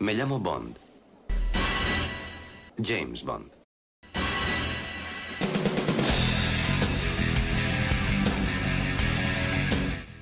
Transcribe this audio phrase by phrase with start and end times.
[0.00, 0.78] Me llamo Bond.
[2.82, 3.52] James Bond.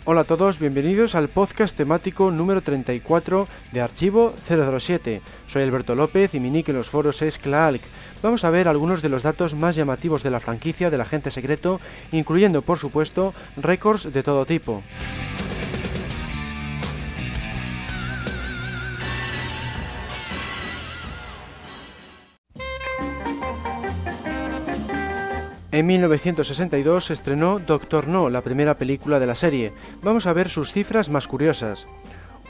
[0.05, 5.23] Hola a todos, bienvenidos al podcast temático número 34 de Archivo 007.
[5.47, 7.83] Soy Alberto López y mi nick en los foros es Klaalk.
[8.21, 11.81] Vamos a ver algunos de los datos más llamativos de la franquicia del agente secreto,
[12.11, 14.83] incluyendo por supuesto récords de todo tipo.
[25.71, 29.75] En 1962 se estrenó Doctor No, la primera película de la serie.
[30.03, 31.87] Vamos a ver sus cifras más curiosas.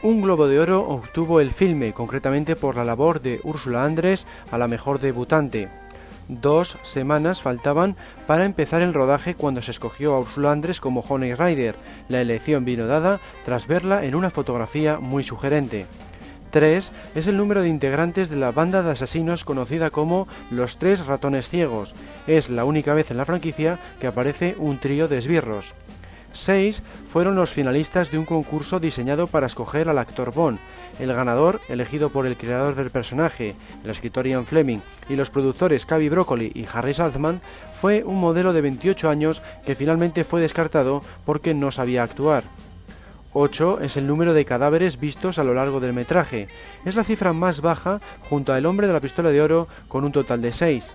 [0.03, 4.59] Un Globo de Oro obtuvo el filme, concretamente por la labor de Úrsula Andrés a
[4.59, 5.69] la mejor debutante.
[6.29, 7.97] Dos semanas faltaban
[8.29, 11.75] para empezar el rodaje cuando se escogió a Úrsula Andrés como Honey Rider.
[12.09, 15.87] La elección vino dada tras verla en una fotografía muy sugerente.
[16.49, 21.07] 3 es el número de integrantes de la banda de asesinos conocida como Los Tres
[21.07, 21.95] Ratones Ciegos.
[22.27, 25.75] Es la única vez en la franquicia que aparece un trío de esbirros.
[26.33, 30.59] 6 fueron los finalistas de un concurso diseñado para escoger al actor Bond.
[30.99, 35.87] El ganador, elegido por el creador del personaje, el escritor Ian Fleming, y los productores
[35.87, 37.41] Cavi Broccoli y Harry Saltzman,
[37.81, 42.45] fue un modelo de 28 años que finalmente fue descartado porque no sabía actuar.
[43.41, 46.49] 8 es el número de cadáveres vistos a lo largo del metraje.
[46.85, 50.05] Es la cifra más baja junto a El hombre de la pistola de oro con
[50.05, 50.91] un total de 6.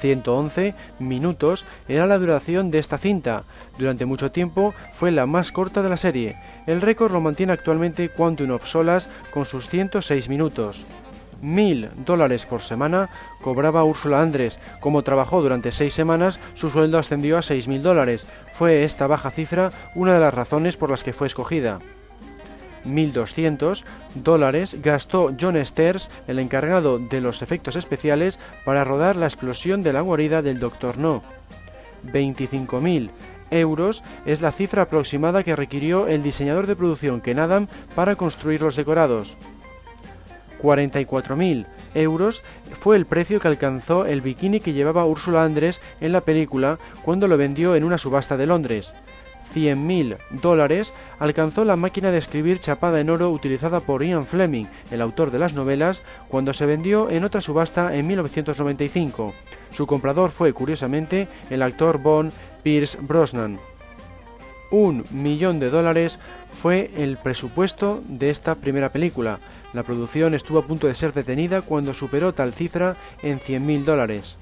[0.00, 3.44] 111 minutos era la duración de esta cinta.
[3.78, 6.36] Durante mucho tiempo fue la más corta de la serie.
[6.66, 10.84] El récord lo mantiene actualmente Quantum of Solas con sus 106 minutos
[11.40, 13.10] mil dólares por semana
[13.42, 14.58] cobraba Úrsula Andrés.
[14.80, 18.26] Como trabajó durante seis semanas, su sueldo ascendió a seis mil dólares.
[18.58, 21.78] Fue esta baja cifra una de las razones por las que fue escogida.
[22.86, 29.82] 1.200 dólares gastó John Sters, el encargado de los efectos especiales, para rodar la explosión
[29.82, 31.22] de la guarida del Doctor No.
[32.06, 33.10] 25.000
[33.50, 38.62] euros es la cifra aproximada que requirió el diseñador de producción Ken Adam para construir
[38.62, 39.36] los decorados.
[40.62, 42.42] 44.000 euros
[42.80, 47.28] fue el precio que alcanzó el bikini que llevaba Úrsula Andrés en la película cuando
[47.28, 48.94] lo vendió en una subasta de Londres.
[49.54, 55.00] 100.000 dólares alcanzó la máquina de escribir chapada en oro utilizada por Ian Fleming, el
[55.00, 59.32] autor de las novelas, cuando se vendió en otra subasta en 1995.
[59.72, 63.58] Su comprador fue, curiosamente, el actor Bond Pierce Brosnan.
[64.70, 66.18] Un millón de dólares
[66.52, 69.38] fue el presupuesto de esta primera película,
[69.72, 74.36] la producción estuvo a punto de ser detenida cuando superó tal cifra en 100.000 dólares.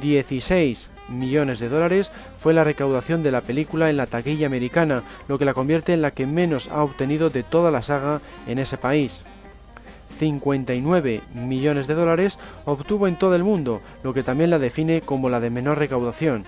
[0.00, 5.38] 16 millones de dólares fue la recaudación de la película en la taquilla americana, lo
[5.38, 8.76] que la convierte en la que menos ha obtenido de toda la saga en ese
[8.76, 9.22] país.
[10.18, 15.28] 59 millones de dólares obtuvo en todo el mundo, lo que también la define como
[15.28, 16.44] la de menor recaudación.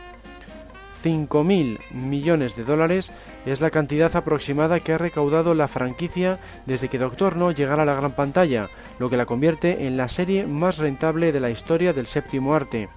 [1.03, 3.13] 5.000 millones de dólares
[3.47, 7.87] es la cantidad aproximada que ha recaudado la franquicia desde que Doctor No llegara a
[7.87, 8.69] la gran pantalla,
[8.99, 12.89] lo que la convierte en la serie más rentable de la historia del séptimo arte.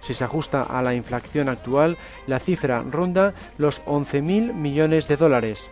[0.00, 1.96] Si se ajusta a la inflación actual,
[2.26, 5.68] la cifra ronda los 11.000 millones de dólares.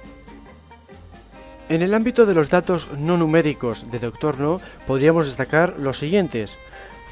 [1.69, 6.57] En el ámbito de los datos no numéricos de Doctor No, podríamos destacar los siguientes.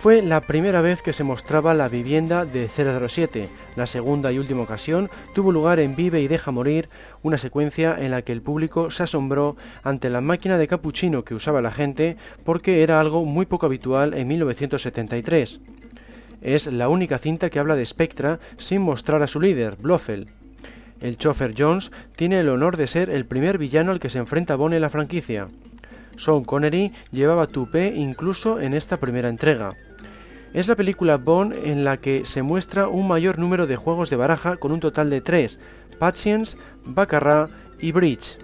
[0.04, 3.48] Fue la primera vez que se mostraba la vivienda de 007.
[3.74, 6.90] La segunda y última ocasión tuvo lugar en Vive y Deja Morir,
[7.22, 11.34] una secuencia en la que el público se asombró ante la máquina de capuchino que
[11.34, 15.60] usaba la gente porque era algo muy poco habitual en 1973.
[16.42, 20.28] Es la única cinta que habla de Spectra sin mostrar a su líder, Blofeld.
[21.00, 24.54] El chofer Jones tiene el honor de ser el primer villano al que se enfrenta
[24.54, 25.48] Bond en la franquicia.
[26.18, 29.74] Sean Connery llevaba tupé incluso en esta primera entrega.
[30.54, 34.14] Es la película Bond en la que se muestra un mayor número de juegos de
[34.14, 35.58] baraja con un total de tres,
[35.98, 37.50] Patience, Baccarat
[37.80, 38.38] y Bridge.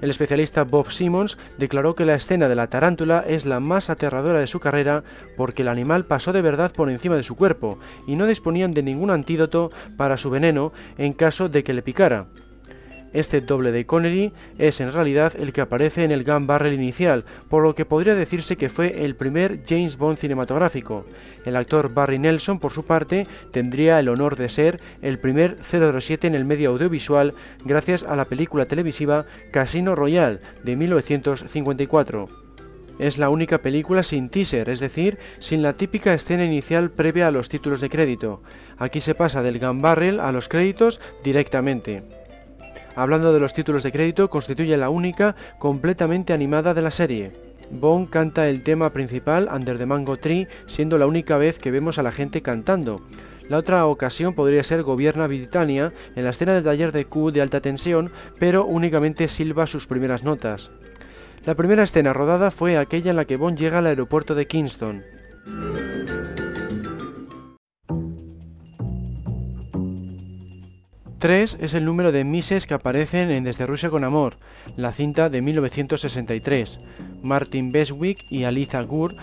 [0.00, 4.40] El especialista Bob Simmons declaró que la escena de la tarántula es la más aterradora
[4.40, 5.04] de su carrera
[5.36, 8.82] porque el animal pasó de verdad por encima de su cuerpo y no disponían de
[8.82, 12.26] ningún antídoto para su veneno en caso de que le picara.
[13.14, 17.24] Este doble de Connery es en realidad el que aparece en el Gun Barrel inicial,
[17.48, 21.06] por lo que podría decirse que fue el primer James Bond cinematográfico.
[21.44, 26.26] El actor Barry Nelson, por su parte, tendría el honor de ser el primer 007
[26.26, 27.34] en el medio audiovisual
[27.64, 32.28] gracias a la película televisiva Casino Royale de 1954.
[32.98, 37.30] Es la única película sin teaser, es decir, sin la típica escena inicial previa a
[37.30, 38.42] los títulos de crédito.
[38.76, 42.23] Aquí se pasa del gun barrel a los créditos directamente.
[42.96, 47.32] Hablando de los títulos de crédito, constituye la única completamente animada de la serie.
[47.70, 51.98] Bond canta el tema principal Under the Mango Tree, siendo la única vez que vemos
[51.98, 53.00] a la gente cantando.
[53.48, 57.42] La otra ocasión podría ser Gobierna Britannia en la escena del taller de Q de
[57.42, 60.70] alta tensión, pero únicamente silba sus primeras notas.
[61.44, 65.02] La primera escena rodada fue aquella en la que Bond llega al aeropuerto de Kingston.
[71.24, 74.36] 3 es el número de Mises que aparecen en Desde Rusia con Amor,
[74.76, 76.78] la cinta de 1963.
[77.22, 79.14] Martin Beswick y Aliza Gur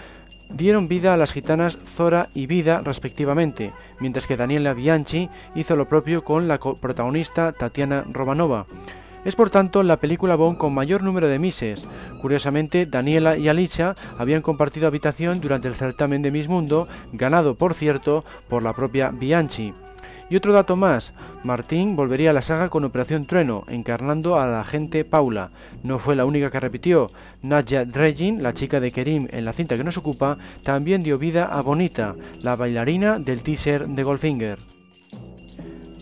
[0.50, 5.88] dieron vida a las gitanas Zora y Vida respectivamente, mientras que Daniela Bianchi hizo lo
[5.88, 8.66] propio con la protagonista Tatiana Romanova.
[9.24, 11.86] Es por tanto la película Bond con mayor número de Mises.
[12.20, 17.76] Curiosamente, Daniela y Alicia habían compartido habitación durante el certamen de Miss Mundo, ganado por
[17.76, 19.76] cierto por la propia Bianchi.
[20.32, 21.12] Y otro dato más,
[21.44, 25.50] Martín volvería a la saga con Operación Trueno, encarnando a la agente Paula.
[25.84, 27.12] No fue la única que repitió.
[27.42, 31.48] Nadja Dregin, la chica de Kerim en la cinta que nos ocupa, también dio vida
[31.48, 34.58] a Bonita, la bailarina del teaser de Goldfinger.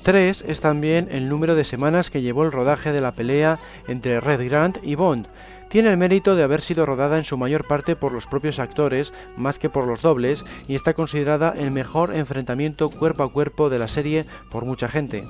[0.04, 4.20] 3 es también el número de semanas que llevó el rodaje de la pelea entre
[4.20, 5.28] Red Grant y Bond,
[5.70, 9.14] tiene el mérito de haber sido rodada en su mayor parte por los propios actores
[9.38, 13.80] más que por los dobles y está considerada el mejor enfrentamiento cuerpo a cuerpo de
[13.80, 15.24] la serie por mucha gente.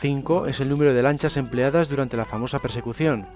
[0.00, 3.26] 5 es el número de lanchas empleadas durante la famosa persecución.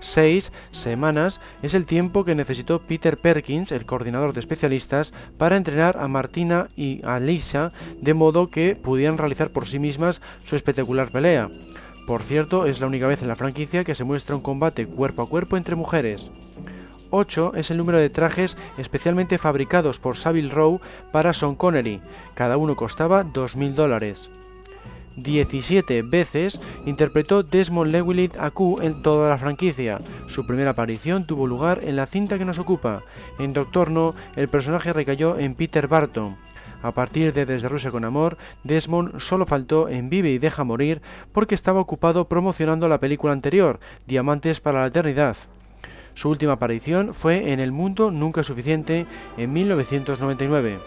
[0.00, 5.96] 6 semanas es el tiempo que necesitó Peter Perkins, el coordinador de especialistas, para entrenar
[5.98, 11.10] a Martina y a Lisa de modo que pudieran realizar por sí mismas su espectacular
[11.10, 11.50] pelea.
[12.06, 15.22] Por cierto, es la única vez en la franquicia que se muestra un combate cuerpo
[15.22, 16.30] a cuerpo entre mujeres.
[17.10, 20.80] 8 es el número de trajes especialmente fabricados por Savile Row
[21.12, 22.00] para Sean Connery.
[22.34, 24.30] Cada uno costaba 2.000 dólares.
[25.16, 30.00] 17 veces interpretó Desmond Llewellyn a Q en toda la franquicia.
[30.28, 33.02] Su primera aparición tuvo lugar en la cinta que nos ocupa.
[33.38, 36.36] En Doctor No, el personaje recayó en Peter Barton.
[36.82, 41.00] A partir de Desde Rusia con Amor, Desmond solo faltó en Vive y Deja Morir
[41.32, 45.36] porque estaba ocupado promocionando la película anterior, Diamantes para la Eternidad.
[46.14, 49.06] Su última aparición fue en El Mundo Nunca Suficiente
[49.36, 50.78] en 1999.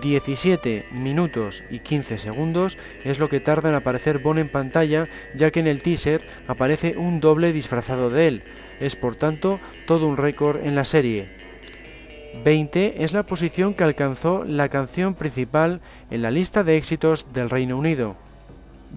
[0.00, 5.50] 17 minutos y 15 segundos es lo que tarda en aparecer Bond en pantalla, ya
[5.50, 8.42] que en el teaser aparece un doble disfrazado de él.
[8.80, 11.43] Es por tanto todo un récord en la serie.
[12.42, 17.48] 20 es la posición que alcanzó la canción principal en la lista de éxitos del
[17.48, 18.16] Reino Unido.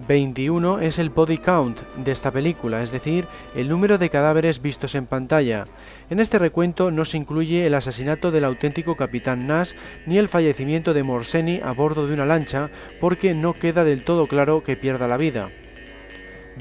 [0.06, 3.26] 21 es el body count de esta película, es decir,
[3.56, 5.66] el número de cadáveres vistos en pantalla.
[6.08, 9.72] En este recuento no se incluye el asesinato del auténtico capitán Nash
[10.06, 12.70] ni el fallecimiento de Morseni a bordo de una lancha,
[13.00, 15.50] porque no queda del todo claro que pierda la vida.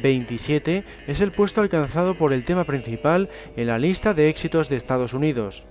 [0.01, 4.77] 27 es el puesto alcanzado por el tema principal en la lista de éxitos de
[4.77, 5.65] Estados Unidos.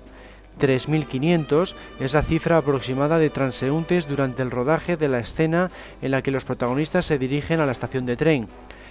[0.59, 5.71] 3.500 es la cifra aproximada de transeúntes durante el rodaje de la escena
[6.01, 8.49] en la que los protagonistas se dirigen a la estación de tren.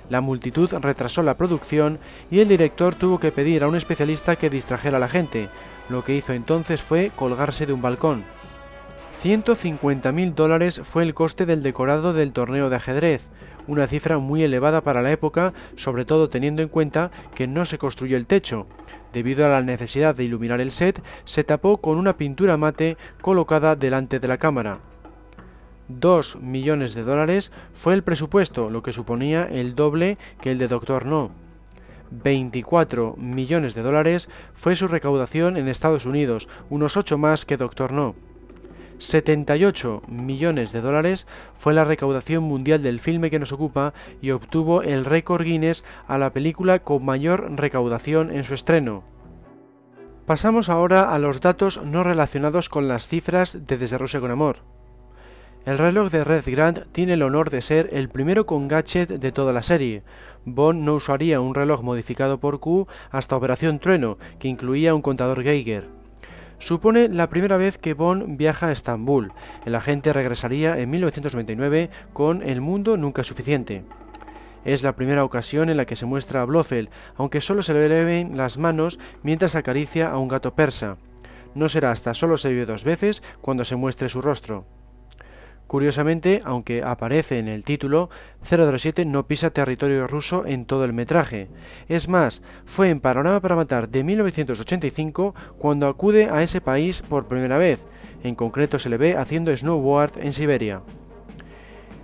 [0.10, 4.52] La multitud retrasó la producción y el director tuvo que pedir a un especialista que
[4.52, 5.50] distrajera a la gente.
[5.90, 8.24] Lo que hizo entonces fue colgarse de un balcón.
[9.24, 13.24] 150.000 dólares fue el coste del decorado del torneo de ajedrez,
[13.66, 17.80] una cifra muy elevada para la época, sobre todo teniendo en cuenta que no se
[17.80, 18.68] construyó el techo.
[19.16, 23.78] Debido a la necesidad de iluminar el set, se tapó con una pintura mate colocada
[23.78, 24.80] delante de la cámara.
[25.88, 30.68] 2 millones de dólares fue el presupuesto, lo que suponía el doble que el de
[30.68, 31.32] Doctor No.
[32.12, 37.94] 24 millones de dólares fue su recaudación en Estados Unidos, unos 8 más que Doctor
[37.94, 38.16] No.
[38.98, 44.82] 78 millones de dólares fue la recaudación mundial del filme que nos ocupa y obtuvo
[44.82, 49.15] el récord Guinness a la película con mayor recaudación en su estreno.
[50.26, 54.58] Pasamos ahora a los datos no relacionados con las cifras de Desde Rusia con Amor.
[55.66, 59.32] El reloj de Red Grant tiene el honor de ser el primero con gadget de
[59.32, 60.02] toda la serie.
[60.44, 65.44] Bond no usaría un reloj modificado por Q hasta Operación Trueno, que incluía un contador
[65.44, 65.90] Geiger
[66.58, 69.34] supone la primera vez que Bond viaja a Estambul.
[69.66, 73.84] El agente regresaría en 1999 con El mundo nunca suficiente.
[74.66, 78.04] Es la primera ocasión en la que se muestra a Blofeld, aunque solo se le
[78.04, 80.98] ven las manos mientras acaricia a un gato persa.
[81.54, 84.66] No será hasta solo se ve dos veces cuando se muestre su rostro.
[85.68, 88.10] Curiosamente, aunque aparece en el título,
[88.44, 91.48] 007 no pisa territorio ruso en todo el metraje.
[91.88, 97.28] Es más, fue en Panorama para Matar de 1985 cuando acude a ese país por
[97.28, 97.84] primera vez.
[98.24, 100.82] En concreto se le ve haciendo snowboard en Siberia.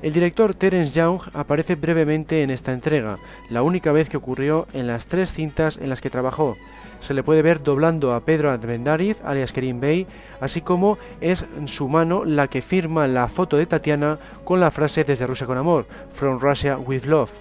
[0.01, 4.88] El director Terence Young aparece brevemente en esta entrega, la única vez que ocurrió en
[4.88, 6.58] las tres cintas en las que trabajó.
[7.01, 10.08] se le puede ver doblando a Pedro Armendáriz, alias Kerim Bey,
[10.39, 15.03] así como es su mano la que firma la foto de Tatiana con la frase
[15.03, 17.31] Desde Rusia con amor, From Russia with Love.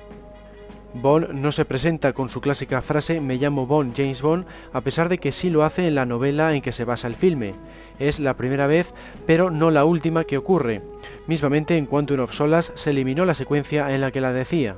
[0.93, 5.09] Bond no se presenta con su clásica frase Me llamo Bond, James Bond, a pesar
[5.09, 7.55] de que sí lo hace en la novela en que se basa el filme.
[7.99, 8.93] Es la primera vez,
[9.27, 10.83] pero no la última que ocurre.
[11.31, 14.75] Mismamente en Quantum of Solas se eliminó la secuencia en la que la decía.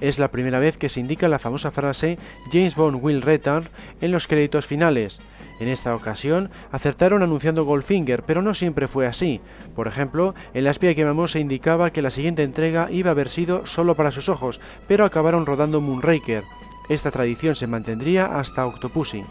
[0.00, 2.18] Es la primera vez que se indica la famosa frase
[2.50, 3.68] James Bond will return
[4.00, 5.20] en los créditos finales.
[5.60, 9.40] En esta ocasión acertaron anunciando Goldfinger, pero no siempre fue así.
[9.76, 13.12] Por ejemplo, en La espía que mamó se indicaba que la siguiente entrega iba a
[13.12, 16.42] haber sido solo para sus ojos, pero acabaron rodando Moonraker.
[16.88, 19.22] Esta tradición se mantendría hasta Octopussy.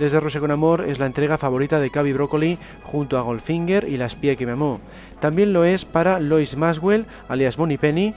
[0.00, 3.98] Desde Rusia con Amor es la entrega favorita de Cavi Broccoli junto a Goldfinger y
[3.98, 4.80] La espía que me amó.
[5.20, 8.14] También lo es para Lois Maswell, alias Bonnie Penny.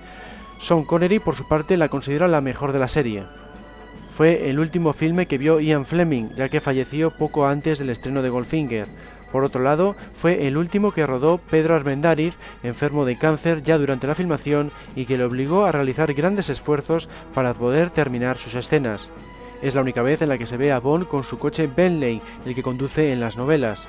[0.60, 3.24] Sean Connery, por su parte, la considera la mejor de la serie.
[4.16, 8.22] Fue el último filme que vio Ian Fleming, ya que falleció poco antes del estreno
[8.22, 8.88] de Goldfinger.
[9.32, 14.06] Por otro lado, fue el último que rodó Pedro Armendáriz, enfermo de cáncer ya durante
[14.06, 19.10] la filmación y que le obligó a realizar grandes esfuerzos para poder terminar sus escenas.
[19.64, 22.22] Es la única vez en la que se ve a Bond con su coche Bentley,
[22.46, 23.88] el que conduce en las novelas.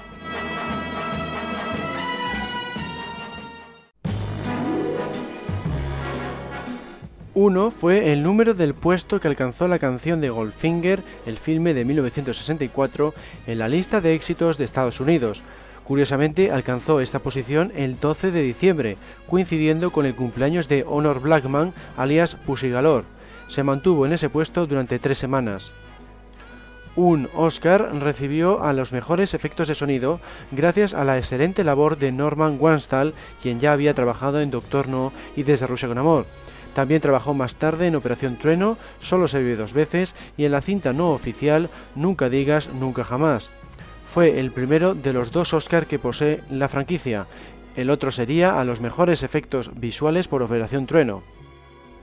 [7.34, 11.84] 1 fue el número del puesto que alcanzó la canción de Goldfinger, el filme de
[11.84, 13.12] 1964,
[13.48, 15.42] en la lista de éxitos de Estados Unidos.
[15.82, 18.96] Curiosamente, alcanzó esta posición el 12 de diciembre,
[19.28, 23.04] coincidiendo con el cumpleaños de Honor Blackman, alias Pussy Galore.
[23.48, 25.72] Se mantuvo en ese puesto durante tres semanas.
[26.94, 30.20] Un Oscar recibió a los mejores efectos de sonido
[30.52, 33.12] gracias a la excelente labor de Norman Wanstall,
[33.42, 36.26] quien ya había trabajado en Doctor No y Desde Rusia con Amor.
[36.74, 40.60] También trabajó más tarde en Operación Trueno, Solo se vive dos veces y en la
[40.60, 43.50] cinta no oficial Nunca digas nunca jamás.
[44.12, 47.26] Fue el primero de los dos Oscar que posee la franquicia.
[47.76, 51.22] El otro sería a los mejores efectos visuales por Operación Trueno.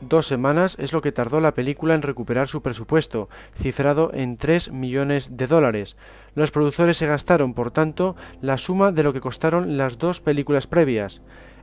[0.01, 4.71] Dos semanas es lo que tardó la película en recuperar su presupuesto, cifrado en 3
[4.71, 5.95] millones de dólares.
[6.33, 10.65] Los productores se gastaron, por tanto, la suma de lo que costaron las dos películas
[10.65, 11.21] previas.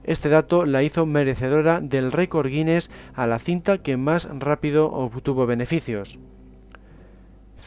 [0.08, 5.44] Este dato la hizo merecedora del récord Guinness a la cinta que más rápido obtuvo
[5.44, 6.18] beneficios.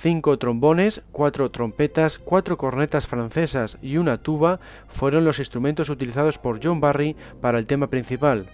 [0.01, 6.59] Cinco trombones, cuatro trompetas, cuatro cornetas francesas y una tuba fueron los instrumentos utilizados por
[6.63, 8.47] John Barry para el tema principal.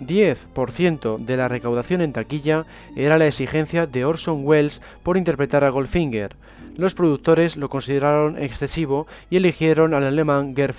[0.00, 5.70] 10% de la recaudación en taquilla era la exigencia de Orson Welles por interpretar a
[5.70, 6.34] Goldfinger.
[6.74, 10.74] Los productores lo consideraron excesivo y eligieron al alemán Gerd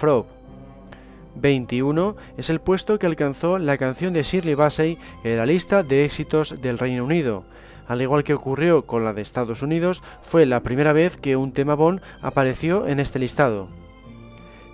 [1.41, 6.05] 21 es el puesto que alcanzó la canción de Shirley Bassey en la lista de
[6.05, 7.43] éxitos del Reino Unido.
[7.87, 11.53] Al igual que ocurrió con la de Estados Unidos, fue la primera vez que un
[11.53, 13.69] tema Bond apareció en este listado.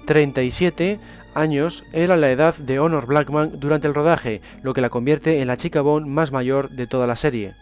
[0.06, 1.00] 37
[1.34, 5.48] años era la edad de Honor Blackman durante el rodaje, lo que la convierte en
[5.48, 7.54] la chica Bond más mayor de toda la serie.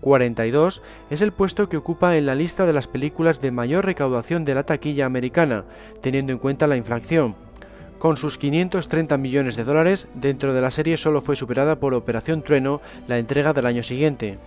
[0.00, 4.44] 42 es el puesto que ocupa en la lista de las películas de mayor recaudación
[4.44, 5.64] de la taquilla americana,
[6.02, 7.36] teniendo en cuenta la inflación,
[8.02, 12.42] con sus 530 millones de dólares, dentro de la serie solo fue superada por Operación
[12.42, 14.38] Trueno, la entrega del año siguiente.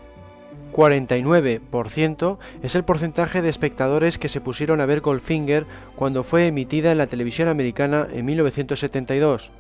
[0.74, 6.92] 49% es el porcentaje de espectadores que se pusieron a ver Goldfinger cuando fue emitida
[6.92, 9.52] en la televisión americana en 1972.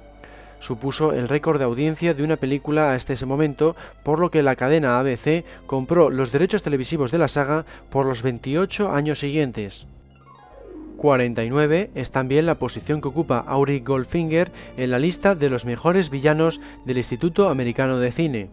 [0.59, 4.57] Supuso el récord de audiencia de una película hasta ese momento, por lo que la
[4.57, 9.87] cadena ABC compró los derechos televisivos de la saga por los 28 años siguientes.
[10.95, 16.09] 49 es también la posición que ocupa Auric Goldfinger en la lista de los mejores
[16.09, 18.49] villanos del Instituto Americano de Cine.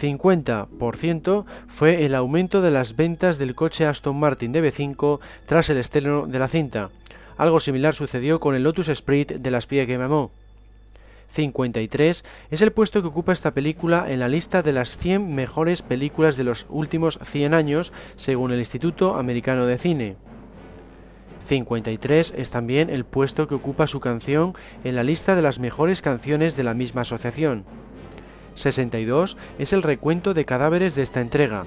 [0.00, 6.26] 50% fue el aumento de las ventas del coche Aston Martin DB5 tras el estreno
[6.26, 6.90] de la cinta.
[7.36, 10.30] Algo similar sucedió con el Lotus Esprit de la espía que mamó.
[11.34, 15.82] 53 es el puesto que ocupa esta película en la lista de las 100 mejores
[15.82, 20.16] películas de los últimos 100 años según el Instituto Americano de Cine.
[21.46, 26.02] 53 es también el puesto que ocupa su canción en la lista de las mejores
[26.02, 27.64] canciones de la misma asociación.
[28.54, 31.64] 62 es el recuento de cadáveres de esta entrega.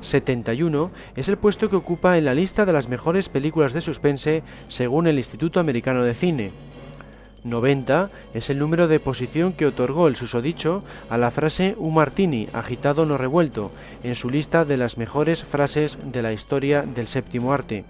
[0.00, 4.42] 71 es el puesto que ocupa en la lista de las mejores películas de suspense
[4.68, 6.50] según el Instituto Americano de Cine.
[7.44, 12.48] 90 es el número de posición que otorgó el susodicho a la frase un martini
[12.52, 13.70] agitado no revuelto
[14.02, 17.84] en su lista de las mejores frases de la historia del séptimo arte.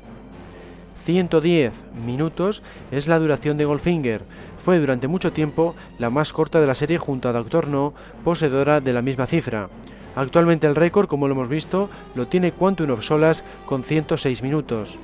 [1.06, 1.72] 110
[2.04, 4.22] minutos es la duración de Goldfinger.
[4.64, 7.94] Fue durante mucho tiempo la más corta de la serie junto a Doctor No,
[8.24, 9.68] poseedora de la misma cifra.
[10.16, 14.98] Actualmente el récord, como lo hemos visto, lo tiene Quantum of Solace con 106 minutos.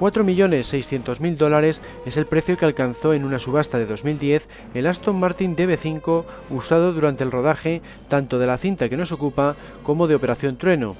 [0.00, 5.56] 4.600.000 dólares es el precio que alcanzó en una subasta de 2010 el Aston Martin
[5.56, 10.56] DB5 usado durante el rodaje tanto de la cinta que nos ocupa como de Operación
[10.56, 10.96] Trueno.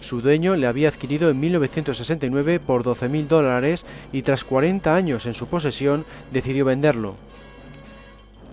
[0.00, 5.34] Su dueño le había adquirido en 1969 por 12.000 dólares y tras 40 años en
[5.34, 7.16] su posesión decidió venderlo.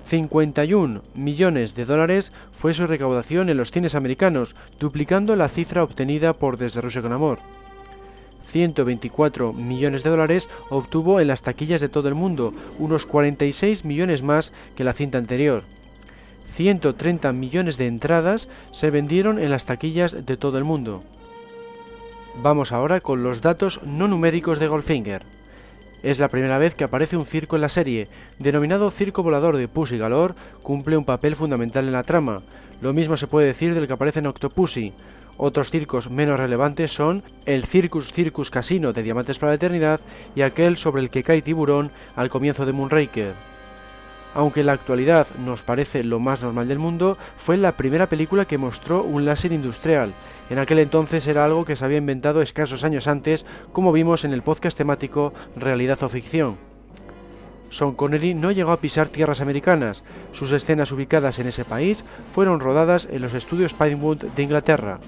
[0.09, 6.33] 51 millones de dólares fue su recaudación en los cines americanos, duplicando la cifra obtenida
[6.33, 7.39] por Desde Rusia con Amor.
[8.51, 14.21] 124 millones de dólares obtuvo en las taquillas de todo el mundo, unos 46 millones
[14.23, 15.63] más que la cinta anterior.
[16.55, 21.03] 130 millones de entradas se vendieron en las taquillas de todo el mundo.
[22.41, 25.23] Vamos ahora con los datos no numéricos de Goldfinger.
[26.03, 29.67] Es la primera vez que aparece un circo en la serie, denominado Circo Volador de
[29.67, 32.43] Pussy Galore, cumple un papel fundamental en la trama.
[32.81, 34.93] Lo mismo se puede decir del que aparece en Octopussy,
[35.37, 39.99] otros circos menos relevantes son el Circus Circus Casino de Diamantes para la Eternidad
[40.35, 43.33] y aquel sobre el que cae tiburón al comienzo de Moonraker.
[44.33, 48.45] Aunque en la actualidad nos parece lo más normal del mundo, fue la primera película
[48.45, 50.11] que mostró un láser industrial.
[50.49, 54.31] En aquel entonces era algo que se había inventado escasos años antes, como vimos en
[54.31, 56.57] el podcast temático Realidad o Ficción.
[57.69, 60.03] Sean Connery no llegó a pisar tierras americanas.
[60.31, 64.99] Sus escenas ubicadas en ese país fueron rodadas en los estudios Pinewood de Inglaterra.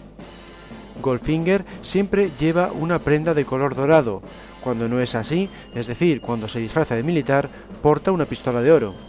[1.01, 4.22] Goldfinger siempre lleva una prenda de color dorado.
[4.62, 7.48] Cuando no es así, es decir, cuando se disfraza de militar,
[7.81, 9.09] porta una pistola de oro.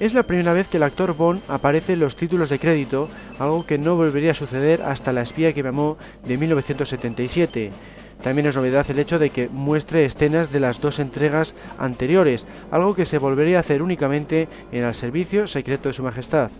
[0.00, 3.08] Es la primera vez que el actor Bond aparece en los títulos de crédito,
[3.38, 7.70] algo que no volvería a suceder hasta La espía que me amó de 1977,
[8.24, 12.94] también es novedad el hecho de que muestre escenas de las dos entregas anteriores, algo
[12.94, 16.50] que se volvería a hacer únicamente en el servicio secreto de Su Majestad.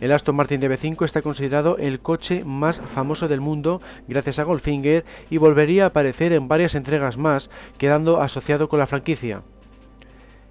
[0.00, 5.04] El Aston Martin DB5 está considerado el coche más famoso del mundo gracias a Goldfinger
[5.30, 9.42] y volvería a aparecer en varias entregas más, quedando asociado con la franquicia.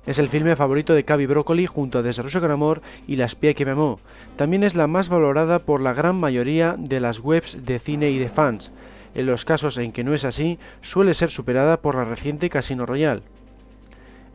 [0.06, 3.26] Es el filme favorito de Cavi Broccoli junto a Desde Russo con Amor y La
[3.26, 4.02] espía que me amó.
[4.36, 8.20] También es la más valorada por la gran mayoría de las webs de cine y
[8.20, 8.74] de fans.
[9.16, 12.86] En los casos en que no es así, suele ser superada por la reciente Casino
[12.86, 13.22] Royale.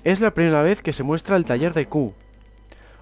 [0.05, 2.15] Es la primera vez que se muestra el taller de Q.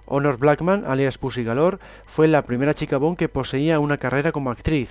[0.06, 4.50] Honor Blackman, alias Pussy Galore, fue la primera chica Bond que poseía una carrera como
[4.50, 4.88] actriz.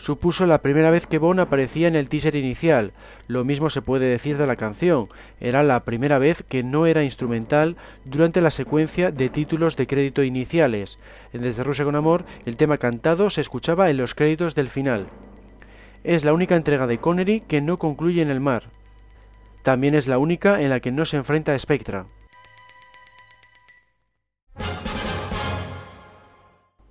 [0.00, 2.92] Supuso la primera vez que Bond aparecía en el teaser inicial,
[3.28, 5.08] lo mismo se puede decir de la canción,
[5.40, 10.22] era la primera vez que no era instrumental durante la secuencia de títulos de crédito
[10.22, 10.98] iniciales.
[11.34, 15.06] En Desde Rusia con Amor, el tema cantado se escuchaba en los créditos del final.
[16.02, 18.62] Es la única entrega de Connery que no concluye en el mar.
[19.62, 22.06] También es la única en la que no se enfrenta a Spectra.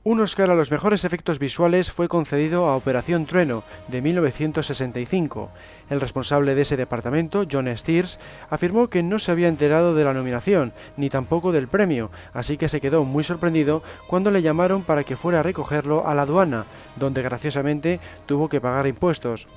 [0.01, 5.49] Un Oscar a los mejores efectos visuales fue concedido a Operación Trueno de 1965.
[5.89, 8.17] El responsable de ese departamento, John Steers,
[8.49, 12.69] afirmó que no se había enterado de la nominación, ni tampoco del premio, así que
[12.69, 16.63] se quedó muy sorprendido cuando le llamaron para que fuera a recogerlo a la aduana,
[16.95, 19.47] donde graciosamente tuvo que pagar impuestos.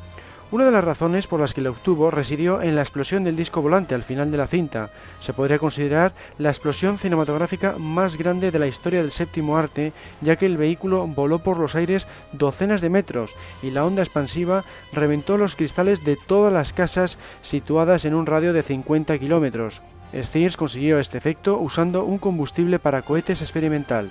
[0.53, 3.63] Una de las razones por las que lo obtuvo residió en la explosión del disco
[3.63, 4.91] volante al final de la cinta.
[5.23, 10.37] Se podría considerar la explosión cinematográfica más grande de la historia del séptimo arte, ya
[10.37, 13.31] que el vehículo voló por los aires docenas de metros
[13.63, 14.63] y la onda expansiva
[14.93, 19.81] reventó los cristales de todas las casas situadas en un radio de 50 kilómetros.
[20.15, 24.11] Steers consiguió este efecto usando un combustible para cohetes experimental.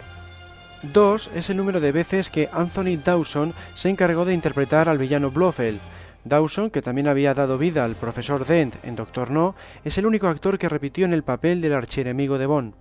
[0.81, 5.29] 2 es el número de veces que Anthony Dawson se encargó de interpretar al villano
[5.29, 5.79] Blofeld.
[6.23, 10.27] Dawson, que también había dado vida al profesor Dent en Doctor No, es el único
[10.27, 12.73] actor que repitió en el papel del archienemigo de Bond.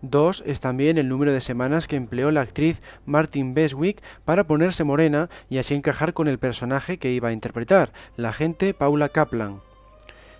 [0.00, 4.84] Dos es también el número de semanas que empleó la actriz Martin Beswick para ponerse
[4.84, 9.60] morena y así encajar con el personaje que iba a interpretar, la agente Paula Kaplan.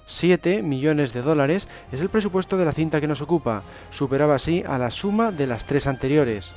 [0.07, 4.65] 7 millones de dólares es el presupuesto de la cinta que nos ocupa, superaba así
[4.67, 6.53] a la suma de las tres anteriores.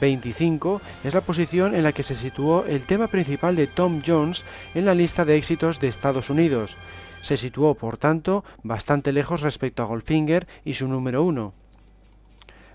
[0.00, 4.44] 25 es la posición en la que se situó el tema principal de Tom Jones
[4.74, 6.76] en la lista de éxitos de Estados Unidos.
[7.22, 11.52] Se situó, por tanto, bastante lejos respecto a Goldfinger y su número 1.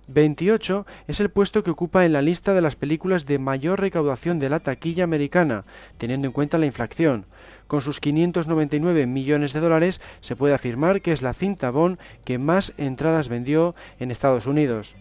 [0.08, 4.40] 28 es el puesto que ocupa en la lista de las películas de mayor recaudación
[4.40, 5.64] de la taquilla americana,
[5.98, 7.26] teniendo en cuenta la inflación.
[7.68, 12.38] Con sus 599 millones de dólares se puede afirmar que es la cinta Bond que
[12.38, 14.94] más entradas vendió en Estados Unidos.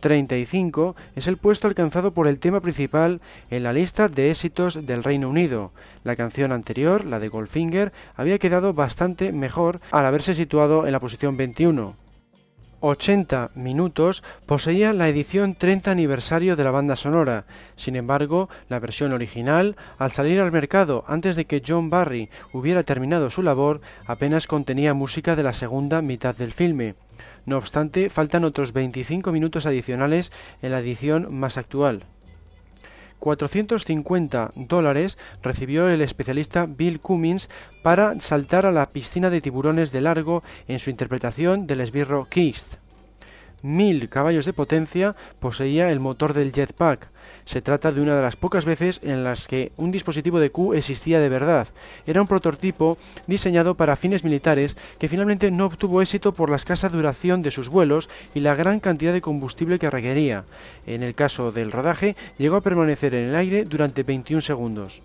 [0.00, 5.04] 35 es el puesto alcanzado por el tema principal en la lista de éxitos del
[5.04, 5.72] Reino Unido.
[6.04, 11.00] La canción anterior, la de Goldfinger, había quedado bastante mejor al haberse situado en la
[11.00, 11.96] posición 21.
[12.80, 17.44] 80 minutos poseía la edición 30 aniversario de la banda sonora.
[17.74, 22.82] Sin embargo, la versión original, al salir al mercado antes de que John Barry hubiera
[22.82, 26.94] terminado su labor, apenas contenía música de la segunda mitad del filme.
[27.46, 30.32] No obstante, faltan otros 25 minutos adicionales
[30.62, 32.04] en la edición más actual.
[33.20, 37.48] 450 dólares recibió el especialista Bill Cummins
[37.82, 42.74] para saltar a la piscina de tiburones de largo en su interpretación del esbirro Kist.
[43.62, 47.08] Mil caballos de potencia poseía el motor del jetpack,
[47.46, 50.74] se trata de una de las pocas veces en las que un dispositivo de Q
[50.74, 51.68] existía de verdad.
[52.06, 56.88] Era un prototipo diseñado para fines militares que finalmente no obtuvo éxito por la escasa
[56.88, 60.44] duración de sus vuelos y la gran cantidad de combustible que requería.
[60.86, 65.00] En el caso del rodaje, llegó a permanecer en el aire durante 21 segundos.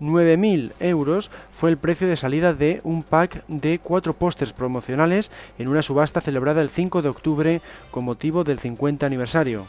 [0.00, 5.66] 9.000 euros fue el precio de salida de un pack de cuatro pósters promocionales en
[5.66, 9.66] una subasta celebrada el 5 de octubre con motivo del 50 aniversario.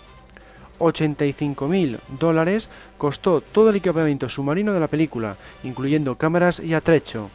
[0.80, 7.30] 85.000 dólares costó todo el equipamiento submarino de la película, incluyendo cámaras y atrecho.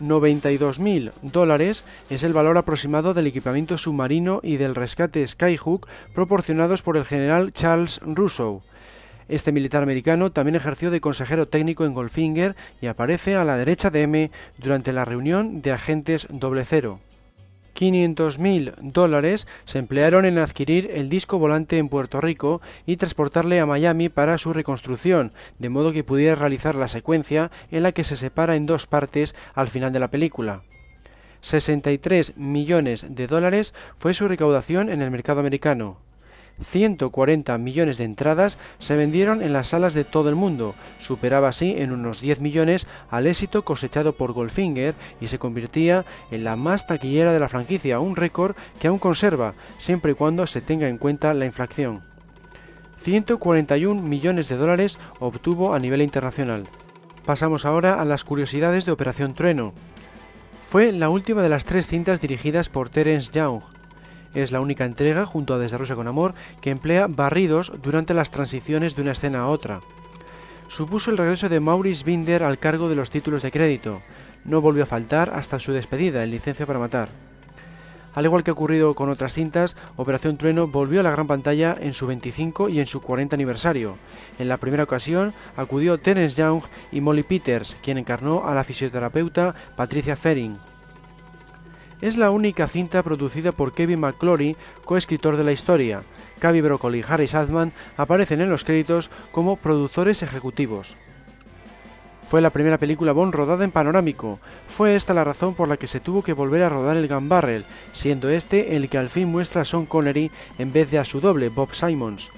[0.00, 6.96] 92.000 dólares es el valor aproximado del equipamiento submarino y del rescate Skyhook proporcionados por
[6.96, 8.60] el general Charles Russo.
[9.28, 13.90] Este militar americano también ejerció de consejero técnico en Goldfinger y aparece a la derecha
[13.90, 17.00] de M durante la reunión de agentes doble cero.
[17.74, 23.66] 500.000 dólares se emplearon en adquirir el disco volante en Puerto Rico y transportarle a
[23.66, 28.16] Miami para su reconstrucción, de modo que pudiera realizar la secuencia en la que se
[28.16, 30.62] separa en dos partes al final de la película.
[31.40, 36.03] 63 millones de dólares fue su recaudación en el mercado americano.
[36.62, 41.74] 140 millones de entradas se vendieron en las salas de todo el mundo, superaba así
[41.76, 46.86] en unos 10 millones al éxito cosechado por Goldfinger y se convertía en la más
[46.86, 50.98] taquillera de la franquicia, un récord que aún conserva, siempre y cuando se tenga en
[50.98, 52.02] cuenta la inflación.
[53.02, 56.64] 141 millones de dólares obtuvo a nivel internacional.
[57.26, 59.74] Pasamos ahora a las curiosidades de Operación Trueno.
[60.68, 63.60] Fue la última de las tres cintas dirigidas por Terence Young,
[64.34, 68.96] es la única entrega, junto a Desde con Amor, que emplea barridos durante las transiciones
[68.96, 69.80] de una escena a otra.
[70.68, 74.02] Supuso el regreso de Maurice Binder al cargo de los títulos de crédito.
[74.44, 77.08] No volvió a faltar hasta su despedida en Licencia para Matar.
[78.14, 81.76] Al igual que ha ocurrido con otras cintas, Operación Trueno volvió a la gran pantalla
[81.80, 83.96] en su 25 y en su 40 aniversario.
[84.38, 89.54] En la primera ocasión acudió Terence Young y Molly Peters, quien encarnó a la fisioterapeuta
[89.76, 90.58] Patricia Fering.
[92.04, 96.02] Es la única cinta producida por Kevin McClory, coescritor de la historia.
[96.38, 100.96] Cavi Broccoli y Harry Sadman aparecen en los créditos como productores ejecutivos.
[102.28, 104.38] Fue la primera película Bond rodada en panorámico.
[104.76, 107.30] Fue esta la razón por la que se tuvo que volver a rodar el Gun
[107.30, 107.64] Barrel,
[107.94, 111.22] siendo este el que al fin muestra a Sean Connery en vez de a su
[111.22, 112.28] doble, Bob Simons.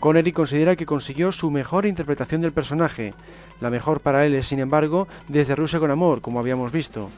[0.00, 3.12] Connery considera que consiguió su mejor interpretación del personaje.
[3.60, 7.10] La mejor para él es, sin embargo, desde Rusia con Amor, como habíamos visto.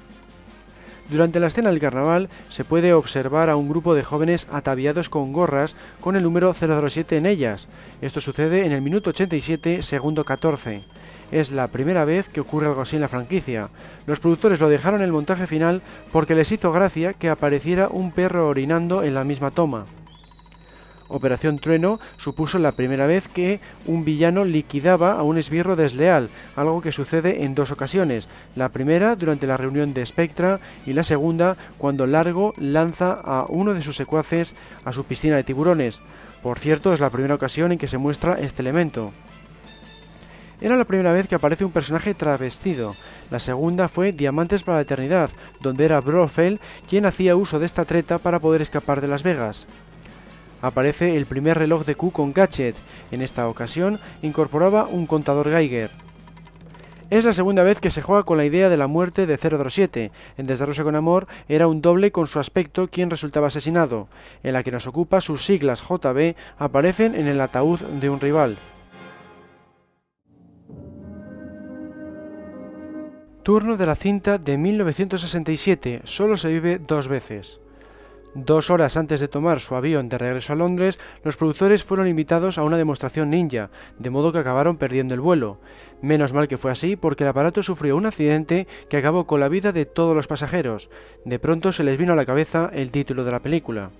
[1.11, 5.33] Durante la escena del carnaval se puede observar a un grupo de jóvenes ataviados con
[5.33, 7.67] gorras con el número 007 en ellas.
[8.01, 10.85] Esto sucede en el minuto 87, segundo 14.
[11.33, 13.71] Es la primera vez que ocurre algo así en la franquicia.
[14.07, 18.13] Los productores lo dejaron en el montaje final porque les hizo gracia que apareciera un
[18.13, 19.87] perro orinando en la misma toma.
[21.11, 26.81] Operación Trueno supuso la primera vez que un villano liquidaba a un esbirro desleal, algo
[26.81, 31.57] que sucede en dos ocasiones, la primera durante la reunión de Spectra y la segunda
[31.79, 36.01] cuando Largo lanza a uno de sus secuaces a su piscina de tiburones.
[36.45, 39.13] Por cierto, es la primera ocasión en que se muestra este elemento.
[40.61, 42.95] Era la primera vez que aparece un personaje travestido.
[43.31, 47.85] La segunda fue Diamantes para la Eternidad, donde era Brofeld quien hacía uso de esta
[47.85, 49.67] treta para poder escapar de Las Vegas
[50.63, 52.77] aparece el primer reloj de Q con gadget.
[53.11, 55.91] En esta ocasión incorporaba un contador Geiger.
[57.11, 60.13] Es la segunda vez que se juega con la idea de la muerte de 007.
[60.39, 64.07] En Desde con Amor era un doble con su aspecto quien resultaba asesinado.
[64.45, 68.57] En la que nos ocupa sus siglas JB aparecen en el ataúd de un rival.
[73.43, 76.03] Turno de la cinta de 1967.
[76.05, 77.59] Solo se vive dos veces.
[78.35, 82.59] Dos horas antes de tomar su avión de regreso a Londres, los productores fueron invitados
[82.59, 85.59] a una demostración ninja, de modo que acabaron perdiendo el vuelo.
[86.01, 89.49] Menos mal que fue así porque el aparato sufrió un accidente que acabó con la
[89.49, 90.91] vida de todos los pasajeros.
[91.25, 93.91] De pronto se les vino a la cabeza el título de la película.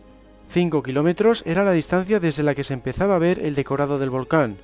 [0.49, 4.11] Cinco kilómetros era la distancia desde la que se empezaba a ver el decorado del
[4.11, 4.59] volcán.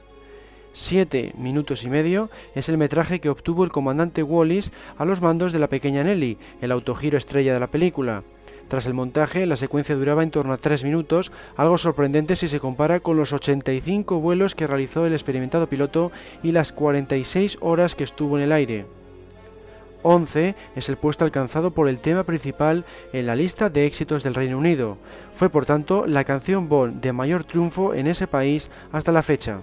[0.74, 5.52] Siete minutos y medio es el metraje que obtuvo el comandante Wallis a los mandos
[5.52, 8.22] de la pequeña Nelly, el autogiro estrella de la película.
[8.68, 12.58] Tras el montaje, la secuencia duraba en torno a 3 minutos, algo sorprendente si se
[12.58, 16.10] compara con los 85 vuelos que realizó el experimentado piloto
[16.42, 18.86] y las 46 horas que estuvo en el aire.
[20.02, 24.34] 11 es el puesto alcanzado por el tema principal en la lista de éxitos del
[24.34, 24.98] Reino Unido.
[25.36, 29.62] Fue por tanto la canción Bond de mayor triunfo en ese país hasta la fecha.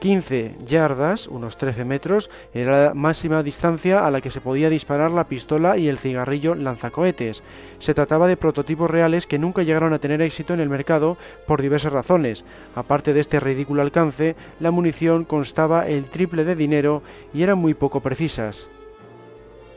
[0.00, 5.10] 15 yardas, unos 13 metros, era la máxima distancia a la que se podía disparar
[5.10, 7.42] la pistola y el cigarrillo lanzacohetes.
[7.78, 11.62] Se trataba de prototipos reales que nunca llegaron a tener éxito en el mercado por
[11.62, 12.44] diversas razones.
[12.74, 17.74] Aparte de este ridículo alcance, la munición constaba el triple de dinero y eran muy
[17.74, 18.68] poco precisas.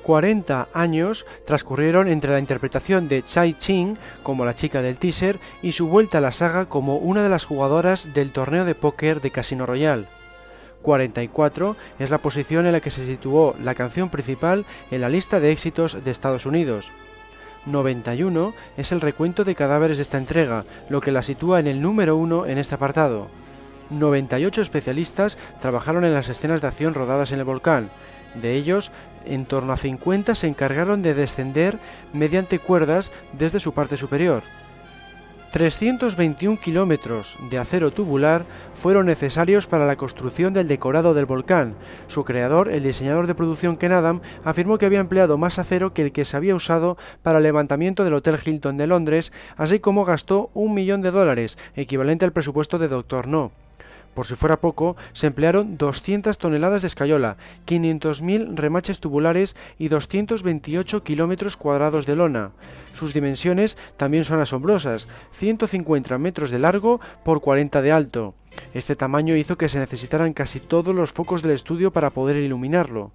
[0.04, 5.74] 40 años transcurrieron entre la interpretación de Chai Ching como la chica del teaser y
[5.74, 9.32] su vuelta a la saga como una de las jugadoras del torneo de póker de
[9.32, 10.06] Casino Royale.
[10.82, 15.40] 44 es la posición en la que se situó la canción principal en la lista
[15.40, 16.92] de éxitos de Estados Unidos.
[17.66, 21.82] 91 es el recuento de cadáveres de esta entrega, lo que la sitúa en el
[21.82, 23.28] número 1 en este apartado.
[23.90, 27.90] 98 especialistas trabajaron en las escenas de acción rodadas en el volcán.
[28.36, 28.92] De ellos,
[29.26, 31.78] en torno a 50 se encargaron de descender
[32.14, 34.44] mediante cuerdas desde su parte superior.
[35.52, 41.74] 321 kilómetros de acero tubular fueron necesarios para la construcción del decorado del volcán.
[42.08, 46.04] Su creador, el diseñador de producción Ken Adam, afirmó que había empleado más acero que
[46.04, 50.06] el que se había usado para el levantamiento del Hotel Hilton de Londres, así como
[50.06, 53.52] gastó un millón de dólares, equivalente al presupuesto de Doctor No.
[54.20, 61.06] Por si fuera poco, se emplearon 200 toneladas de escayola, 500.000 remaches tubulares y 228
[61.06, 62.52] kilómetros cuadrados de lona.
[62.96, 68.36] Sus dimensiones también son asombrosas, 150 metros de largo por 40 de alto.
[68.74, 73.14] Este tamaño hizo que se necesitaran casi todos los focos del estudio para poder iluminarlo.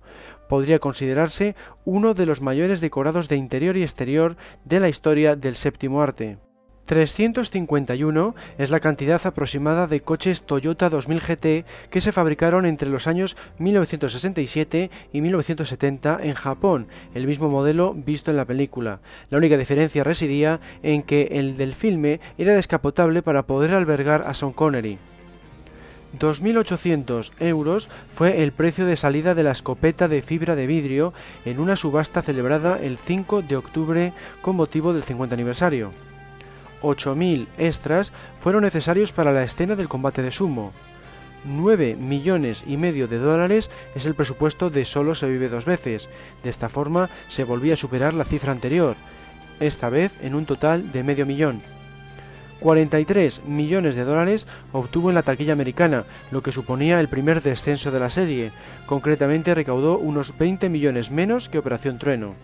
[0.48, 5.54] Podría considerarse uno de los mayores decorados de interior y exterior de la historia del
[5.54, 6.38] séptimo arte.
[6.86, 13.06] 351 es la cantidad aproximada de coches Toyota 2000 GT que se fabricaron entre los
[13.06, 19.00] años 1967 y 1970 en Japón, el mismo modelo visto en la película.
[19.30, 24.34] La única diferencia residía en que el del filme era descapotable para poder albergar a
[24.34, 24.98] Sean Connery.
[26.18, 31.12] 2.800 euros fue el precio de salida de la escopeta de fibra de vidrio
[31.44, 35.92] en una subasta celebrada el 5 de octubre con motivo del 50 aniversario.
[36.84, 40.72] 8.000 extras fueron necesarios para la escena del combate de sumo.
[41.44, 46.08] 9 millones y medio de dólares es el presupuesto de Solo se vive dos veces.
[46.42, 48.96] De esta forma se volvía a superar la cifra anterior,
[49.60, 51.62] esta vez en un total de medio millón.
[52.60, 57.90] 43 millones de dólares obtuvo en la taquilla americana, lo que suponía el primer descenso
[57.90, 58.52] de la serie.
[58.86, 62.34] Concretamente recaudó unos 20 millones menos que Operación Trueno.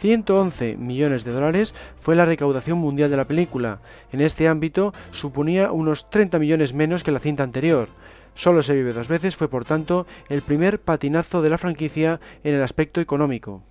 [0.00, 3.80] 111 millones de dólares fue la recaudación mundial de la película.
[4.12, 7.88] En este ámbito suponía unos 30 millones menos que la cinta anterior.
[8.34, 12.54] Solo se vive dos veces fue por tanto el primer patinazo de la franquicia en
[12.54, 13.62] el aspecto económico.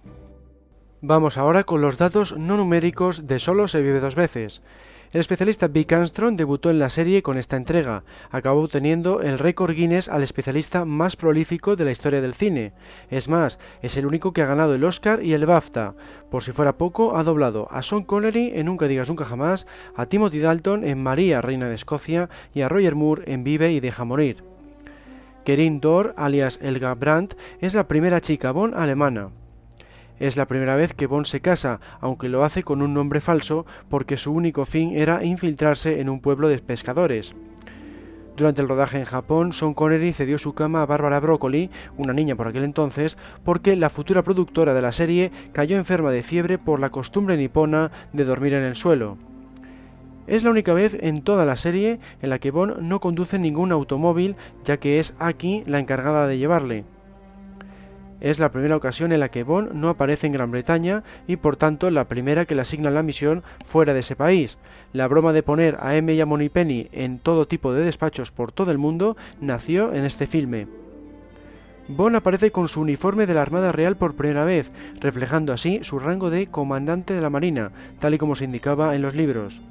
[1.01, 4.63] Vamos ahora con los datos no numéricos de Solo se vive dos veces.
[5.15, 8.03] El especialista Vic Armstrong debutó en la serie con esta entrega.
[8.31, 12.73] Acabó obteniendo el récord Guinness al especialista más prolífico de la historia del cine.
[13.09, 15.93] Es más, es el único que ha ganado el Oscar y el BAFTA.
[16.29, 20.07] Por si fuera poco, ha doblado a Sean Connery en Nunca digas nunca jamás, a
[20.07, 24.03] Timothy Dalton en María, Reina de Escocia y a Roger Moore en Vive y deja
[24.03, 24.43] morir.
[25.45, 29.29] Kerin Dor, alias Elga Brandt, es la primera chica Bond alemana.
[30.19, 33.65] Es la primera vez que Bond se casa, aunque lo hace con un nombre falso
[33.89, 37.35] porque su único fin era infiltrarse en un pueblo de pescadores.
[38.37, 42.35] Durante el rodaje en Japón, Sean Connery cedió su cama a Barbara Broccoli, una niña
[42.35, 46.79] por aquel entonces, porque la futura productora de la serie cayó enferma de fiebre por
[46.79, 49.17] la costumbre nipona de dormir en el suelo.
[50.27, 53.71] Es la única vez en toda la serie en la que Bond no conduce ningún
[53.71, 56.83] automóvil, ya que es Aki la encargada de llevarle.
[58.25, 61.57] Es la primera ocasión en la que Bond no aparece en Gran Bretaña y por
[61.57, 64.57] tanto la primera que le asignan la misión fuera de ese país.
[64.93, 68.51] La broma de poner a M y a Penny en todo tipo de despachos por
[68.51, 70.65] todo el mundo nació en este filme.
[71.87, 75.99] Bond aparece con su uniforme de la Armada Real por primera vez, reflejando así su
[75.99, 79.61] rango de comandante de la Marina, tal y como se indicaba en los libros.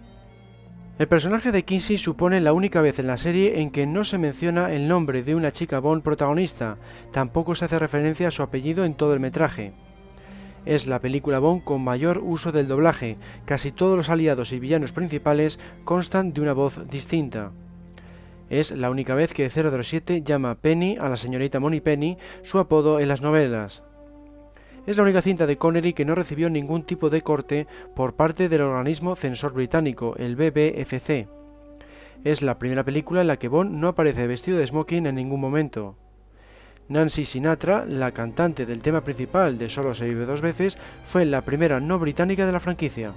[0.96, 4.16] El personaje de Kinsey supone la única vez en la serie en que no se
[4.16, 6.76] menciona el nombre de una chica Bond protagonista,
[7.10, 9.72] tampoco se hace referencia a su apellido en todo el metraje.
[10.64, 14.92] Es la película Bond con mayor uso del doblaje, casi todos los aliados y villanos
[14.92, 17.50] principales constan de una voz distinta.
[18.48, 23.08] Es la única vez que 007 llama Penny a la señorita Penny, su apodo en
[23.08, 23.82] las novelas.
[24.86, 27.66] Es la única cinta de Connery que no recibió ningún tipo de corte
[27.96, 31.26] por parte del organismo censor británico, el BBFC.
[32.22, 35.40] Es la primera película en la que Bond no aparece vestido de smoking en ningún
[35.40, 35.96] momento.
[36.88, 41.40] Nancy Sinatra, la cantante del tema principal de Solo se vive dos veces, fue la
[41.40, 43.14] primera no británica de la franquicia.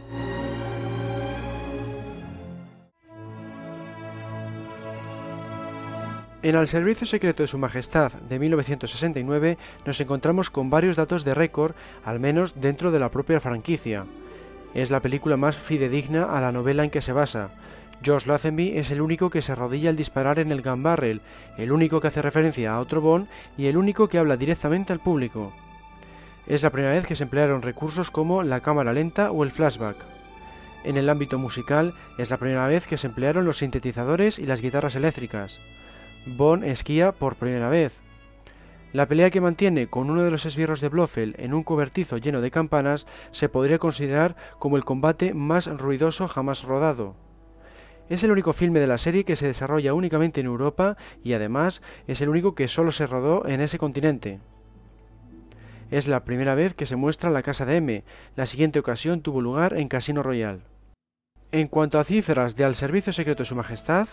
[6.48, 11.34] En el Servicio Secreto de Su Majestad de 1969 nos encontramos con varios datos de
[11.34, 14.06] récord, al menos dentro de la propia franquicia.
[14.74, 17.50] Es la película más fidedigna a la novela en que se basa.
[18.02, 21.20] George Lazenby es el único que se arrodilla al disparar en el gun barrel,
[21.58, 25.02] el único que hace referencia a otro Bond y el único que habla directamente al
[25.02, 25.52] público.
[26.46, 29.98] Es la primera vez que se emplearon recursos como la cámara lenta o el flashback.
[30.86, 34.62] En el ámbito musical es la primera vez que se emplearon los sintetizadores y las
[34.62, 35.60] guitarras eléctricas.
[36.36, 37.94] Bond esquía por primera vez.
[38.92, 42.42] La pelea que mantiene con uno de los esbirros de Blofeld en un cobertizo lleno
[42.42, 47.16] de campanas se podría considerar como el combate más ruidoso jamás rodado.
[48.10, 51.82] Es el único filme de la serie que se desarrolla únicamente en Europa y además
[52.08, 54.40] es el único que solo se rodó en ese continente.
[55.92, 58.04] Es la primera vez que se muestra la casa de M.
[58.36, 60.62] La siguiente ocasión tuvo lugar en Casino Royal.
[61.52, 64.08] En cuanto a cifras de Al Servicio Secreto de Su Majestad,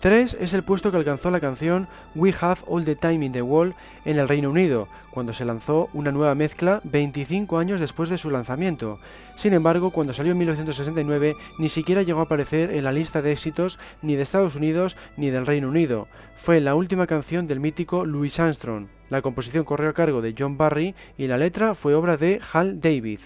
[0.00, 3.40] 3 es el puesto que alcanzó la canción We Have All the Time in the
[3.40, 8.18] World en el Reino Unido, cuando se lanzó una nueva mezcla 25 años después de
[8.18, 8.98] su lanzamiento.
[9.36, 13.32] Sin embargo, cuando salió en 1969 ni siquiera llegó a aparecer en la lista de
[13.32, 16.08] éxitos ni de Estados Unidos ni del Reino Unido.
[16.36, 18.88] Fue la última canción del mítico Louis Armstrong.
[19.08, 22.80] La composición corrió a cargo de John Barry y la letra fue obra de Hal
[22.80, 23.20] David.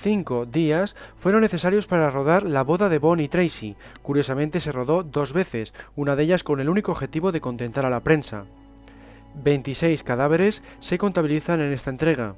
[0.00, 3.74] Cinco días fueron necesarios para rodar la boda de Bond y Tracy.
[4.00, 7.90] Curiosamente se rodó dos veces, una de ellas con el único objetivo de contentar a
[7.90, 8.44] la prensa.
[9.42, 12.36] 26 cadáveres se contabilizan en esta entrega.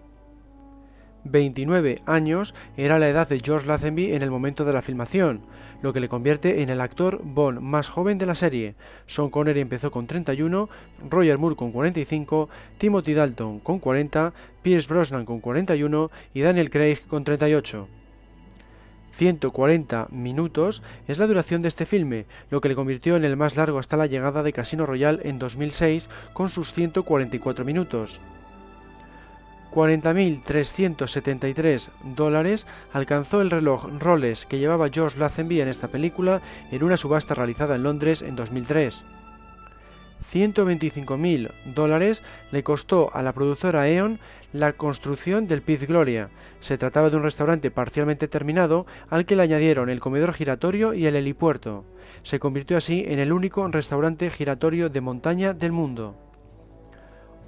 [1.25, 5.43] 29 años era la edad de George Lazenby en el momento de la filmación,
[5.83, 8.75] lo que le convierte en el actor Bond más joven de la serie.
[9.07, 10.69] Sean Connery empezó con 31,
[11.09, 16.99] Roger Moore con 45, Timothy Dalton con 40, Pierce Brosnan con 41 y Daniel Craig
[17.09, 17.89] con 38.
[19.13, 23.57] 140 minutos es la duración de este filme, lo que le convirtió en el más
[23.57, 28.21] largo hasta la llegada de Casino Royale en 2006 con sus 144 minutos.
[29.73, 36.97] 40.373 dólares alcanzó el reloj Rolex que llevaba George Lazenby en esta película en una
[36.97, 39.03] subasta realizada en Londres en 2003.
[40.33, 44.21] 125.000 dólares le costó a la productora E.ON
[44.53, 46.31] la construcción del Piz Gloria.
[46.61, 51.07] Se trataba de un restaurante parcialmente terminado al que le añadieron el comedor giratorio y
[51.07, 51.85] el helipuerto.
[52.23, 56.30] Se convirtió así en el único restaurante giratorio de montaña del mundo.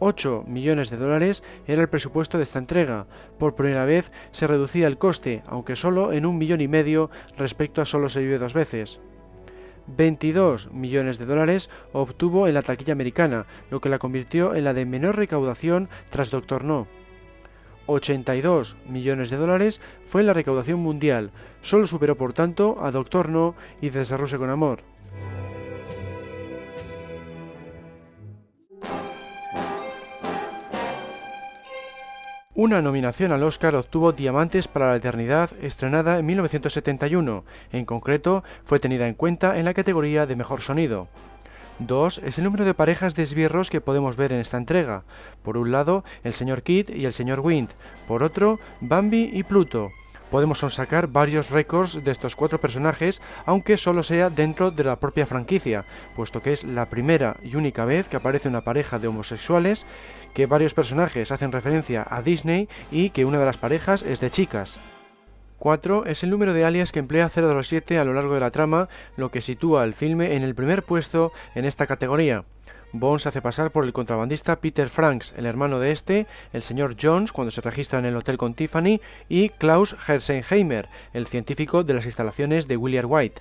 [0.05, 3.07] 8 millones de dólares era el presupuesto de esta entrega.
[3.39, 7.81] Por primera vez se reducía el coste, aunque solo en un millón y medio respecto
[7.81, 9.01] a solo se vive dos veces.
[9.87, 14.75] 22 millones de dólares obtuvo en la taquilla americana, lo que la convirtió en la
[14.75, 16.89] de menor recaudación tras Doctor No.
[17.87, 23.55] 82 millones de dólares fue la recaudación mundial, solo superó por tanto a Doctor No
[23.81, 24.92] y Desarrollo con Amor.
[32.55, 37.45] Una nominación al Oscar obtuvo Diamantes para la Eternidad, estrenada en 1971.
[37.73, 41.09] En concreto, fue tenida en cuenta en la categoría de Mejor Sonido.
[41.79, 45.05] 2 es el número de parejas de esbirros que podemos ver en esta entrega.
[45.43, 47.71] Por un lado, el señor Kid y el señor Wind.
[48.07, 49.91] Por otro, Bambi y Pluto.
[50.33, 55.27] Podemos sacar varios récords de estos cuatro personajes, aunque solo sea dentro de la propia
[55.27, 55.85] franquicia,
[56.17, 59.85] puesto que es la primera y única vez que aparece una pareja de homosexuales
[60.35, 64.31] que varios personajes hacen referencia a Disney y que una de las parejas es de
[64.31, 64.79] chicas.
[65.59, 68.89] 4 es el número de alias que emplea 007 a lo largo de la trama,
[69.17, 72.45] lo que sitúa al filme en el primer puesto en esta categoría.
[72.93, 76.97] Bond se hace pasar por el contrabandista Peter Franks, el hermano de este, el señor
[77.01, 81.95] Jones cuando se registra en el hotel con Tiffany y Klaus Herzenheimer, el científico de
[81.95, 83.41] las instalaciones de William White.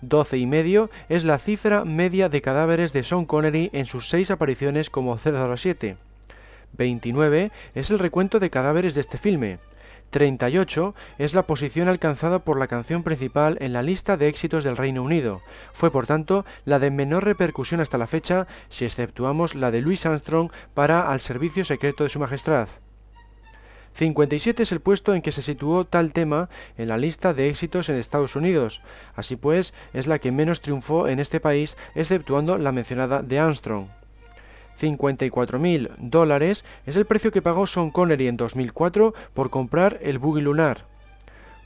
[0.00, 4.30] 12 y medio es la cifra media de cadáveres de Sean Connery en sus seis
[4.30, 5.96] apariciones como 007.
[6.76, 9.58] 29 es el recuento de cadáveres de este filme.
[10.10, 14.76] 38 es la posición alcanzada por la canción principal en la lista de éxitos del
[14.76, 15.40] Reino Unido.
[15.72, 20.06] Fue por tanto la de menor repercusión hasta la fecha si exceptuamos la de Louis
[20.06, 22.68] Armstrong para Al Servicio Secreto de Su Majestad.
[23.94, 27.88] 57 es el puesto en que se situó tal tema en la lista de éxitos
[27.88, 28.82] en Estados Unidos.
[29.14, 33.86] Así pues, es la que menos triunfó en este país, exceptuando la mencionada de Armstrong.
[34.80, 40.40] 54.000 dólares es el precio que pagó Sean Connery en 2004 por comprar el buggy
[40.40, 40.86] lunar.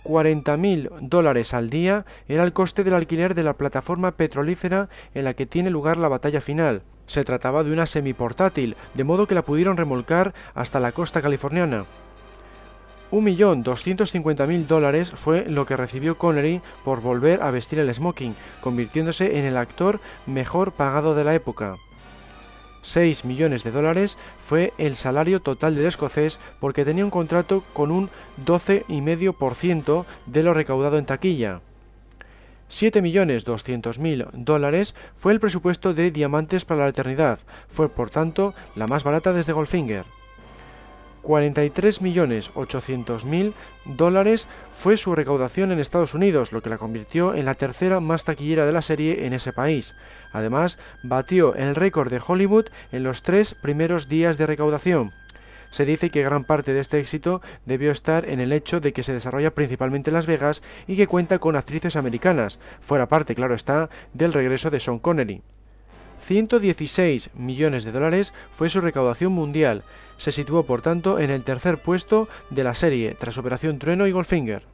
[0.05, 5.33] 40.000 dólares al día era el coste del alquiler de la plataforma petrolífera en la
[5.33, 6.83] que tiene lugar la batalla final.
[7.07, 11.87] Se trataba de una semiportátil, de modo que la pudieron remolcar hasta la costa californiana.
[13.11, 19.45] 1.250.000 dólares fue lo que recibió Connery por volver a vestir el smoking, convirtiéndose en
[19.45, 21.77] el actor mejor pagado de la época.
[22.83, 27.91] 6 millones de dólares fue el salario total del escocés porque tenía un contrato con
[27.91, 28.09] un
[28.45, 31.61] 12,5% de lo recaudado en taquilla.
[32.71, 37.39] 7.200.000 dólares fue el presupuesto de Diamantes para la Eternidad,
[37.71, 40.05] fue por tanto la más barata desde Goldfinger.
[41.29, 43.53] 43.800.000
[43.85, 48.25] dólares fue su recaudación en Estados Unidos, lo que la convirtió en la tercera más
[48.25, 49.95] taquillera de la serie en ese país.
[50.33, 55.13] Además, batió el récord de Hollywood en los tres primeros días de recaudación.
[55.71, 59.03] Se dice que gran parte de este éxito debió estar en el hecho de que
[59.03, 63.55] se desarrolla principalmente en Las Vegas y que cuenta con actrices americanas, fuera parte, claro
[63.55, 65.43] está, del regreso de Sean Connery.
[66.27, 69.83] 116 millones de dólares fue su recaudación mundial.
[70.19, 74.13] Se situó, por tanto, en el tercer puesto de la serie, tras Operación Trueno y
[74.13, 74.65] Goldfinger.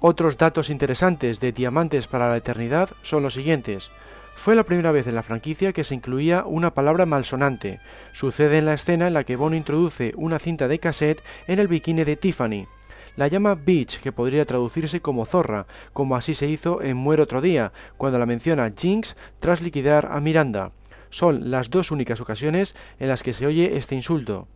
[0.00, 3.90] Otros datos interesantes de Diamantes para la Eternidad son los siguientes.
[4.34, 7.78] Fue la primera vez en la franquicia que se incluía una palabra malsonante.
[8.12, 11.68] Sucede en la escena en la que Bond introduce una cinta de cassette en el
[11.68, 12.66] bikini de Tiffany.
[13.14, 17.40] La llama Beach, que podría traducirse como zorra, como así se hizo en Muere otro
[17.40, 20.72] día, cuando la menciona Jinx tras liquidar a Miranda.
[21.10, 24.48] Son las dos únicas ocasiones en las que se oye este insulto.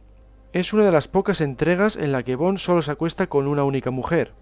[0.57, 3.63] Es una de las pocas entregas en la que Bond solo se acuesta con una
[3.63, 4.33] única mujer.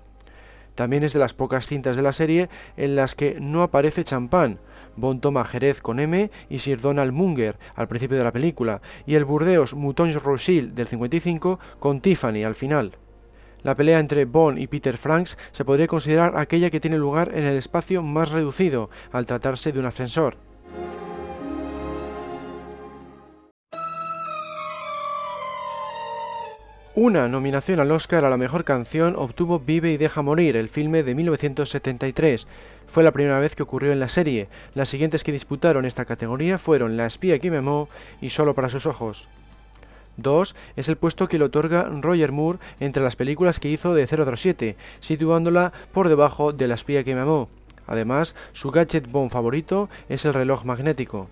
[0.76, 4.60] También es de las pocas cintas de la serie en las que no aparece champán.
[4.94, 9.16] Bond toma Jerez con M y Sir Donald Munger al principio de la película, y
[9.16, 12.92] el Burdeos Mouton Rothschild del 55 con Tiffany al final.
[13.64, 17.42] La pelea entre Bond y Peter Franks se podría considerar aquella que tiene lugar en
[17.42, 20.36] el espacio más reducido, al tratarse de un ascensor.
[26.96, 31.02] Una nominación al Oscar a la mejor canción obtuvo Vive y deja morir, el filme
[31.02, 32.46] de 1973.
[32.86, 34.46] Fue la primera vez que ocurrió en la serie.
[34.74, 37.88] Las siguientes que disputaron esta categoría fueron La espía que me amó
[38.20, 39.26] y Solo para sus ojos.
[40.18, 44.06] 2 es el puesto que le otorga Roger Moore entre las películas que hizo de
[44.06, 47.48] 007, situándola por debajo de La espía que me amó.
[47.88, 51.28] Además, su gadget bomb favorito es el reloj magnético.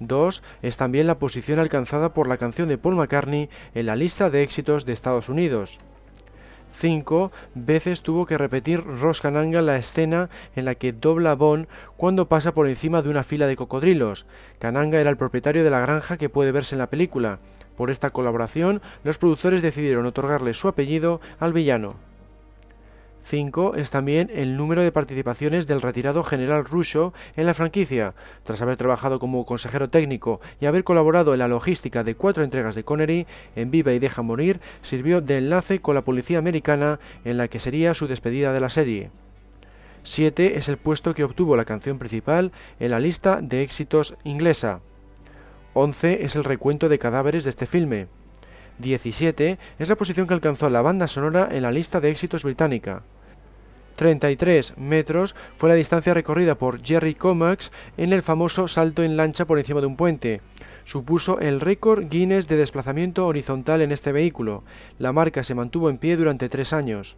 [0.00, 4.30] 2 es también la posición alcanzada por la canción de Paul McCartney en la lista
[4.30, 5.78] de éxitos de Estados Unidos.
[6.72, 12.28] 5 veces tuvo que repetir Ross Kananga la escena en la que dobla Bond cuando
[12.28, 14.26] pasa por encima de una fila de cocodrilos.
[14.58, 17.40] Kananga era el propietario de la granja que puede verse en la película.
[17.76, 22.07] Por esta colaboración, los productores decidieron otorgarle su apellido al villano.
[23.28, 28.14] 5 es también el número de participaciones del retirado general Russo en la franquicia.
[28.42, 32.74] Tras haber trabajado como consejero técnico y haber colaborado en la logística de cuatro entregas
[32.74, 37.36] de Connery, en Viva y Deja Morir, sirvió de enlace con la policía americana en
[37.36, 39.10] la que sería su despedida de la serie.
[40.04, 42.50] 7 es el puesto que obtuvo la canción principal
[42.80, 44.80] en la lista de éxitos inglesa.
[45.74, 48.06] 11 es el recuento de cadáveres de este filme.
[48.78, 53.02] 17 es la posición que alcanzó la banda sonora en la lista de éxitos británica.
[53.98, 59.44] 33 metros fue la distancia recorrida por Jerry Comax en el famoso salto en lancha
[59.44, 60.40] por encima de un puente.
[60.84, 64.62] Supuso el récord Guinness de desplazamiento horizontal en este vehículo.
[65.00, 67.16] La marca se mantuvo en pie durante tres años.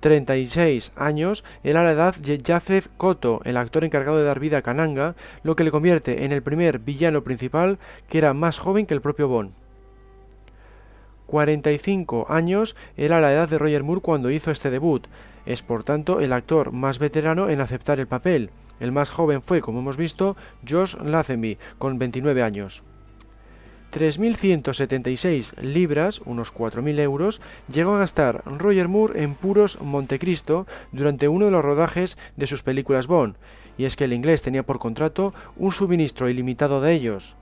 [0.00, 4.62] 36 años era la edad de Jafef Koto, el actor encargado de dar vida a
[4.62, 8.94] Kananga, lo que le convierte en el primer villano principal que era más joven que
[8.94, 9.52] el propio Bond.
[11.26, 15.06] 45 años era la edad de Roger Moore cuando hizo este debut.
[15.46, 18.50] Es por tanto el actor más veterano en aceptar el papel.
[18.80, 20.36] El más joven fue, como hemos visto,
[20.68, 22.82] Josh Lazenby, con 29 años.
[23.92, 31.44] 3.176 libras, unos 4.000 euros, llegó a gastar Roger Moore en puros Montecristo durante uno
[31.44, 33.36] de los rodajes de sus películas Bond,
[33.76, 37.36] y es que el inglés tenía por contrato un suministro ilimitado de ellos.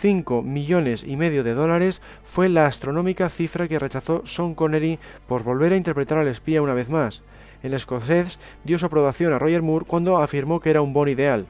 [0.00, 5.42] 5 millones y medio de dólares fue la astronómica cifra que rechazó Sean Connery por
[5.42, 7.22] volver a interpretar al espía una vez más.
[7.64, 11.46] El escocés dio su aprobación a Roger Moore cuando afirmó que era un bon ideal.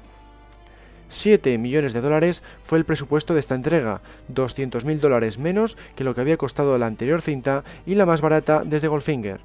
[1.11, 6.05] 7 millones de dólares fue el presupuesto de esta entrega, 200 mil dólares menos que
[6.05, 9.41] lo que había costado la anterior cinta y la más barata desde Goldfinger.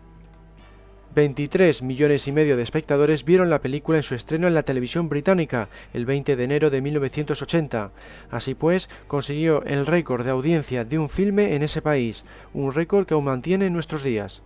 [1.16, 5.10] 23 millones y medio de espectadores vieron la película en su estreno en la televisión
[5.10, 7.92] británica el 20 de enero de 1980.
[8.32, 13.06] Así pues, consiguió el récord de audiencia de un filme en ese país, un récord
[13.06, 14.42] que aún mantiene en nuestros días.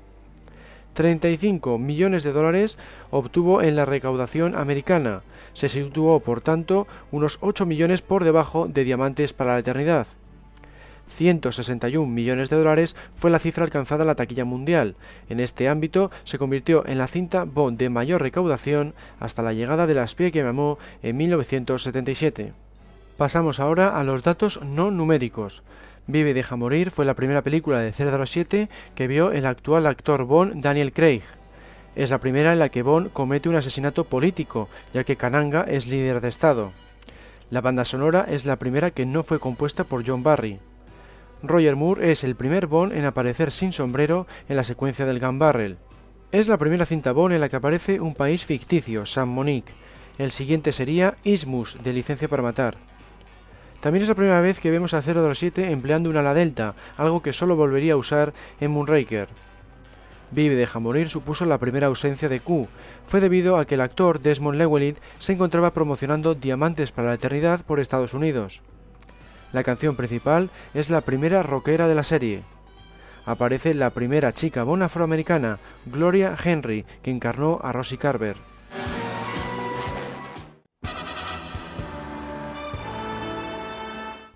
[0.94, 2.78] 35 millones de dólares
[3.12, 5.22] obtuvo en la recaudación americana.
[5.54, 10.08] Se situó, por tanto, unos 8 millones por debajo de Diamantes para la Eternidad.
[11.18, 14.96] 161 millones de dólares fue la cifra alcanzada en la taquilla mundial.
[15.30, 19.88] En este ámbito se convirtió en la cinta Bond de mayor recaudación hasta la llegada
[19.88, 22.54] de la espía que mamó en 1977.
[23.18, 25.64] Pasamos ahora a los datos no numéricos.
[26.06, 30.24] Vive y deja morir fue la primera película de 007 que vio el actual actor
[30.24, 31.24] Bond Daniel Craig.
[31.96, 35.88] Es la primera en la que Bond comete un asesinato político, ya que Kananga es
[35.88, 36.72] líder de Estado.
[37.50, 40.60] La banda sonora es la primera que no fue compuesta por John Barry.
[41.44, 45.38] Roger Moore es el primer Bond en aparecer sin sombrero en la secuencia del Gun
[45.38, 45.78] Barrel.
[46.32, 49.72] Es la primera cinta Bond en la que aparece un país ficticio, San Monique.
[50.18, 52.78] El siguiente sería Ismus, de Licencia para Matar.
[53.82, 57.34] También es la primera vez que vemos a 007 empleando una ala delta, algo que
[57.34, 59.28] solo volvería a usar en Moonraker.
[60.32, 62.68] Vive deja morir supuso la primera ausencia de Q.
[63.06, 67.64] Fue debido a que el actor Desmond Llewellyn se encontraba promocionando Diamantes para la Eternidad
[67.64, 68.62] por Estados Unidos.
[69.54, 72.44] La canción principal es la primera rockera de la serie.
[73.26, 78.36] Aparece la primera chica bon afroamericana, Gloria Henry, que encarnó a Rosie Carver.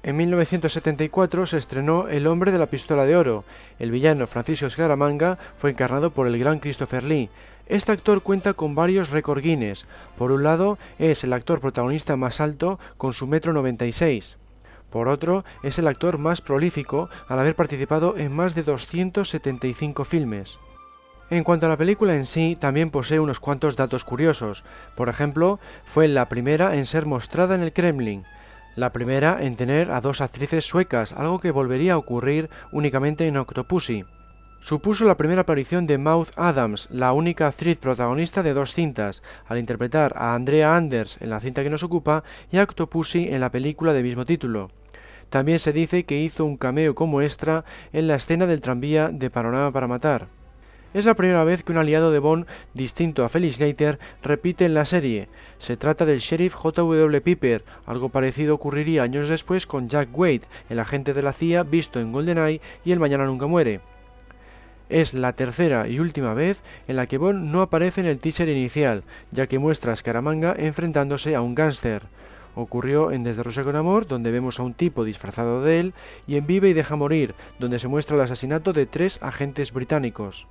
[0.04, 3.44] En 1974 se estrenó El hombre de la pistola de oro.
[3.78, 7.30] El villano Francisco Scaramanga fue encarnado por el gran Christopher Lee.
[7.68, 9.86] Este actor cuenta con varios récord Guinness.
[10.18, 14.38] Por un lado, es el actor protagonista más alto con su metro 96.
[14.92, 20.60] Por otro, es el actor más prolífico al haber participado en más de 275 filmes.
[21.30, 24.66] En cuanto a la película en sí, también posee unos cuantos datos curiosos.
[24.96, 28.26] Por ejemplo, fue la primera en ser mostrada en el Kremlin,
[28.76, 33.36] la primera en tener a dos actrices suecas, algo que volvería a ocurrir únicamente en
[33.36, 34.06] Octopussy.
[34.62, 39.58] Supuso la primera aparición de Maud Adams, la única actriz protagonista de dos cintas, al
[39.58, 43.52] interpretar a Andrea Anders en la cinta que nos ocupa y a Octopussy en la
[43.52, 44.72] película de mismo título.
[45.32, 47.64] También se dice que hizo un cameo como extra
[47.94, 50.28] en la escena del tranvía de Panorama para Matar.
[50.94, 54.74] Es la primera vez que un aliado de Bond, distinto a Felix Leiter, repite en
[54.74, 55.30] la serie.
[55.58, 57.22] Se trata del sheriff J.W.
[57.22, 57.64] Piper.
[57.86, 62.12] Algo parecido ocurriría años después con Jack Wade, el agente de la CIA visto en
[62.12, 63.80] GoldenEye y El Mañana Nunca Muere.
[64.90, 68.50] Es la tercera y última vez en la que Bond no aparece en el teaser
[68.50, 72.02] inicial, ya que muestra a Scaramanga enfrentándose a un gángster.
[72.56, 75.94] Ocurrió en Desde con Amor, donde vemos a un tipo disfrazado de él,
[76.28, 80.48] y en Vive y Deja Morir, donde se muestra el asesinato de tres agentes británicos.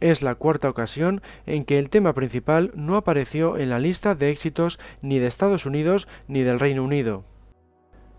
[0.00, 4.30] Es la cuarta ocasión en que el tema principal no apareció en la lista de
[4.30, 7.24] éxitos ni de Estados Unidos ni del Reino Unido.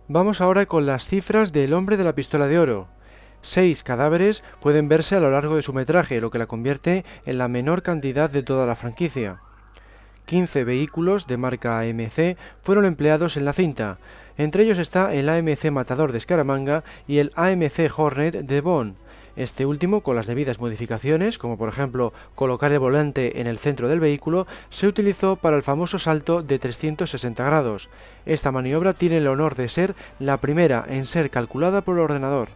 [0.07, 2.87] Vamos ahora con las cifras del hombre de la pistola de oro.
[3.41, 7.37] Seis cadáveres pueden verse a lo largo de su metraje, lo que la convierte en
[7.37, 9.41] la menor cantidad de toda la franquicia.
[10.25, 13.97] 15 vehículos de marca AMC fueron empleados en la cinta.
[14.37, 18.95] Entre ellos está el AMC Matador de Scaramanga y el AMC Hornet de Bond.
[19.35, 23.89] Este último, con las debidas modificaciones, como por ejemplo colocar el volante en el centro
[23.89, 27.89] del vehículo, se utilizó para el famoso salto de 360 grados.
[28.25, 32.47] Esta maniobra tiene el honor de ser la primera en ser calculada por el ordenador.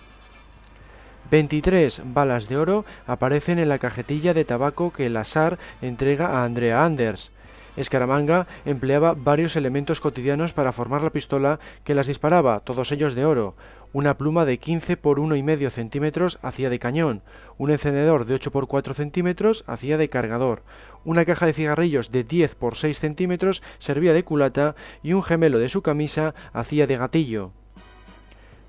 [1.31, 6.45] 23 balas de oro aparecen en la cajetilla de tabaco que la SAR entrega a
[6.45, 7.31] Andrea Anders.
[7.75, 13.25] Escaramanga empleaba varios elementos cotidianos para formar la pistola que las disparaba, todos ellos de
[13.25, 13.55] oro.
[13.91, 17.23] Una pluma de 15 por 1,5 centímetros hacía de cañón,
[17.57, 20.61] un encendedor de 8 por 4 centímetros hacía de cargador,
[21.05, 25.57] una caja de cigarrillos de 10 por 6 centímetros servía de culata y un gemelo
[25.57, 27.51] de su camisa hacía de gatillo.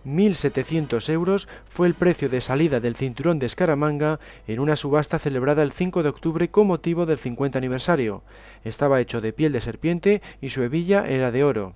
[0.07, 5.63] 1.700 euros fue el precio de salida del cinturón de Escaramanga en una subasta celebrada
[5.63, 8.23] el 5 de octubre con motivo del 50 aniversario.
[8.65, 11.75] Estaba hecho de piel de serpiente y su hebilla era de oro.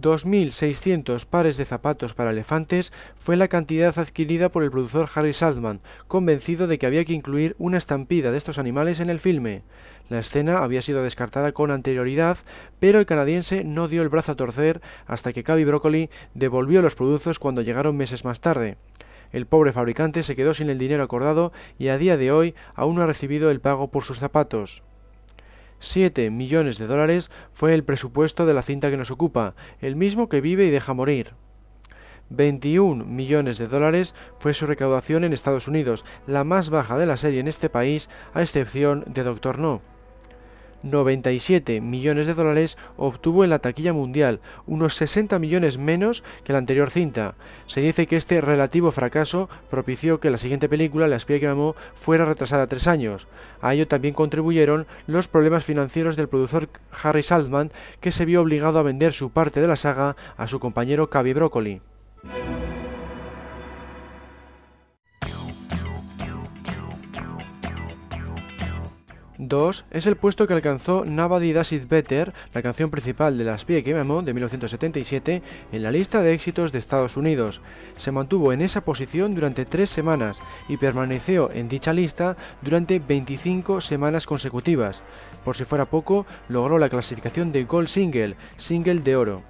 [0.00, 5.80] 2.600 pares de zapatos para elefantes fue la cantidad adquirida por el productor Harry Saltman,
[6.06, 9.62] convencido de que había que incluir una estampida de estos animales en el filme.
[10.08, 12.38] La escena había sido descartada con anterioridad,
[12.80, 16.94] pero el canadiense no dio el brazo a torcer hasta que Cavi Broccoli devolvió los
[16.94, 18.78] productos cuando llegaron meses más tarde.
[19.32, 22.96] El pobre fabricante se quedó sin el dinero acordado y a día de hoy aún
[22.96, 24.82] no ha recibido el pago por sus zapatos.
[25.80, 30.30] 7 millones de dólares fue el presupuesto de la cinta que nos ocupa, el mismo
[30.30, 31.34] que vive y deja morir.
[32.30, 37.16] 21 millones de dólares fue su recaudación en Estados Unidos, la más baja de la
[37.16, 39.82] serie en este país, a excepción de Doctor No.
[40.82, 46.58] 97 millones de dólares obtuvo en la taquilla mundial, unos 60 millones menos que la
[46.58, 47.34] anterior cinta.
[47.66, 51.74] Se dice que este relativo fracaso propició que la siguiente película, La espía que amó,
[51.94, 53.26] fuera retrasada tres años.
[53.60, 56.68] A ello también contribuyeron los problemas financieros del productor
[57.02, 60.60] Harry Saltman, que se vio obligado a vender su parte de la saga a su
[60.60, 61.80] compañero Cavi Broccoli.
[69.38, 73.64] 2 es el puesto que alcanzó Nobody Does It Better, la canción principal de Las
[73.64, 77.60] Pie que me de 1977, en la lista de éxitos de Estados Unidos.
[77.96, 83.80] Se mantuvo en esa posición durante tres semanas y permaneció en dicha lista durante 25
[83.80, 85.02] semanas consecutivas.
[85.44, 89.42] Por si fuera poco, logró la clasificación de Gold Single, single de oro.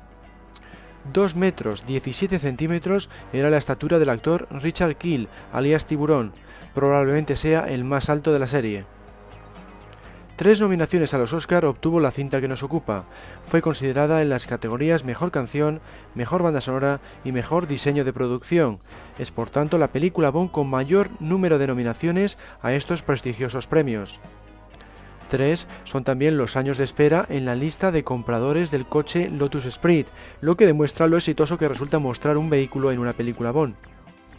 [1.14, 6.34] 2 metros 17 centímetros era la estatura del actor Richard Kill, alias Tiburón.
[6.74, 8.97] Probablemente sea el más alto de la serie.
[10.38, 13.06] Tres nominaciones a los Oscar obtuvo la cinta que nos ocupa.
[13.48, 15.80] Fue considerada en las categorías Mejor Canción,
[16.14, 18.78] Mejor Banda Sonora y Mejor Diseño de Producción.
[19.18, 24.20] Es por tanto la película Bond con mayor número de nominaciones a estos prestigiosos premios.
[25.28, 29.64] Tres son también los años de espera en la lista de compradores del coche Lotus
[29.64, 30.06] Esprit,
[30.40, 33.74] lo que demuestra lo exitoso que resulta mostrar un vehículo en una película Bond.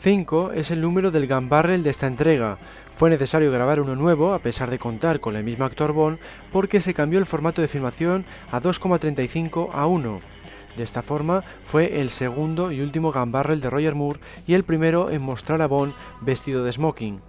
[0.01, 2.57] 5 es el número del gun barrel de esta entrega.
[2.99, 6.19] Fue necesario grabar uno nuevo, a pesar de contar con el mismo actor Bond,
[6.51, 10.19] porque se cambió el formato de filmación a 2,35 a 1.
[10.75, 14.65] De esta forma, fue el segundo y último gun barrel de Roger Moore y el
[14.65, 17.21] primero en mostrar a Bond vestido de smoking.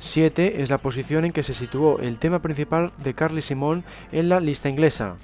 [0.00, 4.28] 7 es la posición en que se situó el tema principal de Carly Simon en
[4.28, 5.14] la lista inglesa.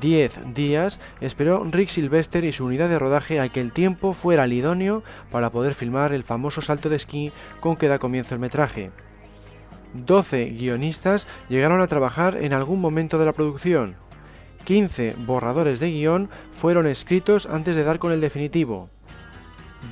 [0.00, 4.44] 10 días esperó Rick Sylvester y su unidad de rodaje a que el tiempo fuera
[4.44, 8.40] el idóneo para poder filmar el famoso salto de esquí con que da comienzo el
[8.40, 8.90] metraje.
[9.94, 13.96] 12 guionistas llegaron a trabajar en algún momento de la producción.
[14.64, 18.88] 15 borradores de guion fueron escritos antes de dar con el definitivo.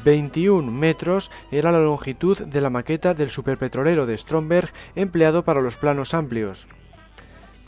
[0.04, 5.76] 21 metros era la longitud de la maqueta del superpetrolero de Stromberg empleado para los
[5.76, 6.66] planos amplios.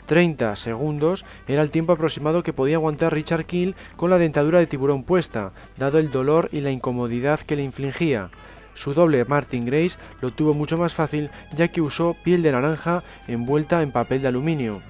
[0.05, 4.67] 30 segundos era el tiempo aproximado que podía aguantar Richard Kill con la dentadura de
[4.67, 8.29] tiburón puesta, dado el dolor y la incomodidad que le infligía.
[8.73, 13.03] Su doble Martin Grace lo tuvo mucho más fácil ya que usó piel de naranja
[13.27, 14.81] envuelta en papel de aluminio.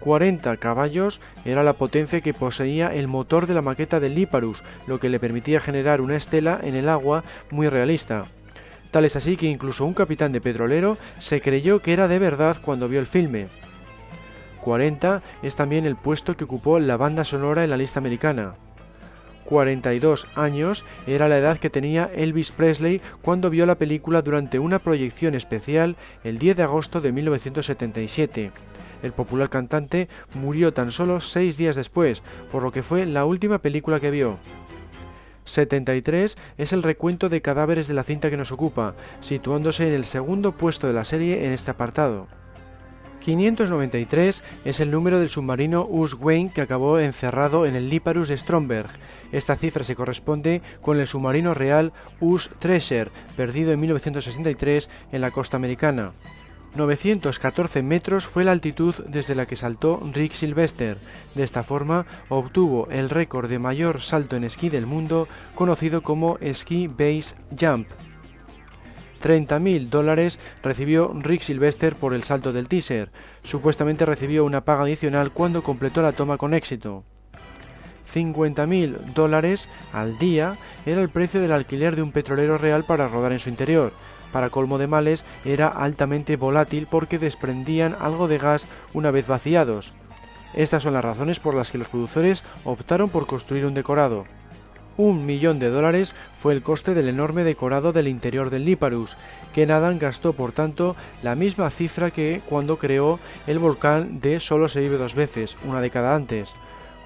[0.00, 4.98] 40 caballos era la potencia que poseía el motor de la maqueta del Liparus, lo
[4.98, 8.24] que le permitía generar una estela en el agua muy realista.
[8.90, 12.56] Tal es así que incluso un capitán de petrolero se creyó que era de verdad
[12.62, 13.48] cuando vio el filme.
[14.60, 18.54] 40 es también el puesto que ocupó la banda sonora en la lista americana.
[19.50, 24.78] 42 años era la edad que tenía Elvis Presley cuando vio la película durante una
[24.78, 28.52] proyección especial el 10 de agosto de 1977.
[29.02, 33.58] El popular cantante murió tan solo seis días después, por lo que fue la última
[33.58, 34.38] película que vio.
[35.46, 40.04] 73 es el recuento de cadáveres de la cinta que nos ocupa, situándose en el
[40.04, 42.28] segundo puesto de la serie en este apartado.
[43.20, 48.90] 593 es el número del submarino Us Wayne que acabó encerrado en el Liparus Stromberg.
[49.32, 55.30] Esta cifra se corresponde con el submarino real Us Treasure, perdido en 1963 en la
[55.30, 56.12] costa americana.
[56.74, 60.98] 914 metros fue la altitud desde la que saltó Rick Sylvester.
[61.34, 66.38] De esta forma obtuvo el récord de mayor salto en esquí del mundo, conocido como
[66.52, 67.88] Ski Base Jump.
[69.20, 73.10] 30.000 dólares recibió Rick Sylvester por el salto del teaser.
[73.42, 77.04] Supuestamente recibió una paga adicional cuando completó la toma con éxito.
[78.14, 80.56] 50.000 dólares al día
[80.86, 83.92] era el precio del alquiler de un petrolero real para rodar en su interior.
[84.32, 89.92] Para colmo de males, era altamente volátil porque desprendían algo de gas una vez vaciados.
[90.54, 94.26] Estas son las razones por las que los productores optaron por construir un decorado.
[95.02, 99.16] Un millón de dólares fue el coste del enorme decorado del interior del Liparus,
[99.54, 104.68] que Nadan gastó por tanto la misma cifra que cuando creó el volcán de Solo
[104.68, 106.52] se vive dos veces, una década antes.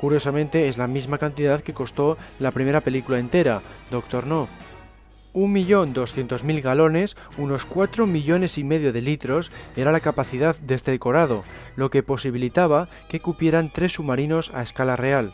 [0.01, 4.49] Curiosamente es la misma cantidad que costó la primera película entera, Doctor No.
[5.33, 10.57] Un millón doscientos mil galones, unos cuatro millones y medio de litros, era la capacidad
[10.57, 11.45] de este decorado,
[11.77, 15.33] lo que posibilitaba que cupieran tres submarinos a escala real.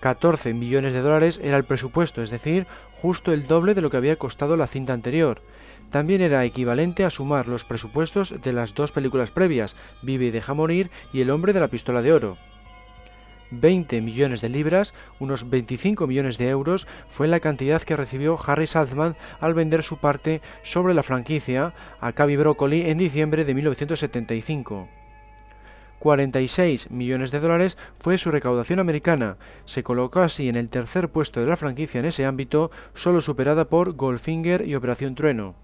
[0.00, 2.66] 14 millones de dólares era el presupuesto, es decir,
[3.00, 5.42] justo el doble de lo que había costado la cinta anterior.
[5.90, 10.54] También era equivalente a sumar los presupuestos de las dos películas previas, Vive y deja
[10.54, 12.36] morir y El hombre de la pistola de oro.
[13.50, 18.66] 20 millones de libras, unos 25 millones de euros, fue la cantidad que recibió Harry
[18.66, 24.88] Saltzman al vender su parte sobre la franquicia a Cavi Broccoli en diciembre de 1975.
[25.98, 29.36] 46 millones de dólares fue su recaudación americana.
[29.64, 33.66] Se colocó así en el tercer puesto de la franquicia en ese ámbito, solo superada
[33.66, 35.54] por Goldfinger y Operación Trueno.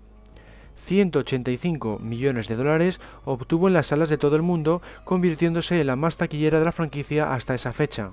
[0.85, 5.97] 185 millones de dólares obtuvo en las salas de todo el mundo, convirtiéndose en la
[5.97, 8.11] más taquillera de la franquicia hasta esa fecha.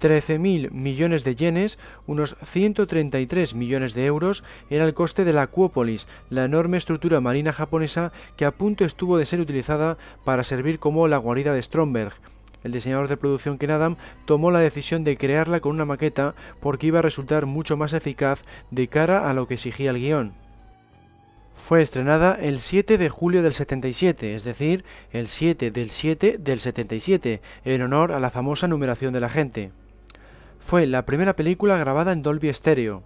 [0.00, 6.08] 13.000 millones de yenes, unos 133 millones de euros, era el coste de la Acuópolis,
[6.30, 11.06] la enorme estructura marina japonesa que a punto estuvo de ser utilizada para servir como
[11.08, 12.14] la guarida de Stromberg.
[12.62, 13.96] El diseñador de producción Ken Adam
[14.26, 18.42] tomó la decisión de crearla con una maqueta porque iba a resultar mucho más eficaz
[18.70, 20.32] de cara a lo que exigía el guion.
[21.56, 26.60] Fue estrenada el 7 de julio del 77, es decir, el 7 del 7 del
[26.60, 29.70] 77, en honor a la famosa numeración de la gente.
[30.60, 33.02] Fue la primera película grabada en Dolby Stereo.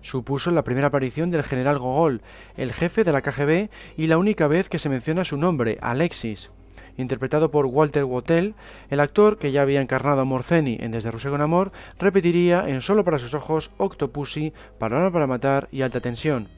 [0.00, 2.22] Supuso la primera aparición del general Gogol,
[2.56, 6.50] el jefe de la KGB, y la única vez que se menciona su nombre, Alexis.
[6.96, 8.54] Interpretado por Walter Wottel,
[8.90, 12.80] el actor que ya había encarnado a Morceni en Desde Rusia con Amor repetiría en
[12.80, 16.48] Solo para sus ojos, Octopussy, Palabra para matar y Alta tensión.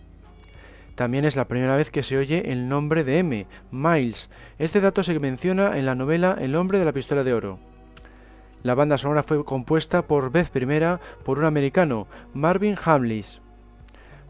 [0.94, 4.30] También es la primera vez que se oye el nombre de M, Miles.
[4.58, 7.73] Este dato se menciona en la novela El hombre de la pistola de oro.
[8.64, 13.42] La banda sonora fue compuesta por vez primera por un americano, Marvin Hamlis.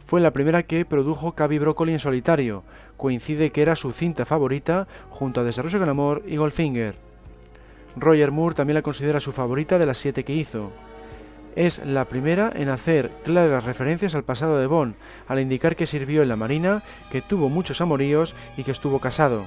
[0.06, 2.64] Fue la primera que produjo Cavi Broccoli en solitario.
[2.96, 6.96] Coincide que era su cinta favorita junto a Desarrollo con Amor y Goldfinger.
[7.94, 10.72] Roger Moore también la considera su favorita de las siete que hizo.
[11.54, 14.96] Es la primera en hacer claras referencias al pasado de Bond,
[15.28, 16.82] al indicar que sirvió en la Marina,
[17.12, 19.46] que tuvo muchos amoríos y que estuvo casado.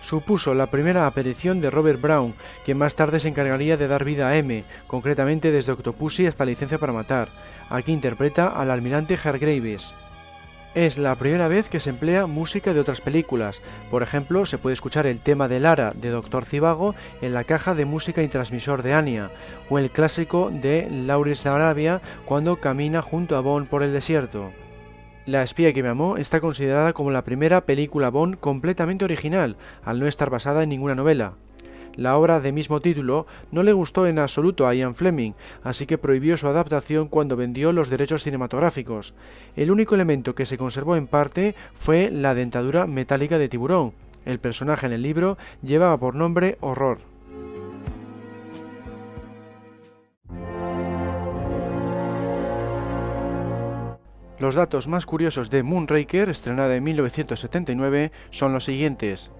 [0.00, 2.34] Supuso la primera aparición de Robert Brown,
[2.64, 6.78] quien más tarde se encargaría de dar vida a M, concretamente desde Octopussy hasta Licencia
[6.78, 7.28] para Matar.
[7.68, 9.92] Aquí interpreta al almirante Hargraves.
[10.76, 13.62] Es la primera vez que se emplea música de otras películas.
[13.90, 17.74] Por ejemplo, se puede escuchar el tema de Lara de Doctor Cibago en la caja
[17.74, 19.30] de música y transmisor de Anya,
[19.70, 24.52] o el clásico de Lawrence Arabia cuando camina junto a Bond por el desierto.
[25.26, 29.98] La espía que me amó está considerada como la primera película Bond completamente original, al
[29.98, 31.32] no estar basada en ninguna novela.
[31.96, 35.32] La obra de mismo título no le gustó en absoluto a Ian Fleming,
[35.64, 39.14] así que prohibió su adaptación cuando vendió los derechos cinematográficos.
[39.56, 43.94] El único elemento que se conservó en parte fue la dentadura metálica de tiburón.
[44.26, 47.15] El personaje en el libro llevaba por nombre Horror.
[54.38, 59.30] Los datos más curiosos de Moonraker, estrenada en 1979, son los siguientes.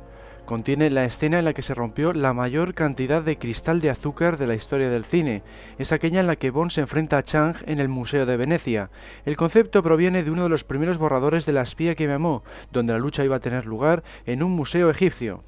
[0.46, 4.38] Contiene la escena en la que se rompió la mayor cantidad de cristal de azúcar
[4.38, 5.42] de la historia del cine.
[5.76, 8.88] Es aquella en la que Bond se enfrenta a Chang en el Museo de Venecia.
[9.26, 12.42] El concepto proviene de uno de los primeros borradores de La espía que me amó,
[12.72, 15.42] donde la lucha iba a tener lugar en un museo egipcio.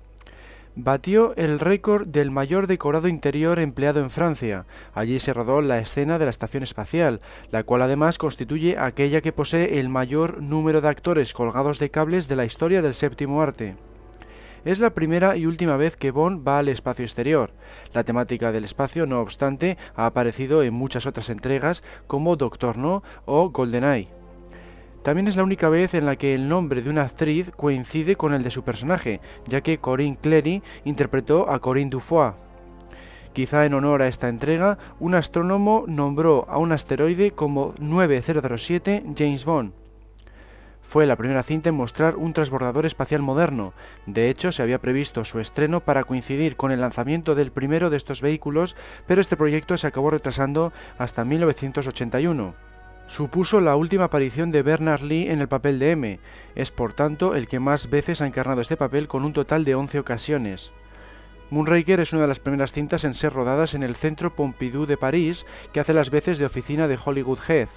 [0.80, 4.64] Batió el récord del mayor decorado interior empleado en Francia.
[4.94, 7.20] Allí se rodó la escena de la estación espacial,
[7.50, 12.28] la cual además constituye aquella que posee el mayor número de actores colgados de cables
[12.28, 13.74] de la historia del séptimo arte.
[14.64, 17.50] Es la primera y última vez que Bond va al espacio exterior.
[17.92, 23.02] La temática del espacio, no obstante, ha aparecido en muchas otras entregas como Doctor No
[23.26, 24.17] o GoldenEye.
[25.08, 28.34] También es la única vez en la que el nombre de una actriz coincide con
[28.34, 32.32] el de su personaje, ya que Corinne Clery interpretó a Corinne Dufoy.
[33.32, 39.46] Quizá en honor a esta entrega, un astrónomo nombró a un asteroide como 9007 James
[39.46, 39.72] Bond.
[40.82, 43.72] Fue la primera cinta en mostrar un transbordador espacial moderno.
[44.04, 47.96] De hecho, se había previsto su estreno para coincidir con el lanzamiento del primero de
[47.96, 52.67] estos vehículos, pero este proyecto se acabó retrasando hasta 1981.
[53.08, 56.20] Supuso la última aparición de Bernard Lee en el papel de M.
[56.54, 59.74] Es por tanto el que más veces ha encarnado este papel con un total de
[59.74, 60.72] 11 ocasiones.
[61.48, 64.98] Moonraker es una de las primeras cintas en ser rodadas en el Centro Pompidou de
[64.98, 67.68] París, que hace las veces de oficina de Hollywood Head.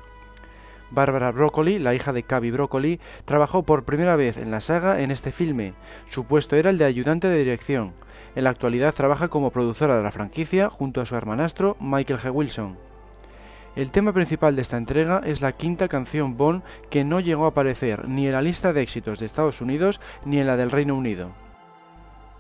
[0.91, 5.11] Barbara Broccoli, la hija de Cavi Broccoli, trabajó por primera vez en la saga en
[5.11, 5.73] este filme.
[6.09, 7.93] Su puesto era el de ayudante de dirección.
[8.35, 12.33] En la actualidad trabaja como productora de la franquicia junto a su hermanastro Michael G.
[12.33, 12.90] Wilson.
[13.73, 17.49] El tema principal de esta entrega es la quinta canción Bond que no llegó a
[17.49, 20.93] aparecer ni en la lista de éxitos de Estados Unidos ni en la del Reino
[20.93, 21.29] Unido.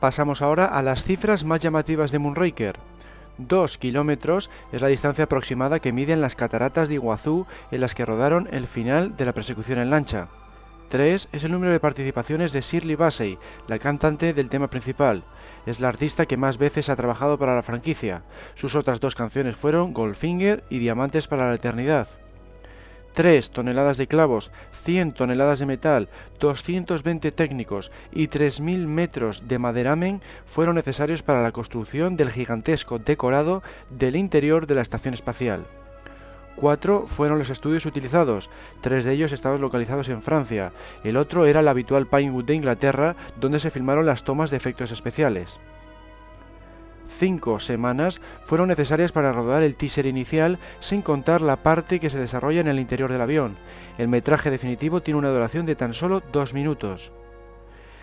[0.01, 2.79] Pasamos ahora a las cifras más llamativas de Moonraker.
[3.37, 8.05] 2 kilómetros es la distancia aproximada que miden las cataratas de Iguazú en las que
[8.05, 10.27] rodaron el final de la persecución en lancha.
[10.89, 15.23] 3 es el número de participaciones de Shirley Bassey, la cantante del tema principal.
[15.65, 18.23] Es la artista que más veces ha trabajado para la franquicia.
[18.55, 22.07] Sus otras dos canciones fueron Goldfinger y Diamantes para la Eternidad.
[23.13, 24.51] 3 toneladas de clavos,
[24.83, 26.07] 100 toneladas de metal,
[26.39, 33.63] 220 técnicos y 3.000 metros de maderamen fueron necesarios para la construcción del gigantesco decorado
[33.89, 35.65] del interior de la estación espacial.
[36.55, 38.49] Cuatro fueron los estudios utilizados,
[38.81, 40.73] tres de ellos estaban localizados en Francia,
[41.03, 44.91] el otro era el habitual Pinewood de Inglaterra, donde se filmaron las tomas de efectos
[44.91, 45.59] especiales.
[47.17, 52.17] Cinco semanas fueron necesarias para rodar el teaser inicial, sin contar la parte que se
[52.17, 53.57] desarrolla en el interior del avión.
[53.97, 57.11] El metraje definitivo tiene una duración de tan solo dos minutos.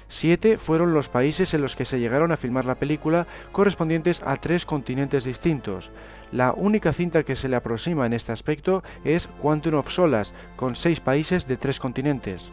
[0.09, 4.37] Siete fueron los países en los que se llegaron a filmar la película, correspondientes a
[4.37, 5.91] tres continentes distintos.
[6.33, 10.77] La única cinta que se le aproxima en este aspecto es Quantum of Solas, con
[10.77, 12.53] seis países de tres continentes.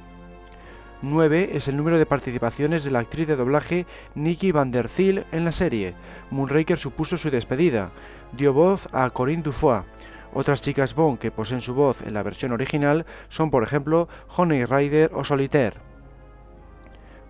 [1.02, 5.26] 9 es el número de participaciones de la actriz de doblaje Nikki Van der Thiel
[5.32, 5.94] en la serie.
[6.32, 7.92] Moonraker supuso su despedida.
[8.32, 9.82] Dio voz a Corinne Dufoy.
[10.34, 14.66] Otras chicas Bond que poseen su voz en la versión original son, por ejemplo, Honey
[14.66, 15.95] Rider o Solitaire.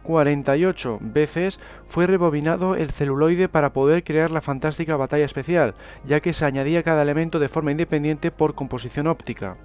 [0.06, 5.76] 48 veces fue rebobinado el celuloide para poder crear la fantástica batalla especial,
[6.06, 9.58] ya que se añadía cada elemento de forma independiente por composición óptica.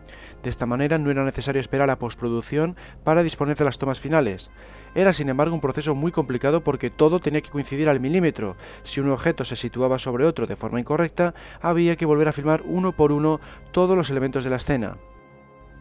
[0.42, 4.50] De esta manera no era necesario esperar a postproducción para disponer de las tomas finales.
[4.94, 8.56] Era sin embargo un proceso muy complicado porque todo tenía que coincidir al milímetro.
[8.82, 12.62] Si un objeto se situaba sobre otro de forma incorrecta, había que volver a filmar
[12.64, 13.40] uno por uno
[13.72, 14.96] todos los elementos de la escena.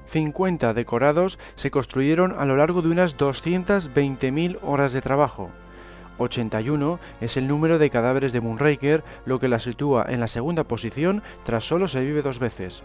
[0.09, 5.51] 50 decorados se construyeron a lo largo de unas 220.000 horas de trabajo.
[6.17, 10.65] 81 es el número de cadáveres de Moonraker, lo que la sitúa en la segunda
[10.65, 12.83] posición tras solo se vive dos veces.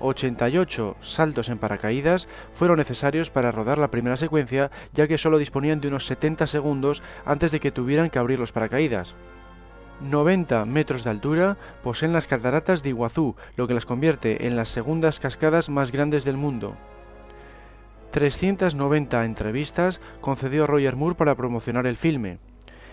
[0.00, 5.80] 88 saltos en paracaídas fueron necesarios para rodar la primera secuencia, ya que solo disponían
[5.80, 9.14] de unos 70 segundos antes de que tuvieran que abrir los paracaídas.
[10.00, 14.68] 90 metros de altura poseen las cataratas de Iguazú, lo que las convierte en las
[14.68, 16.76] segundas cascadas más grandes del mundo.
[18.10, 22.38] 390 entrevistas concedió Roger Moore para promocionar el filme.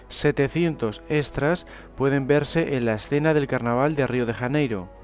[0.09, 5.02] 700 extras pueden verse en la escena del carnaval de Río de Janeiro.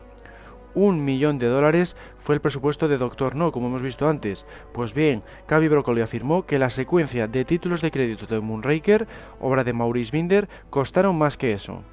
[0.76, 4.46] Un millón de dólares fue el presupuesto de Doctor No, como hemos visto antes.
[4.74, 9.08] Pues bien, Cavi Broccoli afirmó que la secuencia de títulos de crédito de Moonraker,
[9.40, 11.84] obra de Maurice Binder, costaron más que eso.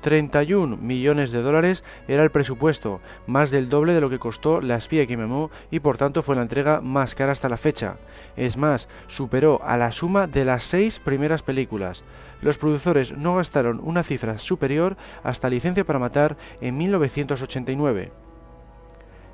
[0.00, 4.76] 31 millones de dólares era el presupuesto, más del doble de lo que costó La
[4.76, 7.96] espía que me amó y por tanto fue la entrega más cara hasta la fecha.
[8.36, 12.04] Es más, superó a la suma de las seis primeras películas.
[12.40, 18.12] Los productores no gastaron una cifra superior hasta Licencia para Matar en 1989.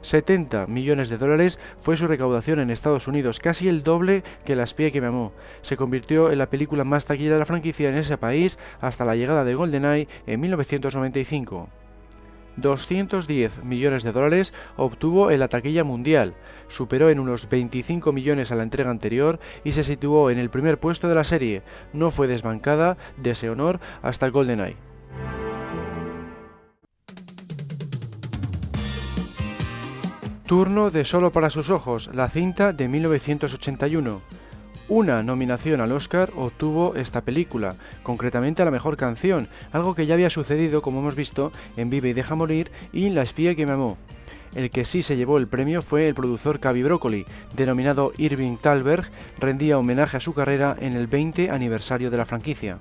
[0.04, 4.64] 70 millones de dólares fue su recaudación en Estados Unidos, casi el doble que La
[4.64, 5.32] espía que me amó.
[5.62, 9.16] Se convirtió en la película más taquilla de la franquicia en ese país hasta la
[9.16, 11.68] llegada de GoldenEye en 1995.
[12.56, 16.34] 210 millones de dólares obtuvo en la taquilla mundial,
[16.68, 20.78] superó en unos 25 millones a la entrega anterior y se situó en el primer
[20.78, 21.62] puesto de la serie.
[21.92, 24.76] No fue desbancada de ese honor hasta GoldenEye.
[30.46, 34.20] Turno de Solo para sus ojos, la cinta de 1981.
[34.88, 40.12] Una nominación al Oscar obtuvo esta película, concretamente a la mejor canción, algo que ya
[40.12, 43.72] había sucedido, como hemos visto, en Vive y Deja Morir y La espía que me
[43.72, 43.96] amó.
[44.54, 47.24] El que sí se llevó el premio fue el productor Cavi Broccoli,
[47.56, 49.08] denominado Irving Thalberg,
[49.40, 52.78] rendía homenaje a su carrera en el 20 aniversario de la franquicia.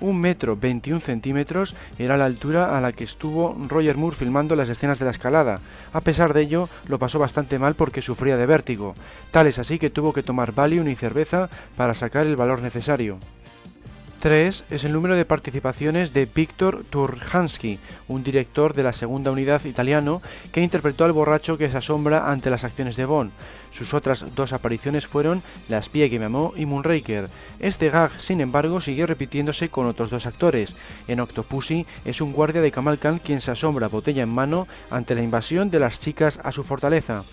[0.00, 4.68] Un metro 21 centímetros era la altura a la que estuvo Roger Moore filmando las
[4.68, 5.60] escenas de la escalada.
[5.92, 8.94] A pesar de ello, lo pasó bastante mal porque sufría de vértigo.
[9.30, 13.18] Tal es así que tuvo que tomar Valium y cerveza para sacar el valor necesario.
[14.20, 17.78] 3 es el número de participaciones de Víctor Turhansky,
[18.08, 20.20] un director de la segunda unidad italiano
[20.52, 23.30] que interpretó al borracho que se asombra ante las acciones de Bond.
[23.76, 27.28] Sus otras dos apariciones fueron La espía que me amó y Moonraker.
[27.60, 30.74] Este gag, sin embargo, siguió repitiéndose con otros dos actores.
[31.08, 35.14] En Octopussy es un guardia de Kamal Khan quien se asombra botella en mano ante
[35.14, 37.24] la invasión de las chicas a su fortaleza.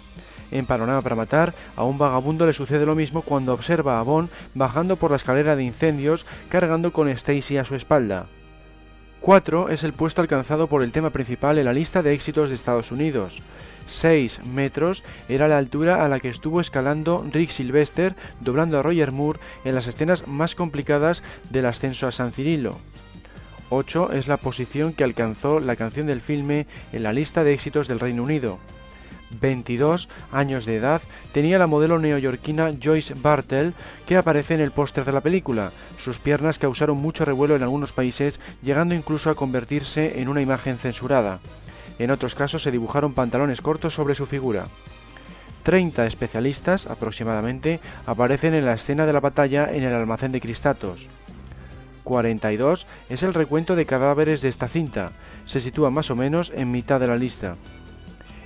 [0.52, 4.30] En Panorama para Matar, a un vagabundo le sucede lo mismo cuando observa a Bond
[4.54, 8.26] bajando por la escalera de incendios cargando con Stacy a su espalda.
[9.22, 12.56] 4 es el puesto alcanzado por el tema principal en la lista de éxitos de
[12.56, 13.42] Estados Unidos.
[13.88, 19.12] 6 metros era la altura a la que estuvo escalando Rick Sylvester doblando a Roger
[19.12, 22.78] Moore en las escenas más complicadas del ascenso a San Cirilo.
[23.70, 27.88] 8 es la posición que alcanzó la canción del filme en la lista de éxitos
[27.88, 28.60] del Reino Unido.
[29.42, 33.74] 22 años de edad, tenía la modelo neoyorquina Joyce Bartel,
[34.06, 35.72] que aparece en el póster de la película.
[35.98, 40.78] Sus piernas causaron mucho revuelo en algunos países, llegando incluso a convertirse en una imagen
[40.78, 41.40] censurada.
[42.00, 44.66] En otros casos se dibujaron pantalones cortos sobre su figura.
[45.64, 51.08] 30 especialistas aproximadamente aparecen en la escena de la batalla en el almacén de Cristatos.
[52.04, 55.14] 42 es el recuento de cadáveres de esta cinta,
[55.46, 57.56] se sitúa más o menos en mitad de la lista.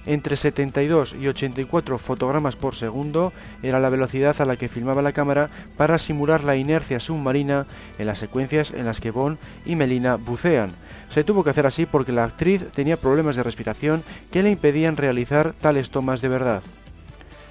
[0.06, 5.12] Entre 72 y 84 fotogramas por segundo era la velocidad a la que filmaba la
[5.12, 7.66] cámara para simular la inercia submarina
[8.00, 10.72] en las secuencias en las que Bond y Melina bucean.
[11.10, 14.97] Se tuvo que hacer así porque la actriz tenía problemas de respiración que le impedían
[14.97, 16.64] realizar tales tomas de verdad.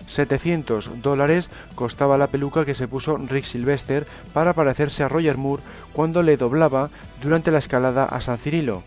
[0.07, 5.62] 700 dólares costaba la peluca que se puso Rick Sylvester para parecerse a Roger Moore
[5.92, 6.90] cuando le doblaba
[7.22, 8.82] durante la escalada a San Cirilo.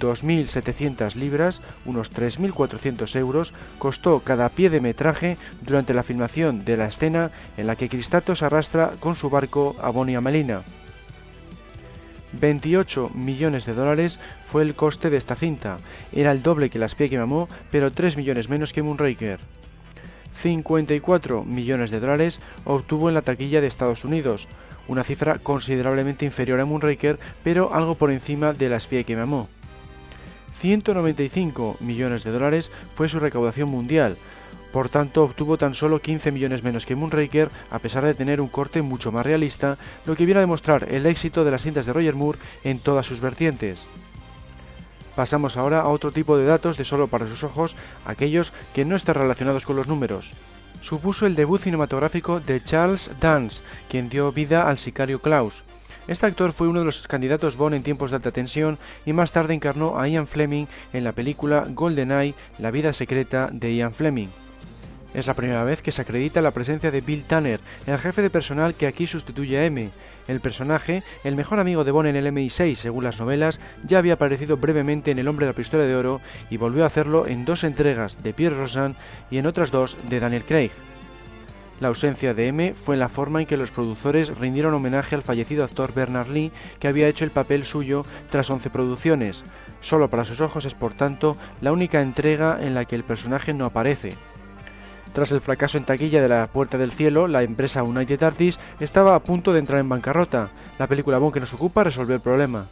[0.00, 6.86] 2.700 libras, unos 3.400 euros, costó cada pie de metraje durante la filmación de la
[6.86, 10.62] escena en la que Cristatos arrastra con su barco a Bonnie Melina.
[12.40, 14.18] 28 millones de dólares
[14.50, 15.78] fue el coste de esta cinta.
[16.12, 19.40] Era el doble que las pie que mamó, pero 3 millones menos que Moonraker.
[20.42, 24.46] 54 millones de dólares obtuvo en la taquilla de Estados Unidos,
[24.88, 29.22] una cifra considerablemente inferior a Moonraker, pero algo por encima de la espía que me
[29.22, 29.48] amó.
[30.60, 34.16] 195 millones de dólares fue su recaudación mundial,
[34.74, 38.48] por tanto obtuvo tan solo 15 millones menos que Moonraker a pesar de tener un
[38.48, 41.92] corte mucho más realista, lo que viene a demostrar el éxito de las cintas de
[41.92, 43.78] Roger Moore en todas sus vertientes.
[45.14, 48.96] Pasamos ahora a otro tipo de datos de solo para sus ojos, aquellos que no
[48.96, 50.32] están relacionados con los números.
[50.82, 55.62] Supuso el debut cinematográfico de Charles Dance, quien dio vida al sicario Klaus.
[56.08, 59.30] Este actor fue uno de los candidatos Bond en tiempos de alta tensión y más
[59.30, 64.30] tarde encarnó a Ian Fleming en la película GoldenEye, La vida secreta de Ian Fleming.
[65.14, 68.30] Es la primera vez que se acredita la presencia de Bill Tanner, el jefe de
[68.30, 69.90] personal que aquí sustituye a M,
[70.26, 74.14] el personaje, el mejor amigo de Bond en el MI6 según las novelas, ya había
[74.14, 77.44] aparecido brevemente en El hombre de la pistola de oro y volvió a hacerlo en
[77.44, 78.96] dos entregas de Pierre Rosan
[79.30, 80.70] y en otras dos de Daniel Craig.
[81.80, 85.64] La ausencia de M fue la forma en que los productores rindieron homenaje al fallecido
[85.64, 89.42] actor Bernard Lee, que había hecho el papel suyo tras 11 producciones.
[89.80, 93.52] Solo para sus ojos es, por tanto, la única entrega en la que el personaje
[93.52, 94.14] no aparece.
[95.14, 99.14] Tras el fracaso en taquilla de La Puerta del Cielo, la empresa United Artists estaba
[99.14, 100.50] a punto de entrar en bancarrota.
[100.76, 102.66] La película Bond que nos ocupa resolvió el problema.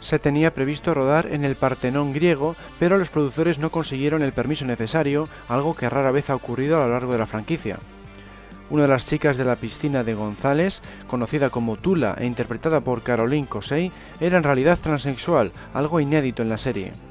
[0.00, 4.64] Se tenía previsto rodar en el Partenón griego, pero los productores no consiguieron el permiso
[4.64, 7.78] necesario, algo que rara vez ha ocurrido a lo largo de la franquicia.
[8.70, 13.02] Una de las chicas de la piscina de González, conocida como Tula e interpretada por
[13.02, 17.05] Caroline Cosey, era en realidad transexual, algo inédito en la serie.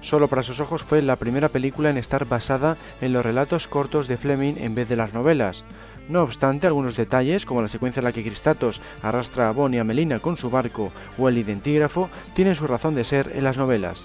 [0.00, 4.08] Solo para sus ojos fue la primera película en estar basada en los relatos cortos
[4.08, 5.64] de Fleming en vez de las novelas.
[6.08, 9.84] No obstante, algunos detalles, como la secuencia en la que Cristatos arrastra a Bonnie a
[9.84, 14.04] Melina con su barco o el identigrafo, tienen su razón de ser en las novelas.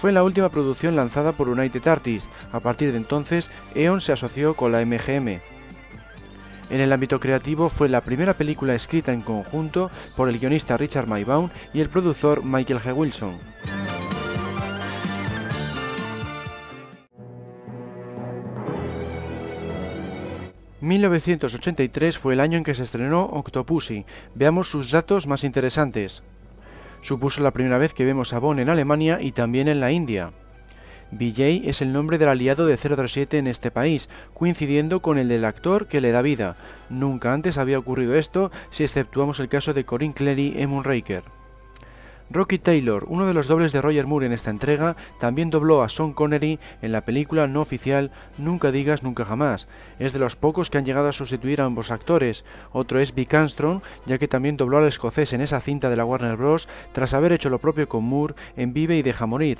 [0.00, 2.28] Fue la última producción lanzada por United Artists.
[2.52, 5.40] A partir de entonces, Eon se asoció con la MGM.
[6.70, 11.08] En el ámbito creativo fue la primera película escrita en conjunto por el guionista Richard
[11.08, 12.94] Maybaum y el productor Michael G.
[12.94, 13.34] Wilson.
[20.80, 24.06] 1983 fue el año en que se estrenó Octopussy.
[24.34, 26.22] Veamos sus datos más interesantes.
[27.02, 30.32] Supuso la primera vez que vemos a Bond en Alemania y también en la India.
[31.12, 35.44] BJ es el nombre del aliado de 037 en este país, coincidiendo con el del
[35.44, 36.56] actor que le da vida.
[36.88, 41.39] Nunca antes había ocurrido esto si exceptuamos el caso de Corinne Clery en Moonraker.
[42.32, 45.88] Rocky Taylor, uno de los dobles de Roger Moore en esta entrega, también dobló a
[45.88, 49.66] Sean Connery en la película no oficial Nunca digas nunca jamás.
[49.98, 52.44] Es de los pocos que han llegado a sustituir a ambos actores.
[52.70, 56.04] Otro es Vic Armstrong, ya que también dobló al escocés en esa cinta de la
[56.04, 56.68] Warner Bros.
[56.92, 59.58] tras haber hecho lo propio con Moore en Vive y deja morir.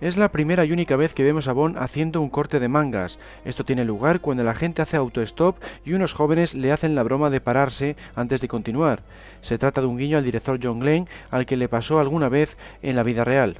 [0.00, 3.18] Es la primera y única vez que vemos a Bond haciendo un corte de mangas.
[3.44, 7.28] Esto tiene lugar cuando la gente hace autostop y unos jóvenes le hacen la broma
[7.28, 9.02] de pararse antes de continuar.
[9.42, 12.56] Se trata de un guiño al director John Glenn al que le pasó alguna vez
[12.80, 13.58] en la vida real.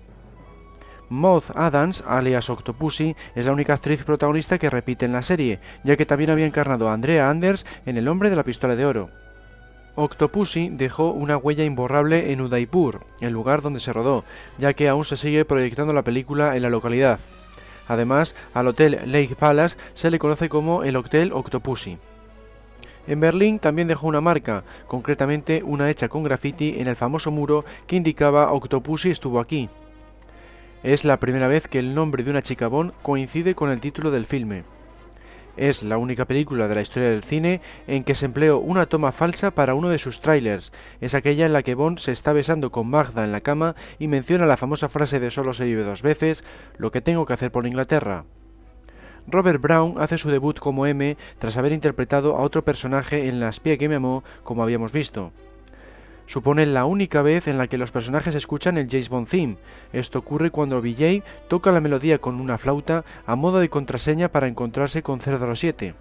[1.10, 5.96] Maud Adams, alias Octopussy, es la única actriz protagonista que repite en la serie, ya
[5.96, 9.10] que también había encarnado a Andrea Anders en El hombre de la pistola de oro.
[9.96, 14.24] Octopussy dejó una huella imborrable en Udaipur, el lugar donde se rodó,
[14.58, 17.18] ya que aún se sigue proyectando la película en la localidad.
[17.88, 21.98] Además, al Hotel Lake Palace se le conoce como el Hotel Octopussy.
[23.06, 27.64] En Berlín también dejó una marca, concretamente una hecha con graffiti en el famoso muro
[27.88, 29.68] que indicaba Octopussy estuvo aquí.
[30.82, 34.10] Es la primera vez que el nombre de una chica Bond coincide con el título
[34.10, 34.62] del filme.
[35.56, 39.12] Es la única película de la historia del cine en que se empleó una toma
[39.12, 40.72] falsa para uno de sus trailers.
[41.00, 44.08] Es aquella en la que Bond se está besando con Magda en la cama y
[44.08, 46.44] menciona la famosa frase de solo se vive dos veces,
[46.78, 48.24] lo que tengo que hacer por Inglaterra.
[49.26, 53.48] Robert Brown hace su debut como M tras haber interpretado a otro personaje en La
[53.48, 55.32] espía que me amó, como habíamos visto
[56.30, 59.56] supone la única vez en la que los personajes escuchan el James Bond theme.
[59.92, 64.46] Esto ocurre cuando BJ toca la melodía con una flauta a modo de contraseña para
[64.46, 65.94] encontrarse con 007.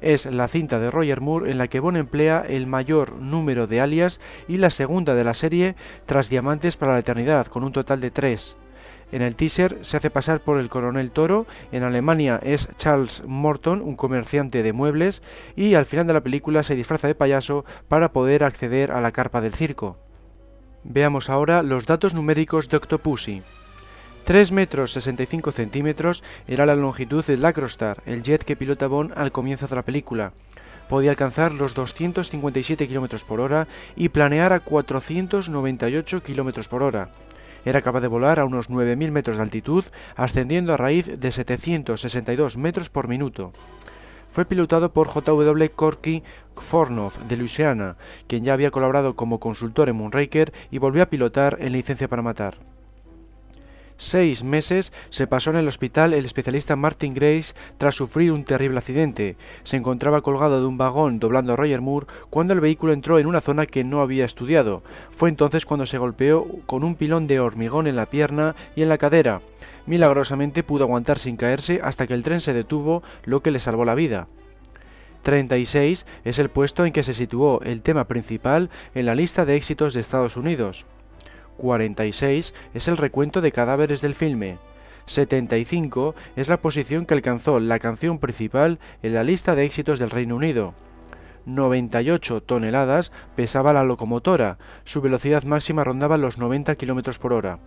[0.00, 3.80] Es la cinta de Roger Moore en la que Bond emplea el mayor número de
[3.80, 4.18] alias
[4.48, 8.10] y la segunda de la serie tras Diamantes para la Eternidad, con un total de
[8.10, 8.56] tres.
[9.12, 13.82] En el teaser se hace pasar por el coronel Toro, en Alemania es Charles Morton,
[13.82, 15.22] un comerciante de muebles,
[15.54, 19.12] y al final de la película se disfraza de payaso para poder acceder a la
[19.12, 19.98] carpa del circo.
[20.82, 23.42] Veamos ahora los datos numéricos de Octopussy.
[24.24, 29.30] 3 metros 65 centímetros era la longitud del Acrostar, el jet que pilota Bond al
[29.30, 30.32] comienzo de la película.
[30.88, 37.08] Podía alcanzar los 257 km por hora y planear a 498 km por hora.
[37.64, 39.84] Era capaz de volar a unos 9.000 metros de altitud,
[40.16, 43.52] ascendiendo a raíz de 762 metros por minuto.
[44.32, 45.70] Fue pilotado por J.W.
[45.70, 46.22] Corky
[46.56, 47.96] Fornoff de Louisiana,
[48.26, 52.22] quien ya había colaborado como consultor en Moonraker y volvió a pilotar en Licencia para
[52.22, 52.56] Matar.
[53.96, 58.78] Seis meses se pasó en el hospital el especialista Martin Grace tras sufrir un terrible
[58.78, 59.36] accidente.
[59.62, 63.26] Se encontraba colgado de un vagón doblando a Roger Moore cuando el vehículo entró en
[63.26, 64.82] una zona que no había estudiado.
[65.16, 68.88] Fue entonces cuando se golpeó con un pilón de hormigón en la pierna y en
[68.88, 69.40] la cadera.
[69.86, 73.84] Milagrosamente pudo aguantar sin caerse hasta que el tren se detuvo, lo que le salvó
[73.84, 74.28] la vida.
[75.22, 79.56] 36 es el puesto en que se situó el tema principal en la lista de
[79.56, 80.84] éxitos de Estados Unidos.
[81.62, 84.58] 46 es el recuento de cadáveres del filme.
[85.06, 90.10] 75 es la posición que alcanzó la canción principal en la lista de éxitos del
[90.10, 90.74] Reino Unido.
[91.46, 97.60] 98 toneladas pesaba la locomotora, su velocidad máxima rondaba los 90 km por hora.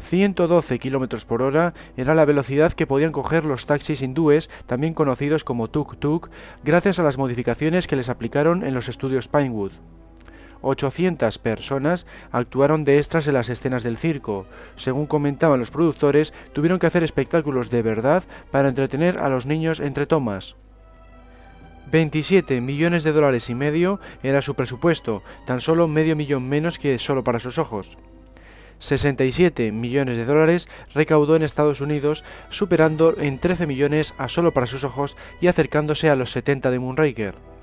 [0.00, 5.44] 112 km por hora era la velocidad que podían coger los taxis hindúes, también conocidos
[5.44, 6.30] como tuk-tuk,
[6.64, 9.72] gracias a las modificaciones que les aplicaron en los estudios Pinewood.
[10.62, 14.46] 800 personas actuaron de extras en las escenas del circo.
[14.76, 19.80] Según comentaban los productores, tuvieron que hacer espectáculos de verdad para entretener a los niños
[19.80, 20.56] entre tomas.
[21.90, 26.98] 27 millones de dólares y medio era su presupuesto, tan solo medio millón menos que
[26.98, 27.96] solo para sus ojos.
[28.80, 34.66] 67 millones de dólares recaudó en Estados Unidos, superando en 13 millones a solo para
[34.66, 37.57] sus ojos y acercándose a los 70 de Moonraker.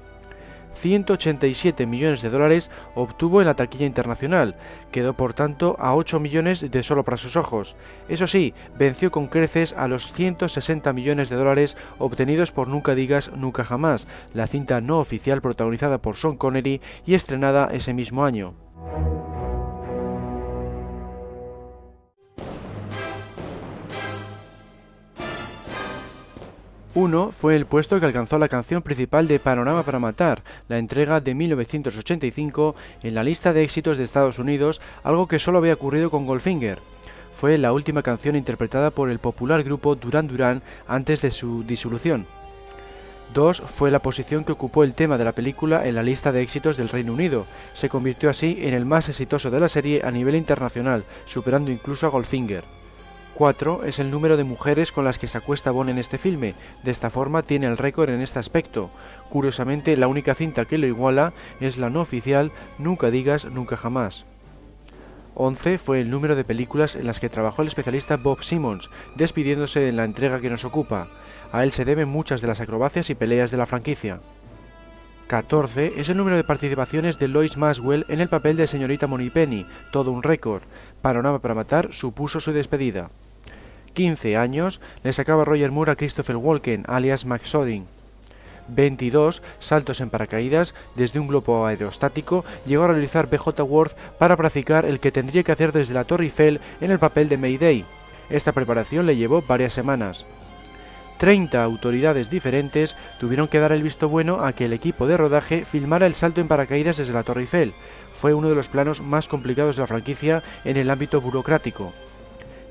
[0.76, 4.56] 187 millones de dólares obtuvo en la taquilla internacional,
[4.92, 7.76] quedó por tanto a 8 millones de solo para sus ojos.
[8.10, 13.32] Eso sí, venció con creces a los 160 millones de dólares obtenidos por Nunca digas
[13.36, 18.54] nunca jamás, la cinta no oficial protagonizada por Sean Connery y estrenada ese mismo año.
[26.96, 31.20] 1 fue el puesto que alcanzó la canción principal de Panorama para Matar, la entrega
[31.20, 32.74] de 1985
[33.04, 36.80] en la lista de éxitos de Estados Unidos, algo que solo había ocurrido con Goldfinger.
[37.38, 42.26] Fue la última canción interpretada por el popular grupo Duran Duran antes de su disolución.
[43.34, 46.42] 2 fue la posición que ocupó el tema de la película en la lista de
[46.42, 47.46] éxitos del Reino Unido.
[47.74, 52.08] Se convirtió así en el más exitoso de la serie a nivel internacional, superando incluso
[52.08, 52.64] a Goldfinger.
[53.36, 56.56] 4 es el número de mujeres con las que se acuesta Bond en este filme.
[56.84, 58.90] De esta forma tiene el récord en este aspecto.
[59.30, 64.24] Curiosamente, la única cinta que lo iguala es la no oficial Nunca digas nunca jamás.
[65.34, 69.90] 11 fue el número de películas en las que trabajó el especialista Bob Simmons, despidiéndose
[69.90, 71.08] en la entrega que nos ocupa.
[71.52, 74.22] A él se deben muchas de las acrobacias y peleas de la franquicia.
[75.28, 79.66] 14 es el número de participaciones de Lois Maswell en el papel de señorita Moneypenny,
[79.92, 80.64] todo un récord.
[81.02, 83.10] Panorama para matar supuso su despedida.
[83.96, 87.52] 15 años le sacaba Roger Moore a Christopher Walken, alias Max
[88.68, 94.86] 22 saltos en paracaídas desde un globo aerostático llegó a realizar BJ Worth para practicar
[94.86, 97.86] el que tendría que hacer desde la Torre Eiffel en el papel de Mayday.
[98.30, 100.26] Esta preparación le llevó varias semanas.
[101.18, 105.64] 30 autoridades diferentes tuvieron que dar el visto bueno a que el equipo de rodaje
[105.64, 107.74] filmara el salto en paracaídas desde la Torre Eiffel.
[108.20, 111.94] Fue uno de los planos más complicados de la franquicia en el ámbito burocrático.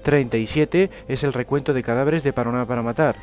[0.04, 3.16] 37 es el recuento de cadáveres de Panorama para Matar.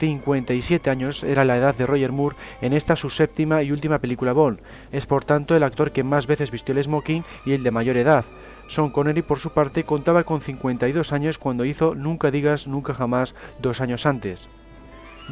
[0.00, 4.32] 57 años era la edad de Roger Moore en esta su séptima y última película
[4.32, 4.58] Bond.
[4.90, 7.98] Es por tanto el actor que más veces vistió el smoking y el de mayor
[7.98, 8.24] edad.
[8.66, 13.34] Sean Connery, por su parte, contaba con 52 años cuando hizo Nunca digas nunca jamás
[13.60, 14.48] dos años antes.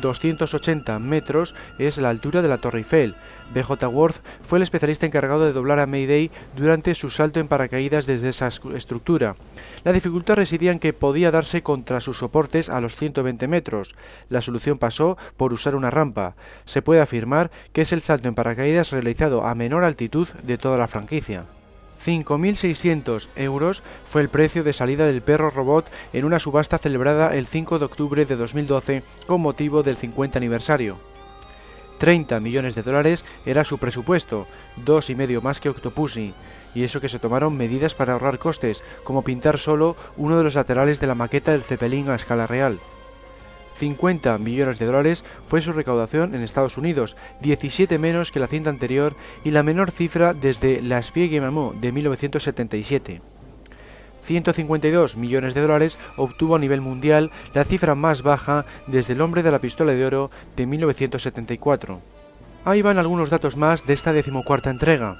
[0.01, 3.15] 280 metros es la altura de la Torre Eiffel.
[3.55, 8.07] BJ Worth fue el especialista encargado de doblar a Mayday durante su salto en paracaídas
[8.07, 9.37] desde esa estructura.
[9.85, 13.95] La dificultad residía en que podía darse contra sus soportes a los 120 metros.
[14.29, 16.35] La solución pasó por usar una rampa.
[16.67, 20.79] Se puede afirmar que es el salto en paracaídas realizado a menor altitud de toda
[20.79, 21.45] la franquicia.
[22.05, 27.47] 5.600 euros fue el precio de salida del perro robot en una subasta celebrada el
[27.47, 30.97] 5 de octubre de 2012 con motivo del 50 aniversario.
[31.99, 34.47] 30 millones de dólares era su presupuesto,
[34.77, 36.35] dos y medio más que Octopussy,
[36.75, 40.55] y eso que se tomaron medidas para ahorrar costes, como pintar solo uno de los
[40.55, 42.79] laterales de la maqueta del Zeppelin a escala real.
[43.79, 48.71] 50 millones de dólares fue su recaudación en Estados Unidos, 17 menos que la cinta
[48.71, 49.15] anterior
[49.45, 53.23] y la menor cifra desde Las Vieilles Mamó de 1977.
[54.29, 59.43] 152 millones de dólares obtuvo a nivel mundial la cifra más baja desde El hombre
[59.43, 61.99] de la pistola de oro de 1974.
[62.67, 65.17] Ahí van algunos datos más de esta decimocuarta entrega.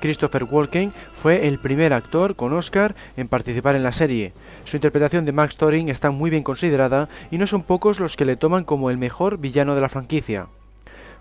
[0.00, 4.32] Christopher Walken fue el primer actor con Oscar en participar en la serie.
[4.64, 8.24] Su interpretación de Max Thorin está muy bien considerada y no son pocos los que
[8.24, 10.46] le toman como el mejor villano de la franquicia.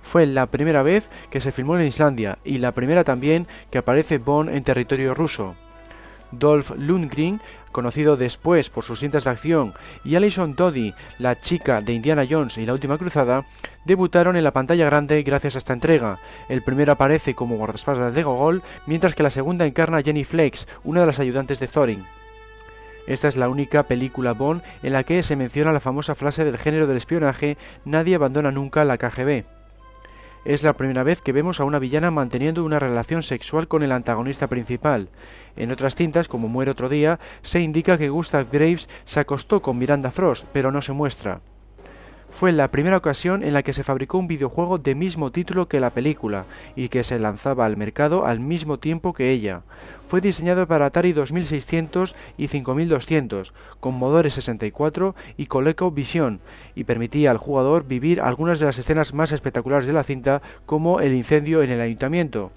[0.01, 4.17] Fue la primera vez que se filmó en Islandia y la primera también que aparece
[4.17, 5.55] Bond en territorio ruso.
[6.31, 7.41] Dolph Lundgren,
[7.71, 9.73] conocido después por sus cintas de acción,
[10.03, 13.45] y Alison Doddy, la chica de Indiana Jones y la última cruzada,
[13.85, 16.19] debutaron en la pantalla grande gracias a esta entrega.
[16.49, 20.67] El primero aparece como guardaespaldas de Gogol, mientras que la segunda encarna a Jenny Flex,
[20.83, 22.05] una de las ayudantes de Thorin.
[23.07, 26.57] Esta es la única película Bond en la que se menciona la famosa frase del
[26.57, 29.56] género del espionaje Nadie abandona nunca la KGB.
[30.47, 33.91] Es la primera vez que vemos a una villana manteniendo una relación sexual con el
[33.91, 35.09] antagonista principal.
[35.57, 39.77] En otras cintas, como Muere otro día, se indica que Gustav Graves se acostó con
[39.77, 41.41] Miranda Frost, pero no se muestra.
[42.37, 45.79] Fue la primera ocasión en la que se fabricó un videojuego de mismo título que
[45.79, 46.45] la película
[46.75, 49.63] y que se lanzaba al mercado al mismo tiempo que ella.
[50.07, 56.39] Fue diseñado para Atari 2600 y 5200, con Modore 64 y ColecoVision,
[56.75, 60.99] y permitía al jugador vivir algunas de las escenas más espectaculares de la cinta, como
[60.99, 62.51] el incendio en el ayuntamiento.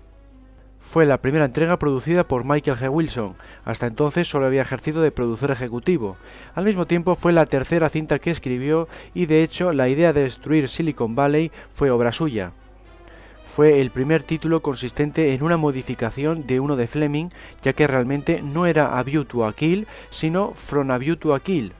[0.91, 2.91] Fue la primera entrega producida por Michael G.
[2.91, 6.17] Wilson, hasta entonces solo había ejercido de productor ejecutivo.
[6.57, 10.23] Al mismo tiempo fue la tercera cinta que escribió y de hecho la idea de
[10.23, 12.51] destruir Silicon Valley fue obra suya.
[13.55, 17.29] Fue el primer título consistente en una modificación de uno de Fleming,
[17.62, 21.35] ya que realmente no era A View to a Kill, sino From a View to
[21.35, 21.73] a Kill.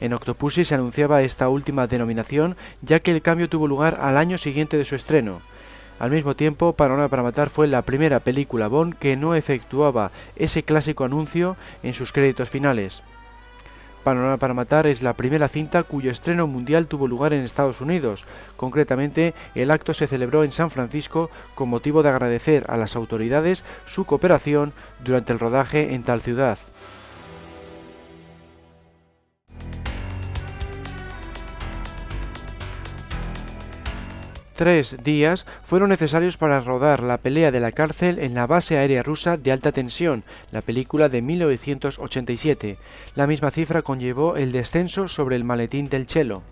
[0.00, 4.38] En Octopussy se anunciaba esta última denominación, ya que el cambio tuvo lugar al año
[4.38, 5.40] siguiente de su estreno.
[6.00, 10.62] Al mismo tiempo, Panorama para Matar fue la primera película Bond que no efectuaba ese
[10.62, 13.02] clásico anuncio en sus créditos finales.
[14.02, 18.24] Panorama para Matar es la primera cinta cuyo estreno mundial tuvo lugar en Estados Unidos.
[18.56, 23.62] Concretamente, el acto se celebró en San Francisco con motivo de agradecer a las autoridades
[23.84, 24.72] su cooperación
[25.04, 26.58] durante el rodaje en tal ciudad.
[34.60, 39.02] Tres días fueron necesarios para rodar la pelea de la cárcel en la base aérea
[39.02, 42.76] rusa de alta tensión, la película de 1987.
[43.14, 46.42] La misma cifra conllevó el descenso sobre el maletín del Chelo.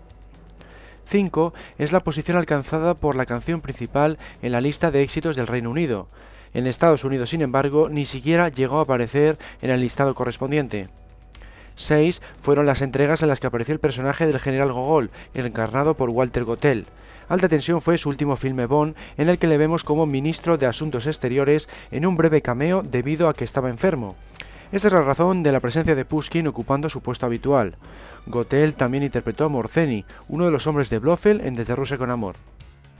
[1.05, 5.45] 5 es la posición alcanzada por la canción principal en la lista de éxitos del
[5.45, 6.07] Reino Unido.
[6.55, 10.87] En Estados Unidos, sin embargo, ni siquiera llegó a aparecer en el listado correspondiente.
[11.75, 16.09] 6 fueron las entregas en las que apareció el personaje del general Gogol, encarnado por
[16.09, 16.85] Walter Gotell.
[17.29, 20.65] Alta Tensión fue su último filme Bond, en el que le vemos como ministro de
[20.65, 24.15] Asuntos Exteriores en un breve cameo debido a que estaba enfermo.
[24.71, 27.75] Esta es la razón de la presencia de Pushkin ocupando su puesto habitual.
[28.25, 32.09] Gotel también interpretó a Morzeni, uno de los hombres de Blofeld en Desde Rusia con
[32.09, 32.35] Amor.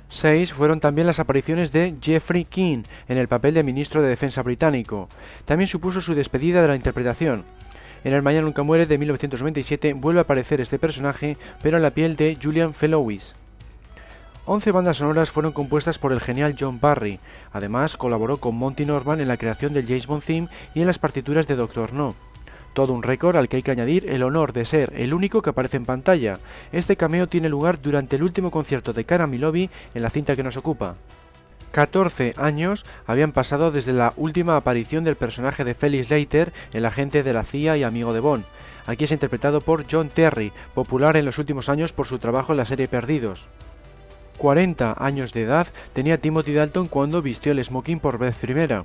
[0.10, 4.44] Seis fueron también las apariciones de Jeffrey King en el papel de ministro de Defensa
[4.44, 5.10] británico.
[5.46, 7.46] También supuso su despedida de la interpretación.
[8.04, 11.92] En El Mañana Nunca Muere de 1997 vuelve a aparecer este personaje, pero en la
[11.92, 13.34] piel de Julian Fellowes.
[14.52, 17.20] 11 bandas sonoras fueron compuestas por el genial John Barry.
[17.54, 20.98] Además, colaboró con Monty Norman en la creación del James Bond theme y en las
[20.98, 22.16] partituras de Doctor No.
[22.74, 25.52] Todo un récord al que hay que añadir el honor de ser el único que
[25.52, 26.40] aparece en pantalla.
[26.72, 30.42] Este cameo tiene lugar durante el último concierto de Cara Milovi en la cinta que
[30.42, 30.96] nos ocupa.
[31.72, 37.22] 14 años habían pasado desde la última aparición del personaje de Felix Leiter, el agente
[37.22, 38.46] de la CIA y amigo de Bond.
[38.88, 42.58] Aquí es interpretado por John Terry, popular en los últimos años por su trabajo en
[42.58, 43.48] la serie Perdidos.
[44.40, 48.84] 40 años de edad tenía Timothy Dalton cuando vistió el smoking por vez primera.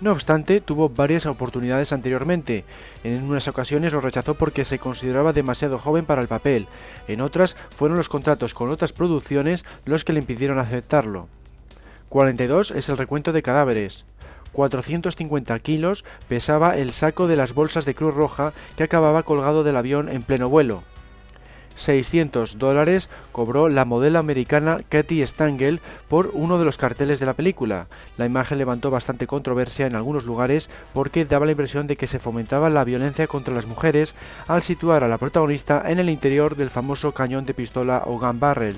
[0.00, 2.64] No obstante, tuvo varias oportunidades anteriormente.
[3.02, 6.66] En unas ocasiones lo rechazó porque se consideraba demasiado joven para el papel.
[7.08, 11.28] En otras, fueron los contratos con otras producciones los que le impidieron aceptarlo.
[12.08, 14.04] 42 es el recuento de cadáveres.
[14.52, 19.76] 450 kilos pesaba el saco de las bolsas de Cruz Roja que acababa colgado del
[19.76, 20.82] avión en pleno vuelo.
[21.80, 27.34] 600 dólares cobró la modelo americana Katy Stangel por uno de los carteles de la
[27.34, 27.86] película.
[28.18, 32.18] La imagen levantó bastante controversia en algunos lugares porque daba la impresión de que se
[32.18, 34.14] fomentaba la violencia contra las mujeres
[34.46, 38.38] al situar a la protagonista en el interior del famoso cañón de pistola o gun
[38.38, 38.76] barrel.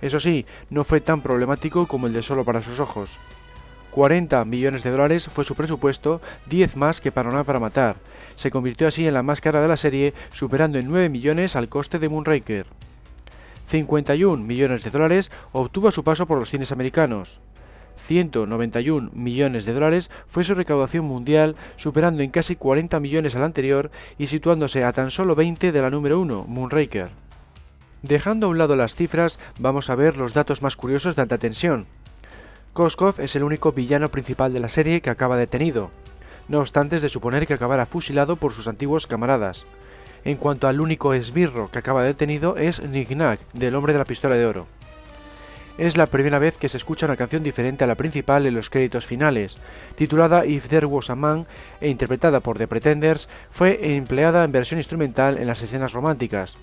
[0.00, 3.10] Eso sí, no fue tan problemático como el de solo para sus ojos.
[3.90, 7.96] 40 millones de dólares fue su presupuesto, 10 más que para para matar.
[8.40, 11.68] Se convirtió así en la más cara de la serie, superando en 9 millones al
[11.68, 12.64] coste de Moonraker.
[13.68, 17.38] 51 millones de dólares obtuvo su paso por los cines americanos.
[18.06, 23.90] 191 millones de dólares fue su recaudación mundial, superando en casi 40 millones al anterior
[24.16, 27.10] y situándose a tan solo 20 de la número 1, Moonraker.
[28.00, 31.36] Dejando a un lado las cifras, vamos a ver los datos más curiosos de alta
[31.36, 31.84] tensión.
[32.72, 35.90] Koskov es el único villano principal de la serie que acaba detenido.
[36.48, 39.66] No obstante, es de suponer que acabará fusilado por sus antiguos camaradas.
[40.24, 44.36] En cuanto al único esbirro que acaba detenido es Nignac, del hombre de la pistola
[44.36, 44.66] de oro.
[45.78, 48.68] Es la primera vez que se escucha una canción diferente a la principal en los
[48.68, 49.56] créditos finales.
[49.94, 51.46] Titulada If There Was a Man
[51.80, 56.54] e interpretada por The Pretenders, fue empleada en versión instrumental en las escenas románticas.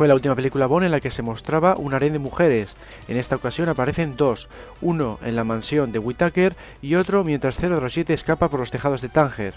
[0.00, 2.70] Fue la última película Bond en la que se mostraba un harén de mujeres.
[3.06, 4.48] En esta ocasión aparecen dos,
[4.80, 9.10] uno en la mansión de Whitaker y otro mientras 007 escapa por los tejados de
[9.10, 9.52] Tánger.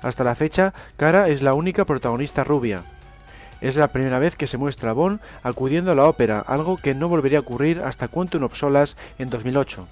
[0.00, 2.84] Hasta la fecha, Cara es la única protagonista rubia.
[3.60, 6.94] Es la primera vez que se muestra a Bond acudiendo a la ópera, algo que
[6.94, 9.86] no volvería a ocurrir hasta Quantum of Solas en 2008.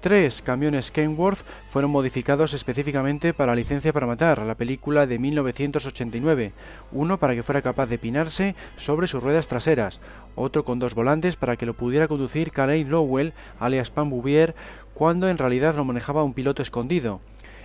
[0.00, 6.52] Tres camiones Kenworth fueron modificados específicamente para licencia para matar, la película de 1989.
[6.92, 9.98] Uno para que fuera capaz de pinarse sobre sus ruedas traseras,
[10.36, 14.54] otro con dos volantes para que lo pudiera conducir Calais Lowell, alias Pan Bouvier,
[14.94, 17.18] cuando en realidad lo manejaba un piloto escondido,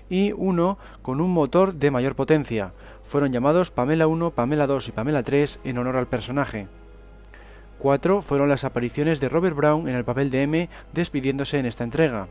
[0.10, 2.72] y uno con un motor de mayor potencia.
[3.04, 6.66] Fueron llamados Pamela 1, Pamela 2 y Pamela 3 en honor al personaje.
[7.84, 11.84] Cuatro fueron las apariciones de Robert Brown en el papel de M despidiéndose en esta
[11.84, 12.28] entrega.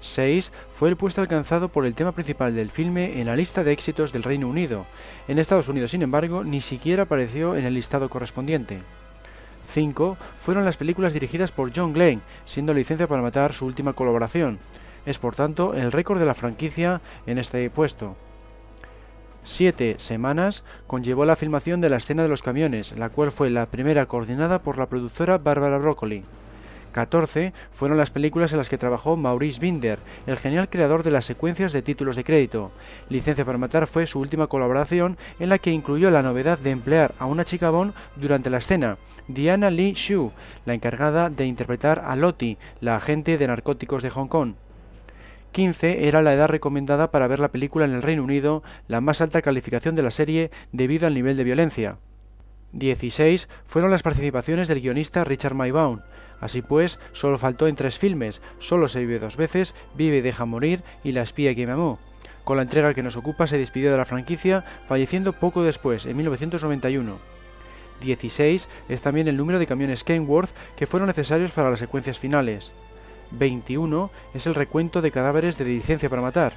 [0.00, 3.72] 6 fue el puesto alcanzado por el tema principal del filme en la lista de
[3.72, 4.86] éxitos del Reino Unido.
[5.28, 8.78] En Estados Unidos, sin embargo, ni siquiera apareció en el listado correspondiente.
[9.74, 14.58] 5 fueron las películas dirigidas por John Glenn, siendo Licencia para Matar su última colaboración.
[15.04, 18.16] Es por tanto el récord de la franquicia en este puesto.
[19.48, 23.66] Siete semanas conllevó la filmación de la escena de los camiones, la cual fue la
[23.66, 26.24] primera coordinada por la productora Barbara Broccoli.
[26.90, 31.26] 14 fueron las películas en las que trabajó Maurice Binder, el genial creador de las
[31.26, 32.72] secuencias de títulos de crédito.
[33.08, 37.14] Licencia para Matar fue su última colaboración en la que incluyó la novedad de emplear
[37.20, 38.98] a una chica Bond durante la escena,
[39.28, 40.32] Diana Lee Shu,
[40.64, 44.54] la encargada de interpretar a Lottie, la agente de narcóticos de Hong Kong.
[45.56, 49.22] 15 era la edad recomendada para ver la película en el Reino Unido, la más
[49.22, 51.96] alta calificación de la serie debido al nivel de violencia.
[52.72, 56.00] 16 fueron las participaciones del guionista Richard Maybaum.
[56.42, 60.44] Así pues, solo faltó en tres filmes, Solo se vive dos veces, Vive y deja
[60.44, 61.98] morir y La espía que me amó.
[62.44, 66.18] Con la entrega que nos ocupa se despidió de la franquicia, falleciendo poco después, en
[66.18, 67.16] 1991.
[68.02, 72.72] 16 es también el número de camiones Kenworth que fueron necesarios para las secuencias finales.
[73.32, 76.52] 21 es el recuento de cadáveres de licencia para matar.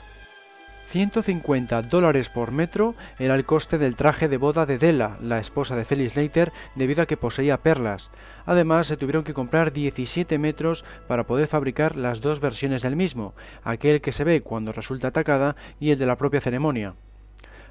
[0.89, 5.75] 150 dólares por metro era el coste del traje de boda de Della, la esposa
[5.75, 8.09] de Felix Leiter, debido a que poseía perlas.
[8.47, 13.35] Además, se tuvieron que comprar 17 metros para poder fabricar las dos versiones del mismo,
[13.63, 16.95] aquel que se ve cuando resulta atacada y el de la propia ceremonia.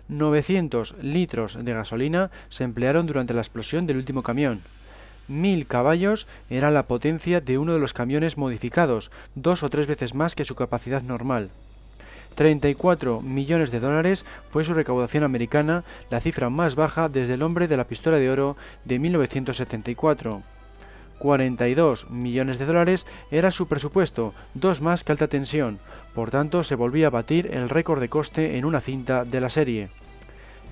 [0.06, 4.60] 900 litros de gasolina se emplearon durante la explosión del último camión.
[5.28, 10.14] Mil caballos era la potencia de uno de los camiones modificados, dos o tres veces
[10.14, 11.50] más que su capacidad normal.
[12.34, 17.68] 34 millones de dólares fue su recaudación americana, la cifra más baja desde el hombre
[17.68, 20.42] de la pistola de oro de 1974.
[21.18, 25.78] 42 millones de dólares era su presupuesto, dos más que alta tensión,
[26.14, 29.50] por tanto se volvía a batir el récord de coste en una cinta de la
[29.50, 29.88] serie.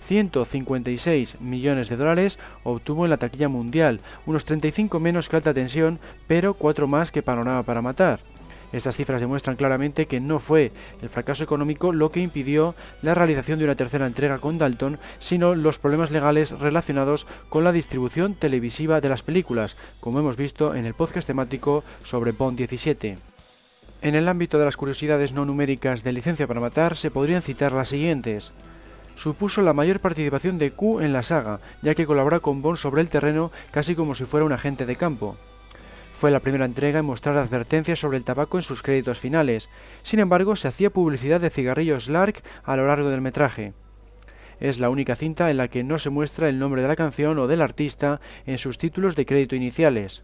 [0.06, 5.98] 156 millones de dólares obtuvo en la taquilla mundial, unos 35 menos que alta tensión,
[6.26, 8.20] pero 4 más que Panorama para Matar.
[8.72, 13.58] Estas cifras demuestran claramente que no fue el fracaso económico lo que impidió la realización
[13.58, 19.00] de una tercera entrega con Dalton, sino los problemas legales relacionados con la distribución televisiva
[19.00, 23.16] de las películas, como hemos visto en el podcast temático sobre Bond 17.
[24.02, 27.72] En el ámbito de las curiosidades no numéricas de licencia para matar se podrían citar
[27.72, 28.52] las siguientes
[29.16, 33.02] supuso la mayor participación de Q en la saga, ya que colabora con Bond sobre
[33.02, 35.36] el terreno casi como si fuera un agente de campo.
[36.20, 39.68] Fue la primera entrega en mostrar advertencias sobre el tabaco en sus créditos finales.
[40.02, 43.74] Sin embargo, se hacía publicidad de cigarrillos Lark a lo largo del metraje.
[44.58, 47.38] Es la única cinta en la que no se muestra el nombre de la canción
[47.38, 50.22] o del artista en sus títulos de crédito iniciales.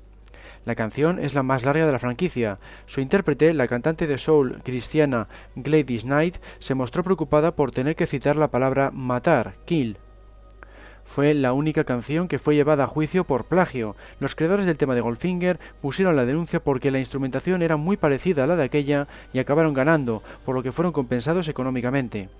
[0.64, 2.58] La canción es la más larga de la franquicia.
[2.86, 8.06] Su intérprete, la cantante de soul cristiana Gladys Knight, se mostró preocupada por tener que
[8.06, 9.98] citar la palabra matar, kill,
[11.12, 13.96] fue la única canción que fue llevada a juicio por plagio.
[14.18, 18.44] Los creadores del tema de Goldfinger pusieron la denuncia porque la instrumentación era muy parecida
[18.44, 22.30] a la de aquella y acabaron ganando, por lo que fueron compensados económicamente.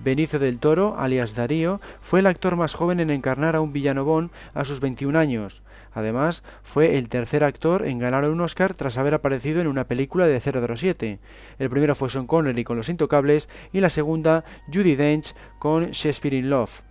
[0.00, 4.04] Benicio del Toro, alias Darío, fue el actor más joven en encarnar a un villano
[4.04, 5.62] Bond a sus 21 años.
[5.92, 10.26] Además, fue el tercer actor en ganar un Oscar tras haber aparecido en una película
[10.26, 11.18] de 007.
[11.58, 16.36] El primero fue Sean Connery con Los Intocables y la segunda Judy Dench con Shakespeare
[16.36, 16.82] in Love.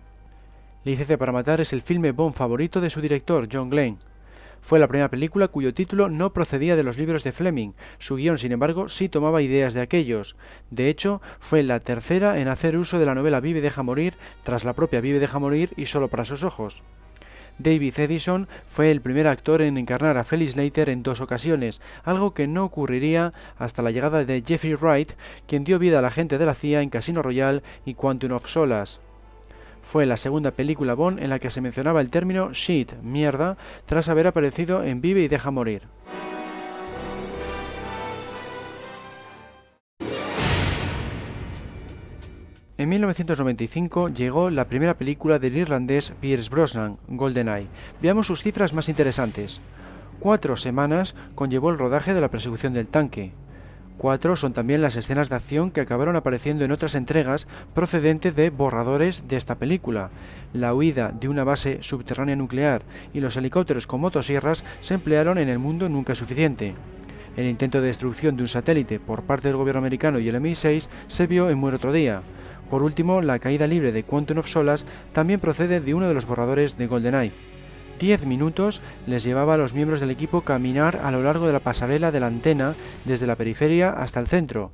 [0.84, 3.98] Licencia para Matar es el filme Bond favorito de su director, John Glenn.
[4.60, 7.72] Fue la primera película cuyo título no procedía de los libros de Fleming.
[7.98, 10.36] Su guion, sin embargo, sí tomaba ideas de aquellos.
[10.70, 14.64] De hecho, fue la tercera en hacer uso de la novela Vive deja morir, tras
[14.64, 16.82] la propia Vive y deja morir y solo para sus ojos.
[17.58, 22.32] David Edison fue el primer actor en encarnar a Felix Leiter en dos ocasiones, algo
[22.32, 25.12] que no ocurriría hasta la llegada de Jeffrey Wright,
[25.46, 28.46] quien dio vida a la gente de la CIA en Casino Royale y Quantum of
[28.46, 29.00] Solace.
[29.90, 33.56] Fue la segunda película Bond en la que se mencionaba el término shit, mierda,
[33.86, 35.84] tras haber aparecido en Vive y deja morir.
[42.76, 47.68] En 1995 llegó la primera película del irlandés Pierce Brosnan, GoldenEye.
[48.02, 49.58] Veamos sus cifras más interesantes.
[50.20, 53.32] Cuatro semanas conllevó el rodaje de la persecución del tanque,
[53.98, 58.50] Cuatro son también las escenas de acción que acabaron apareciendo en otras entregas procedente de
[58.50, 60.10] borradores de esta película.
[60.52, 65.48] La huida de una base subterránea nuclear y los helicópteros con motosierras se emplearon en
[65.48, 66.76] el mundo nunca suficiente.
[67.36, 70.86] El intento de destrucción de un satélite por parte del gobierno americano y el MI6
[71.08, 72.22] se vio en Muere otro día.
[72.70, 76.26] Por último, la caída libre de Quantum of Solace también procede de uno de los
[76.26, 77.57] borradores de GoldenEye.
[77.98, 81.60] Diez minutos les llevaba a los miembros del equipo caminar a lo largo de la
[81.60, 84.70] pasarela de la antena desde la periferia hasta el centro.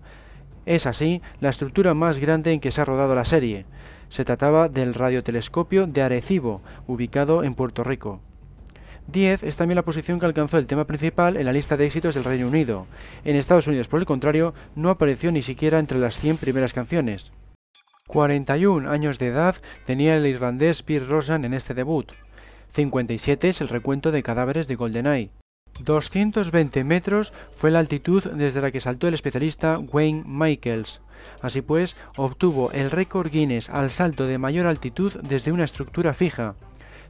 [0.67, 3.65] Es así la estructura más grande en que se ha rodado la serie.
[4.11, 8.21] Se trataba del radiotelescopio de Arecibo, ubicado en Puerto Rico.
[9.07, 12.15] 10 es también la posición que alcanzó el tema principal en la lista de éxitos
[12.15, 12.87] del Reino Unido.
[13.25, 17.33] En Estados Unidos, por el contrario, no apareció ni siquiera entre las 100 primeras canciones.
[18.07, 19.57] 41 años de edad
[19.87, 22.13] tenía el irlandés Pierre Rosan en este debut.
[22.75, 25.31] 57 es el recuento de cadáveres de GoldenEye.
[25.85, 31.01] 220 metros fue la altitud desde la que saltó el especialista Wayne Michaels.
[31.41, 36.57] Así pues, obtuvo el récord Guinness al salto de mayor altitud desde una estructura fija.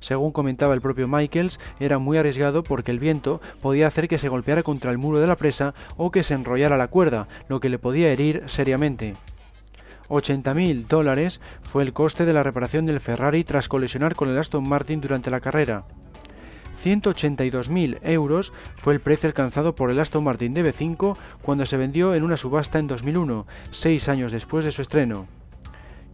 [0.00, 4.28] Según comentaba el propio Michaels, era muy arriesgado porque el viento podía hacer que se
[4.28, 7.70] golpeara contra el muro de la presa o que se enrollara la cuerda, lo que
[7.70, 9.14] le podía herir seriamente.
[10.08, 14.68] 80.000 dólares fue el coste de la reparación del Ferrari tras colisionar con el Aston
[14.68, 15.84] Martin durante la carrera.
[16.84, 22.22] 182.000 euros fue el precio alcanzado por el Aston Martin DB5 cuando se vendió en
[22.22, 25.26] una subasta en 2001, seis años después de su estreno.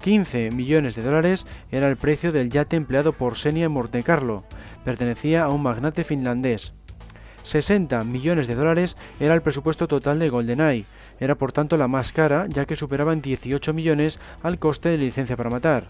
[0.01, 4.45] 15 millones de dólares era el precio del yate empleado por Senia en Montecarlo.
[4.85, 6.73] Pertenecía a un magnate finlandés.
[7.43, 10.87] 60 millones de dólares era el presupuesto total de GoldenEye,
[11.21, 14.99] era por tanto la más cara, ya que superaba en 18 millones al coste de
[14.99, 15.85] licencia para matar.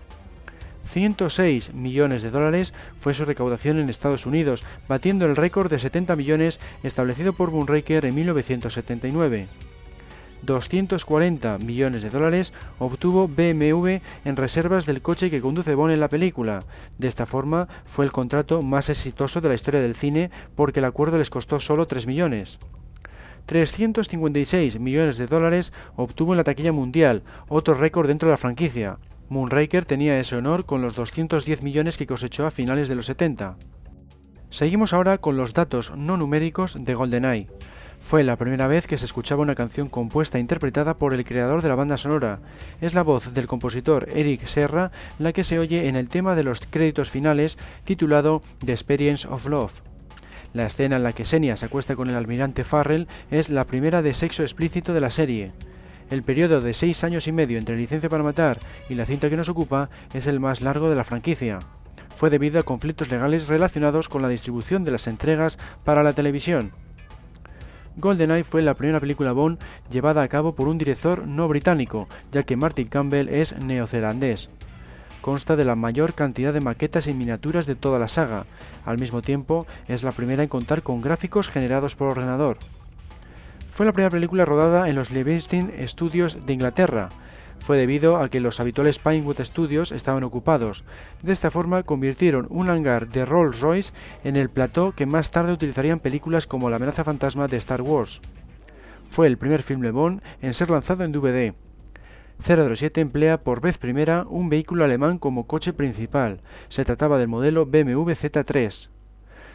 [0.91, 6.17] 106 millones de dólares fue su recaudación en Estados Unidos, batiendo el récord de 70
[6.17, 9.47] millones establecido por Moonraker en 1979.
[10.43, 16.09] 240 millones de dólares obtuvo BMW en reservas del coche que conduce Bond en la
[16.09, 16.61] película.
[16.99, 20.87] De esta forma fue el contrato más exitoso de la historia del cine porque el
[20.87, 22.59] acuerdo les costó solo 3 millones.
[23.51, 28.99] 356 millones de dólares obtuvo en la taquilla mundial, otro récord dentro de la franquicia.
[29.29, 33.57] Moonraker tenía ese honor con los 210 millones que cosechó a finales de los 70.
[34.51, 37.49] Seguimos ahora con los datos no numéricos de GoldenEye.
[38.01, 41.61] Fue la primera vez que se escuchaba una canción compuesta e interpretada por el creador
[41.61, 42.39] de la banda sonora.
[42.81, 46.45] Es la voz del compositor Eric Serra la que se oye en el tema de
[46.45, 49.90] los créditos finales titulado The Experience of Love.
[50.53, 54.03] La escena en la que Senia se acuesta con el almirante Farrell es la primera
[54.03, 55.53] de sexo explícito de la serie.
[56.11, 58.59] El periodo de seis años y medio entre Licencia para Matar
[58.89, 61.61] y la cinta que nos ocupa es el más largo de la franquicia.
[62.17, 66.73] Fue debido a conflictos legales relacionados con la distribución de las entregas para la televisión.
[67.97, 69.59] GoldenEye fue la primera película Bond
[69.91, 74.51] llevada a cabo por un director no británico, ya que Martin Campbell es neozelandés.
[75.21, 78.47] Consta de la mayor cantidad de maquetas y miniaturas de toda la saga.
[78.85, 82.59] Al mismo tiempo, es la primera en contar con gráficos generados por ordenador.
[83.73, 87.09] Fue la primera película rodada en los Livingston Studios de Inglaterra,
[87.61, 90.83] fue debido a que los habituales Pinewood Studios estaban ocupados.
[91.23, 93.93] De esta forma convirtieron un hangar de Rolls-Royce
[94.25, 98.21] en el plató que más tarde utilizarían películas como La amenaza fantasma de Star Wars.
[99.11, 101.55] Fue el primer film de Bond en ser lanzado en DVD.
[102.41, 106.41] 007 emplea por vez primera un vehículo alemán como coche principal.
[106.69, 108.89] Se trataba del modelo BMW Z3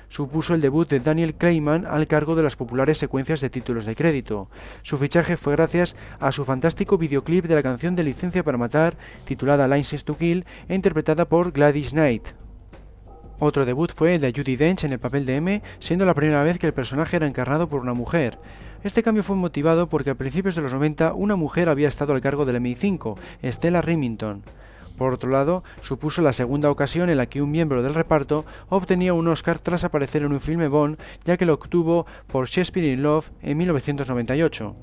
[0.09, 3.95] supuso el debut de Daniel Clayman al cargo de las populares secuencias de títulos de
[3.95, 4.49] crédito.
[4.81, 8.95] Su fichaje fue gracias a su fantástico videoclip de la canción de Licencia para Matar,
[9.25, 12.27] titulada Lines to Kill, e interpretada por Gladys Knight.
[13.39, 16.43] Otro debut fue el de Judy Dench en el papel de M, siendo la primera
[16.43, 18.37] vez que el personaje era encarnado por una mujer.
[18.83, 22.21] Este cambio fue motivado porque a principios de los 90 una mujer había estado al
[22.21, 24.43] cargo del MI5, Stella Remington.
[24.97, 29.13] Por otro lado, supuso la segunda ocasión en la que un miembro del reparto obtenía
[29.13, 33.03] un Oscar tras aparecer en un filme Bond, ya que lo obtuvo por Shakespeare in
[33.03, 34.75] Love en 1998.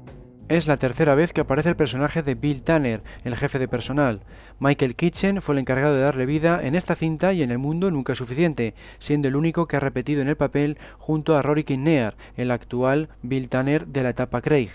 [0.49, 4.21] Es la tercera vez que aparece el personaje de Bill Tanner, el jefe de personal.
[4.63, 7.91] Michael Kitchen fue el encargado de darle vida en esta cinta y en el mundo
[7.91, 12.15] nunca suficiente, siendo el único que ha repetido en el papel junto a Rory Kinnear,
[12.37, 14.71] el actual Bill Tanner de la etapa Craig.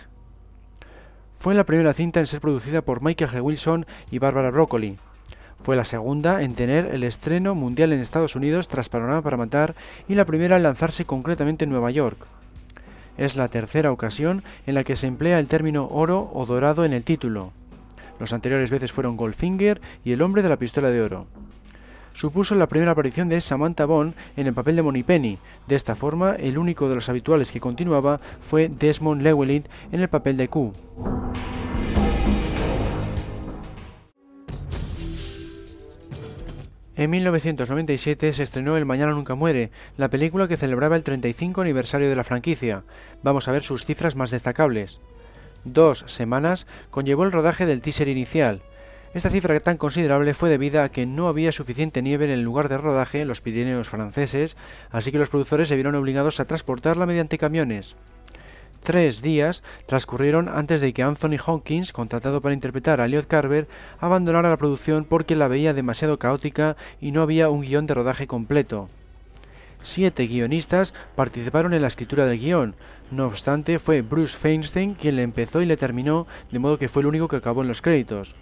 [1.40, 3.42] Fue la primera cinta en ser producida por Michael G.
[3.42, 4.98] Wilson y Barbara Broccoli.
[5.64, 9.74] Fue la segunda en tener el estreno mundial en Estados Unidos tras Panorama para Matar
[10.10, 12.28] y la primera en lanzarse concretamente en Nueva York.
[13.18, 16.92] Es la tercera ocasión en la que se emplea el término oro o dorado en
[16.92, 17.54] el título.
[18.20, 21.28] Los anteriores veces fueron Goldfinger y El hombre de la pistola de oro.
[22.14, 25.38] Supuso la primera aparición de Samantha Bond en el papel de Moneypenny.
[25.68, 30.08] De esta forma, el único de los habituales que continuaba fue Desmond Llewellyn en el
[30.08, 30.74] papel de Q.
[36.96, 42.10] En 1997 se estrenó El Mañana Nunca Muere, la película que celebraba el 35 aniversario
[42.10, 42.82] de la franquicia.
[43.22, 45.00] Vamos a ver sus cifras más destacables.
[45.74, 48.62] Dos semanas conllevó el rodaje del teaser inicial.
[49.14, 52.70] Esta cifra tan considerable fue debida a que no había suficiente nieve en el lugar
[52.70, 54.56] de rodaje, los Pirineos franceses,
[54.92, 57.96] así que los productores se vieron obligados a transportarla mediante camiones.
[58.82, 63.68] Tres días transcurrieron antes de que Anthony Hawkins, contratado para interpretar a Elliot Carver,
[64.00, 68.28] abandonara la producción porque la veía demasiado caótica y no había un guion de rodaje
[68.28, 68.88] completo.
[69.90, 72.76] Siete guionistas participaron en la escritura del guion.
[73.10, 77.04] No obstante, fue Bruce Feinstein quien le empezó y le terminó, de modo que fue
[77.04, 78.36] el único que acabó en los créditos.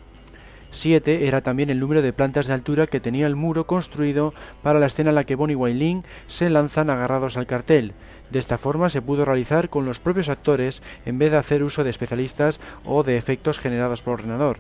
[0.72, 4.80] Siete era también el número de plantas de altura que tenía el muro construido para
[4.80, 7.94] la escena en la que Bonnie y se lanzan agarrados al cartel.
[8.32, 11.84] De esta forma se pudo realizar con los propios actores en vez de hacer uso
[11.84, 14.58] de especialistas o de efectos generados por ordenador.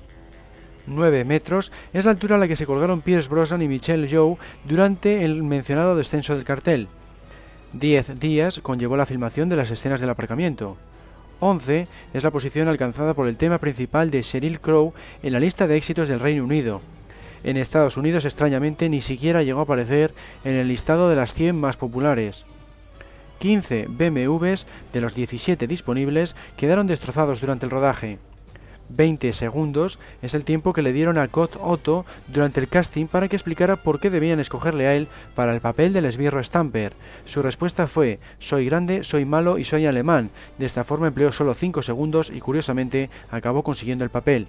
[0.87, 4.37] 9 metros es la altura a la que se colgaron Pierce Brosnan y Michelle Yeoh
[4.65, 6.87] durante el mencionado descenso del cartel.
[7.73, 10.77] 10 días conllevó la filmación de las escenas del aparcamiento.
[11.39, 15.67] 11 es la posición alcanzada por el tema principal de Sheryl Crow en la lista
[15.67, 16.81] de éxitos del Reino Unido.
[17.43, 20.13] En Estados Unidos, extrañamente, ni siquiera llegó a aparecer
[20.43, 22.45] en el listado de las 100 más populares.
[23.39, 28.17] 15 BMWs de los 17 disponibles quedaron destrozados durante el rodaje.
[28.89, 33.27] 20 segundos es el tiempo que le dieron a Cot Otto durante el casting para
[33.27, 36.93] que explicara por qué debían escogerle a él para el papel del esbirro Stamper.
[37.25, 40.29] Su respuesta fue, soy grande, soy malo y soy alemán.
[40.57, 44.47] De esta forma empleó solo 5 segundos y curiosamente acabó consiguiendo el papel.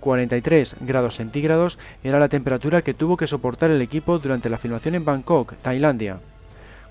[0.00, 4.94] 43 grados centígrados era la temperatura que tuvo que soportar el equipo durante la filmación
[4.94, 6.18] en Bangkok, Tailandia.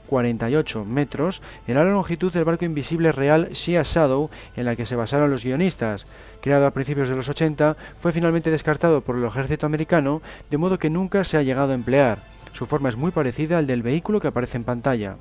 [0.08, 4.96] 48 metros era la longitud del barco invisible real Sea Shadow en la que se
[4.96, 6.06] basaron los guionistas.
[6.42, 10.80] Creado a principios de los 80, fue finalmente descartado por el ejército americano, de modo
[10.80, 12.20] que nunca se ha llegado a emplear.
[12.52, 15.16] Su forma es muy parecida al del vehículo que aparece en pantalla.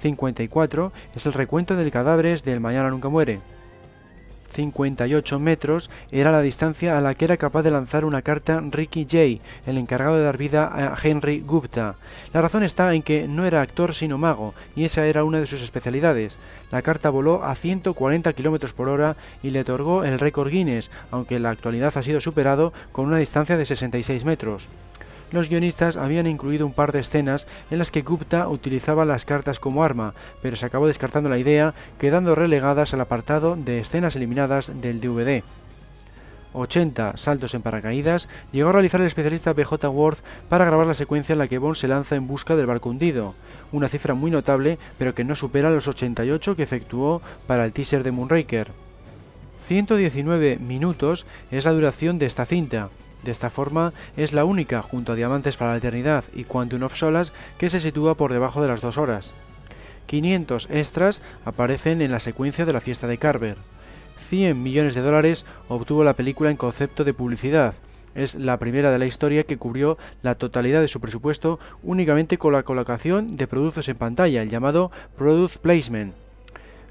[0.00, 3.40] 54 es el recuento de cadáveres del Mañana Nunca Muere.
[4.52, 9.06] 58 metros era la distancia a la que era capaz de lanzar una carta Ricky
[9.08, 11.96] Jay, el encargado de dar vida a Henry Gupta.
[12.32, 15.46] La razón está en que no era actor sino mago, y esa era una de
[15.46, 16.36] sus especialidades.
[16.70, 21.36] La carta voló a 140 km por hora y le otorgó el récord Guinness, aunque
[21.36, 24.68] en la actualidad ha sido superado con una distancia de 66 metros.
[25.30, 29.60] Los guionistas habían incluido un par de escenas en las que Gupta utilizaba las cartas
[29.60, 34.72] como arma, pero se acabó descartando la idea, quedando relegadas al apartado de escenas eliminadas
[34.80, 35.42] del DVD.
[36.54, 41.34] 80 saltos en paracaídas, llegó a realizar el especialista BJ Worth para grabar la secuencia
[41.34, 43.34] en la que Bond se lanza en busca del barco hundido,
[43.70, 48.02] una cifra muy notable pero que no supera los 88 que efectuó para el teaser
[48.02, 48.72] de Moonraker.
[49.66, 52.88] 119 minutos es la duración de esta cinta.
[53.22, 56.94] De esta forma es la única, junto a Diamantes para la Eternidad y Quantum of
[56.94, 59.32] Solas, que se sitúa por debajo de las dos horas.
[60.06, 63.56] 500 extras aparecen en la secuencia de la fiesta de Carver.
[64.28, 67.74] 100 millones de dólares obtuvo la película en concepto de publicidad.
[68.14, 72.52] Es la primera de la historia que cubrió la totalidad de su presupuesto únicamente con
[72.52, 76.14] la colocación de productos en pantalla, el llamado Product Placement.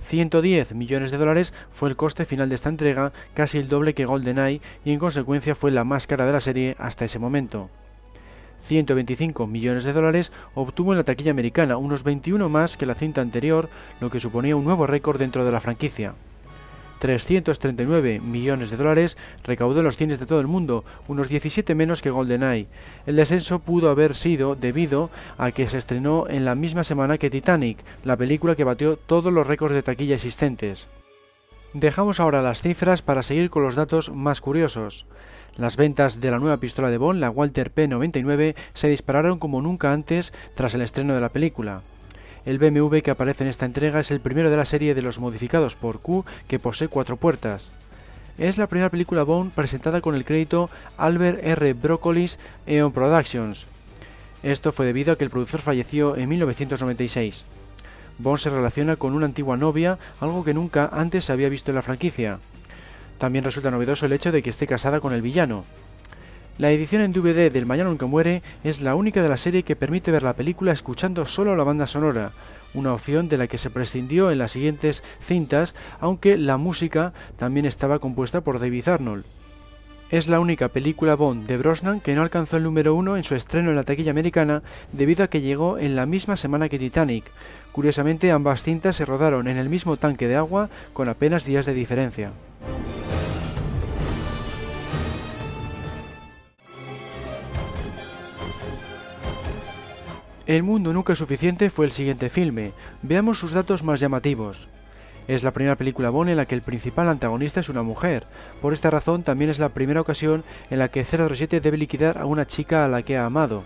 [0.07, 4.05] 110 millones de dólares fue el coste final de esta entrega, casi el doble que
[4.05, 7.69] GoldenEye y en consecuencia fue la más cara de la serie hasta ese momento.
[8.67, 13.21] 125 millones de dólares obtuvo en la taquilla americana, unos 21 más que la cinta
[13.21, 13.69] anterior,
[13.99, 16.15] lo que suponía un nuevo récord dentro de la franquicia.
[16.99, 22.01] 339 millones de dólares recaudó en los cines de todo el mundo, unos 17 menos
[22.01, 22.67] que GoldenEye.
[23.05, 27.29] El descenso pudo haber sido debido a que se estrenó en la misma semana que
[27.29, 30.87] Titanic, la película que batió todos los récords de taquilla existentes.
[31.73, 35.05] Dejamos ahora las cifras para seguir con los datos más curiosos.
[35.57, 39.91] Las ventas de la nueva pistola de Bond, la Walter P99, se dispararon como nunca
[39.91, 41.81] antes tras el estreno de la película.
[42.47, 45.19] El BMW que aparece en esta entrega es el primero de la serie de los
[45.19, 47.71] modificados por Q que posee cuatro puertas.
[48.37, 51.73] Es la primera película Bond presentada con el crédito Albert R.
[51.73, 53.65] Broccolis Eon Productions.
[54.43, 57.43] Esto fue debido a que el productor falleció en 1996.
[58.17, 61.75] Bond se relaciona con una antigua novia, algo que nunca antes se había visto en
[61.75, 62.39] la franquicia.
[63.17, 65.65] También resulta novedoso el hecho de que esté casada con el villano.
[66.57, 69.75] La edición en DVD del Mañana Nunca Muere es la única de la serie que
[69.75, 72.31] permite ver la película escuchando solo la banda sonora,
[72.73, 77.67] una opción de la que se prescindió en las siguientes cintas, aunque la música también
[77.67, 79.23] estaba compuesta por David Arnold.
[80.09, 83.35] Es la única película Bond de Brosnan que no alcanzó el número uno en su
[83.35, 84.63] estreno en la taquilla americana
[84.93, 87.25] debido a que llegó en la misma semana que Titanic.
[87.71, 91.75] Curiosamente ambas cintas se rodaron en el mismo tanque de agua con apenas días de
[91.75, 92.31] diferencia.
[100.47, 102.71] El mundo nunca es suficiente fue el siguiente filme.
[103.01, 104.69] Veamos sus datos más llamativos.
[105.27, 108.23] Es la primera película Bond en la que el principal antagonista es una mujer.
[108.61, 112.25] Por esta razón también es la primera ocasión en la que 007 debe liquidar a
[112.25, 113.63] una chica a la que ha amado.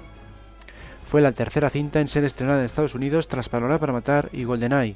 [1.05, 4.43] Fue la tercera cinta en ser estrenada en Estados Unidos tras Palora para Matar y
[4.45, 4.95] GoldenEye.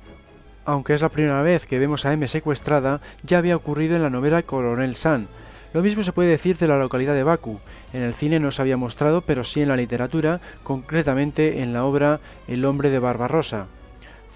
[0.66, 4.10] Aunque es la primera vez que vemos a M secuestrada, ya había ocurrido en la
[4.10, 5.28] novela Coronel Sun,
[5.76, 7.60] lo mismo se puede decir de la localidad de Baku.
[7.92, 11.84] En el cine no se había mostrado, pero sí en la literatura, concretamente en la
[11.84, 13.68] obra El hombre de Barbarossa.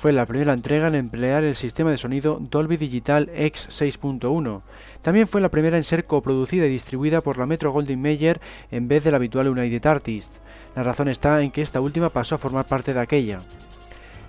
[0.01, 4.63] Fue la primera entrega en emplear el sistema de sonido Dolby Digital X 6.1.
[5.01, 8.89] También fue la primera en ser coproducida y distribuida por la Metro Goldwyn Mayer en
[8.89, 10.41] vez del habitual United Artists.
[10.75, 13.39] La razón está en que esta última pasó a formar parte de aquella.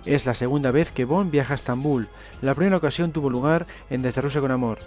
[0.05, 2.07] Es la segunda vez que Bond viaja a Estambul.
[2.41, 4.79] La primera ocasión tuvo lugar en Desde con Amor.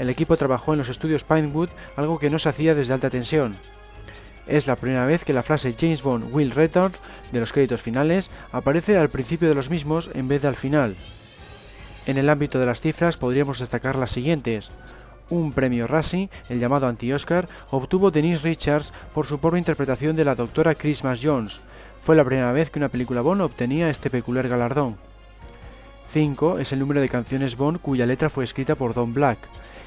[0.00, 3.54] El equipo trabajó en los estudios Pinewood, algo que no se hacía desde alta tensión.
[4.46, 6.94] Es la primera vez que la frase James Bond will return
[7.30, 10.96] de los créditos finales aparece al principio de los mismos en vez de al final.
[12.06, 14.70] En el ámbito de las cifras podríamos destacar las siguientes.
[15.28, 20.34] Un premio Razzie, el llamado anti-Oscar, obtuvo Denise Richards por su pobre interpretación de la
[20.34, 21.60] doctora Christmas Jones.
[22.00, 24.96] Fue la primera vez que una película Bond obtenía este peculiar galardón.
[26.14, 29.38] 5 es el número de canciones Bond cuya letra fue escrita por Don Black.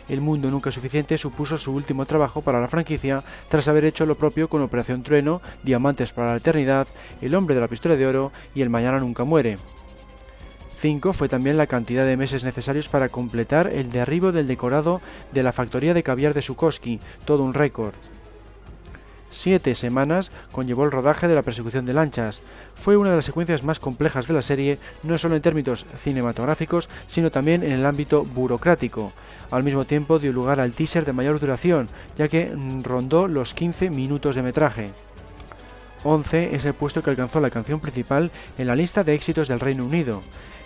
[0.09, 4.15] El Mundo Nunca Suficiente supuso su último trabajo para la franquicia tras haber hecho lo
[4.15, 6.87] propio con Operación Trueno, Diamantes para la Eternidad,
[7.21, 9.57] El Hombre de la Pistola de Oro y El Mañana Nunca Muere.
[10.79, 14.99] 5 fue también la cantidad de meses necesarios para completar el derribo del decorado
[15.31, 17.93] de la factoría de caviar de Sukoski, todo un récord.
[19.35, 22.39] Siete semanas conllevó el rodaje de la persecución de lanchas.
[22.75, 26.87] Fue una de las secuencias más complejas de la serie, no solo en términos cinematográficos,
[27.07, 29.11] sino también en el ámbito burocrático.
[29.49, 33.89] Al mismo tiempo dio lugar al teaser de mayor duración, ya que rondó los 15
[33.89, 34.91] minutos de metraje.
[36.03, 38.29] 11 es el puesto que alcanzó la canción principal
[38.59, 40.21] en la lista de éxitos del Reino Unido.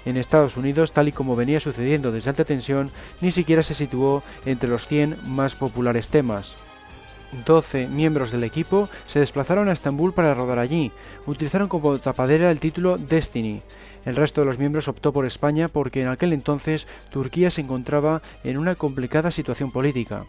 [0.05, 2.91] En Estados Unidos, tal y como venía sucediendo desde alta tensión,
[3.21, 6.57] ni siquiera se situó entre los 100 más populares temas.
[7.45, 10.91] 12 miembros del equipo se desplazaron a Estambul para rodar allí.
[11.25, 13.61] Utilizaron como tapadera el título Destiny.
[14.05, 18.21] El resto de los miembros optó por España porque en aquel entonces Turquía se encontraba
[18.43, 20.25] en una complicada situación política.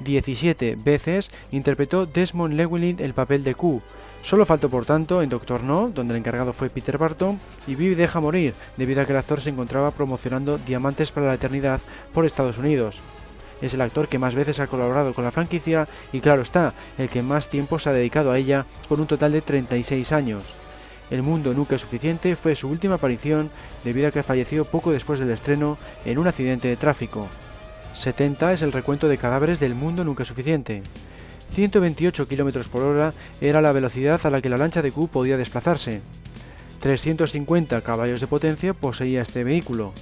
[0.00, 3.82] 17 veces interpretó Desmond Llewellyn el papel de Q.
[4.22, 7.96] Solo faltó por tanto en Doctor No, donde el encargado fue Peter Barton, y Vive
[7.96, 11.80] deja morir, debido a que el actor se encontraba promocionando Diamantes para la Eternidad
[12.12, 13.00] por Estados Unidos.
[13.60, 17.08] Es el actor que más veces ha colaborado con la franquicia y claro está, el
[17.08, 20.54] que más tiempo se ha dedicado a ella, con un total de 36 años.
[21.10, 23.50] El mundo nunca es suficiente fue su última aparición
[23.84, 27.28] debido a que falleció poco después del estreno en un accidente de tráfico.
[27.94, 30.82] 70 es el recuento de cadáveres del mundo nunca es suficiente.
[31.52, 35.36] 128 km por hora era la velocidad a la que la lancha de Q podía
[35.36, 36.00] desplazarse.
[36.80, 39.92] 350 caballos de potencia poseía este vehículo.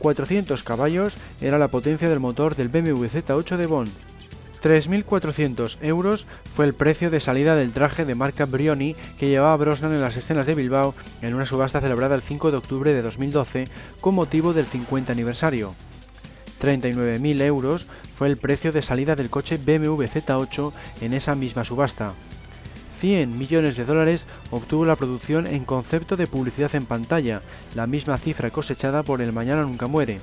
[0.00, 3.90] 400 caballos era la potencia del motor del BMW Z8 de Bond.
[4.62, 9.94] 3.400 euros fue el precio de salida del traje de marca Brioni que llevaba Brosnan
[9.94, 13.68] en las escenas de Bilbao en una subasta celebrada el 5 de octubre de 2012
[14.00, 15.74] con motivo del 50 aniversario.
[16.60, 17.86] 39.000 euros
[18.16, 22.12] fue el precio de salida del coche BMW Z8 en esa misma subasta.
[23.00, 27.40] 100 millones de dólares obtuvo la producción en concepto de publicidad en pantalla,
[27.74, 30.18] la misma cifra cosechada por El Mañana Nunca Muere.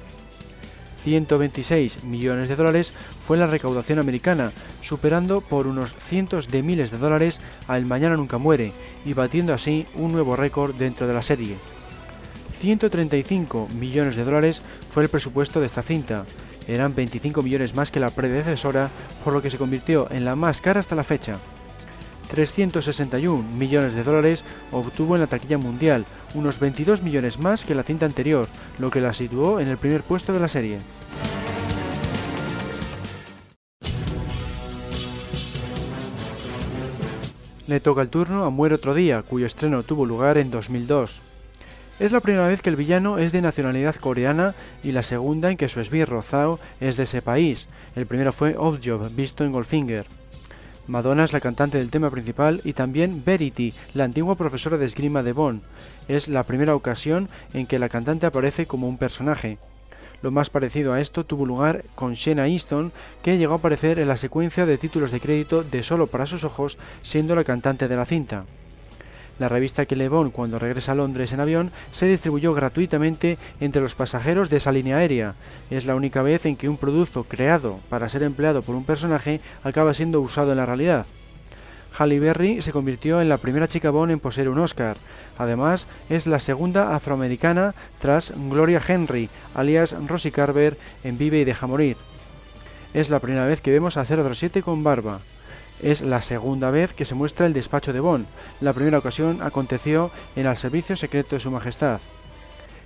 [1.03, 2.93] 126 millones de dólares
[3.25, 4.51] fue la recaudación americana,
[4.81, 8.73] superando por unos cientos de miles de dólares a El Mañana Nunca Muere
[9.05, 11.55] y batiendo así un nuevo récord dentro de la serie.
[12.61, 14.61] 135 millones de dólares
[14.93, 16.25] fue el presupuesto de esta cinta.
[16.67, 18.89] Eran 25 millones más que la predecesora,
[19.23, 21.39] por lo que se convirtió en la más cara hasta la fecha.
[22.27, 27.83] 361 millones de dólares obtuvo en la taquilla mundial, unos 22 millones más que la
[27.83, 28.47] cinta anterior,
[28.79, 30.79] lo que la situó en el primer puesto de la serie.
[37.67, 41.19] Le toca el turno a Muere otro día, cuyo estreno tuvo lugar en 2002.
[41.99, 45.57] Es la primera vez que el villano es de nacionalidad coreana y la segunda en
[45.57, 47.67] que su esbirro Zhao es de ese país.
[47.95, 50.05] El primero fue Oddjob, visto en Goldfinger.
[50.87, 55.21] Madonna es la cantante del tema principal y también Verity, la antigua profesora de esgrima
[55.21, 55.61] de Bond.
[56.07, 59.57] Es la primera ocasión en que la cantante aparece como un personaje.
[60.21, 64.07] Lo más parecido a esto tuvo lugar con Shena Easton, que llegó a aparecer en
[64.07, 67.95] la secuencia de títulos de crédito de Solo para sus ojos, siendo la cantante de
[67.95, 68.45] la cinta.
[69.39, 73.93] La revista que Le cuando regresa a Londres en avión se distribuyó gratuitamente entre los
[73.93, 75.35] pasajeros de esa línea aérea.
[75.69, 79.39] Es la única vez en que un producto creado para ser empleado por un personaje
[79.63, 81.05] acaba siendo usado en la realidad.
[81.97, 84.97] Halle Berry se convirtió en la primera chica Bond en poseer un Oscar.
[85.37, 91.65] Además, es la segunda afroamericana tras Gloria Henry, alias Rosie Carver, en Vive y Deja
[91.65, 91.97] Morir.
[92.93, 95.19] Es la primera vez que vemos a 007 con barba.
[95.81, 98.25] Es la segunda vez que se muestra el despacho de Bond.
[98.61, 101.99] La primera ocasión aconteció en el servicio secreto de Su Majestad.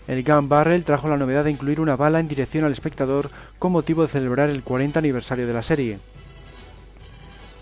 [0.07, 3.72] El Gun Barrel trajo la novedad de incluir una bala en dirección al espectador con
[3.72, 5.99] motivo de celebrar el 40 aniversario de la serie.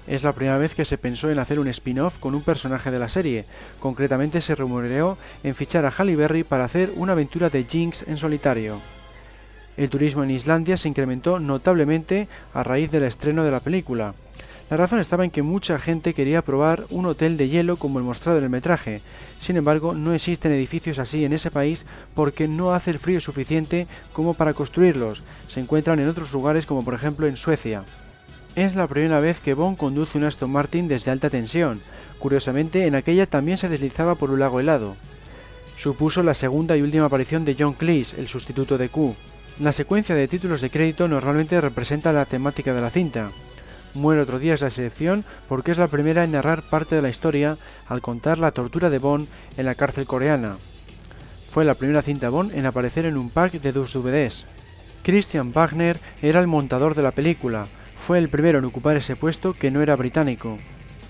[0.08, 2.98] Es la primera vez que se pensó en hacer un spin-off con un personaje de
[2.98, 3.46] la serie.
[3.80, 8.18] Concretamente se rumoreó en fichar a Halle Berry para hacer una aventura de Jinx en
[8.18, 8.80] solitario.
[9.78, 14.16] El turismo en Islandia se incrementó notablemente a raíz del estreno de la película.
[14.70, 18.06] La razón estaba en que mucha gente quería probar un hotel de hielo como el
[18.06, 19.02] mostrado en el metraje.
[19.40, 23.88] Sin embargo, no existen edificios así en ese país porque no hace el frío suficiente
[24.14, 25.24] como para construirlos.
[25.48, 27.84] Se encuentran en otros lugares como por ejemplo en Suecia.
[28.56, 31.82] Es la primera vez que Bond conduce un Aston Martin desde alta tensión.
[32.20, 34.96] Curiosamente, en aquella también se deslizaba por un lago helado.
[35.78, 39.16] Supuso la segunda y última aparición de John Cleese, el sustituto de Q.
[39.60, 43.32] La secuencia de títulos de crédito normalmente representa la temática de la cinta.
[43.96, 47.10] Muere otro día es la excepción porque es la primera en narrar parte de la
[47.10, 47.58] historia
[47.88, 50.58] al contar la tortura de Bond en la cárcel coreana.
[51.50, 54.46] Fue la primera cinta Bond en aparecer en un pack de dos DVDs.
[55.02, 57.66] Christian Wagner era el montador de la película,
[58.06, 60.58] fue el primero en ocupar ese puesto que no era británico.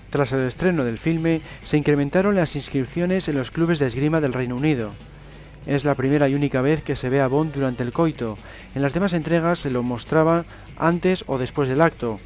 [0.08, 4.32] Tras el estreno del filme, se incrementaron las inscripciones en los clubes de esgrima del
[4.32, 4.90] Reino Unido.
[5.66, 8.38] Es la primera y única vez que se ve a Bond durante el coito.
[8.74, 10.44] En las demás entregas se lo mostraba
[10.78, 12.18] antes o después del acto,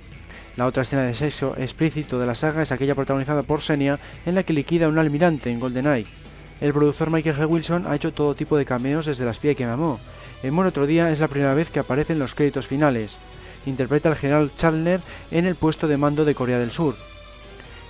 [0.56, 4.36] la otra escena de sexo explícito de la saga es aquella protagonizada por Senia en
[4.36, 6.06] la que liquida a un almirante en GoldenEye.
[6.60, 7.48] El productor Michael G.
[7.48, 9.98] Wilson ha hecho todo tipo de cameos desde la espía que me amó.
[10.42, 13.16] En Mono otro día es la primera vez que aparece en los créditos finales.
[13.66, 15.00] Interpreta al general Chandler
[15.30, 16.94] en el puesto de mando de Corea del Sur.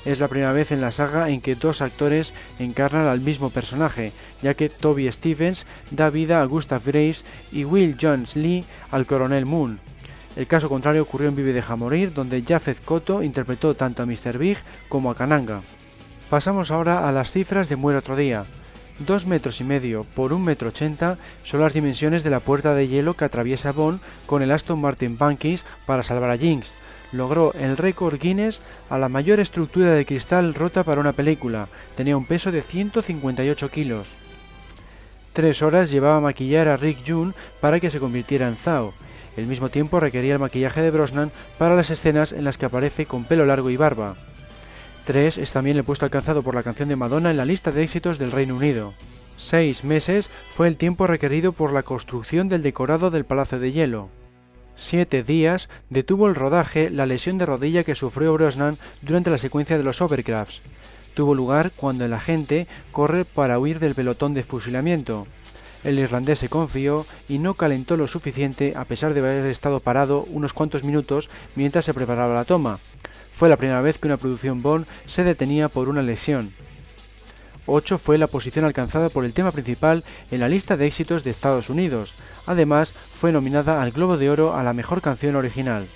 [0.05, 4.13] Es la primera vez en la saga en que dos actores encarnan al mismo personaje,
[4.43, 9.47] ya que Toby Stevens da vida a Gustav Grace y Will Jones Lee al coronel
[9.47, 9.81] Moon.
[10.37, 14.37] El caso contrario ocurrió en Vive Deja Morir, donde Jafet Koto interpretó tanto a Mr.
[14.39, 14.59] Big
[14.89, 15.61] como a Kananga.
[16.29, 18.45] Pasamos ahora a las cifras de Muere otro día.
[19.07, 22.89] 2 metros y medio por 1 metro 80 son las dimensiones de la puerta de
[22.89, 26.73] hielo que atraviesa Bond con el Aston Martin Bankis para salvar a Jinx.
[27.13, 31.69] Logró el récord Guinness a la mayor estructura de cristal rota para una película.
[31.97, 34.09] Tenía un peso de 158 kilos.
[35.33, 38.95] Tres horas llevaba a maquillar a Rick June para que se convirtiera en Zao.
[39.37, 43.07] El mismo tiempo requería el maquillaje de Brosnan para las escenas en las que aparece
[43.07, 44.15] con pelo largo y barba.
[45.07, 47.83] 3 es también el puesto alcanzado por la canción de Madonna en la lista de
[47.83, 48.95] éxitos del Reino Unido.
[49.37, 54.09] Seis meses fue el tiempo requerido por la construcción del decorado del Palacio de Hielo.
[54.77, 59.77] Siete días detuvo el rodaje la lesión de rodilla que sufrió Brosnan durante la secuencia
[59.77, 60.63] de los Overcrafts.
[61.15, 65.27] Tuvo lugar cuando el agente corre para huir del pelotón de fusilamiento.
[65.85, 70.25] El irlandés se confió y no calentó lo suficiente a pesar de haber estado parado
[70.29, 72.79] unos cuantos minutos mientras se preparaba la toma.
[73.35, 76.53] Fue la primera vez que una producción Bond se detenía por una lesión.
[77.67, 81.31] 8 fue la posición alcanzada por el tema principal en la lista de éxitos de
[81.31, 82.15] Estados Unidos.
[82.47, 85.87] Además, fue nominada al Globo de Oro a la mejor canción original.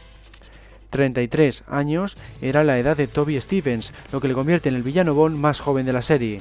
[0.91, 5.15] 33 años era la edad de Toby Stevens, lo que le convierte en el villano
[5.15, 6.41] Bond más joven de la serie.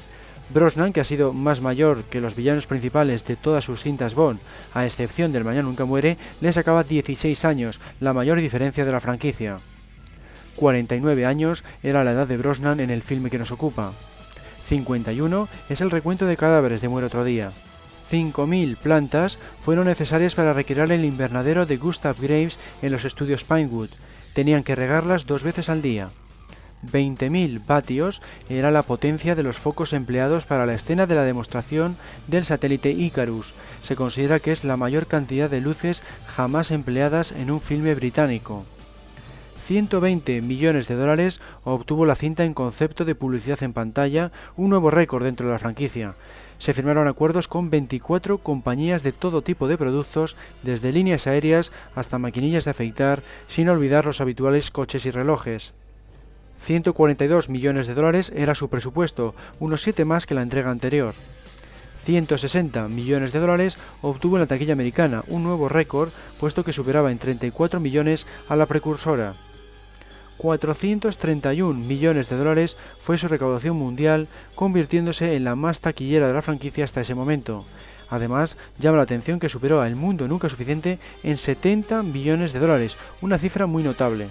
[0.49, 4.39] Brosnan, que ha sido más mayor que los villanos principales de todas sus cintas Bond,
[4.73, 9.01] a excepción del Mañana Nunca Muere, le sacaba 16 años, la mayor diferencia de la
[9.01, 9.57] franquicia.
[10.55, 13.91] 49 años era la edad de Brosnan en el filme que nos ocupa.
[14.69, 17.51] 51 es el recuento de cadáveres de Muere otro día.
[18.09, 23.89] 5.000 plantas fueron necesarias para recrear el invernadero de Gustav Graves en los estudios Pinewood.
[24.33, 26.09] Tenían que regarlas dos veces al día.
[26.85, 31.95] 20.000 vatios era la potencia de los focos empleados para la escena de la demostración
[32.27, 33.53] del satélite Icarus.
[33.81, 38.65] Se considera que es la mayor cantidad de luces jamás empleadas en un filme británico.
[39.67, 44.91] 120 millones de dólares obtuvo la cinta en concepto de publicidad en pantalla, un nuevo
[44.91, 46.15] récord dentro de la franquicia.
[46.57, 52.17] Se firmaron acuerdos con 24 compañías de todo tipo de productos, desde líneas aéreas hasta
[52.17, 55.73] maquinillas de afeitar, sin olvidar los habituales coches y relojes.
[56.63, 61.13] 142 millones de dólares era su presupuesto, unos 7 más que la entrega anterior.
[62.05, 66.09] 160 millones de dólares obtuvo en la taquilla americana, un nuevo récord,
[66.39, 69.33] puesto que superaba en 34 millones a la precursora.
[70.37, 76.41] 431 millones de dólares fue su recaudación mundial, convirtiéndose en la más taquillera de la
[76.41, 77.65] franquicia hasta ese momento.
[78.09, 82.59] Además, llama la atención que superó a El Mundo Nunca Suficiente en 70 millones de
[82.59, 84.27] dólares, una cifra muy notable.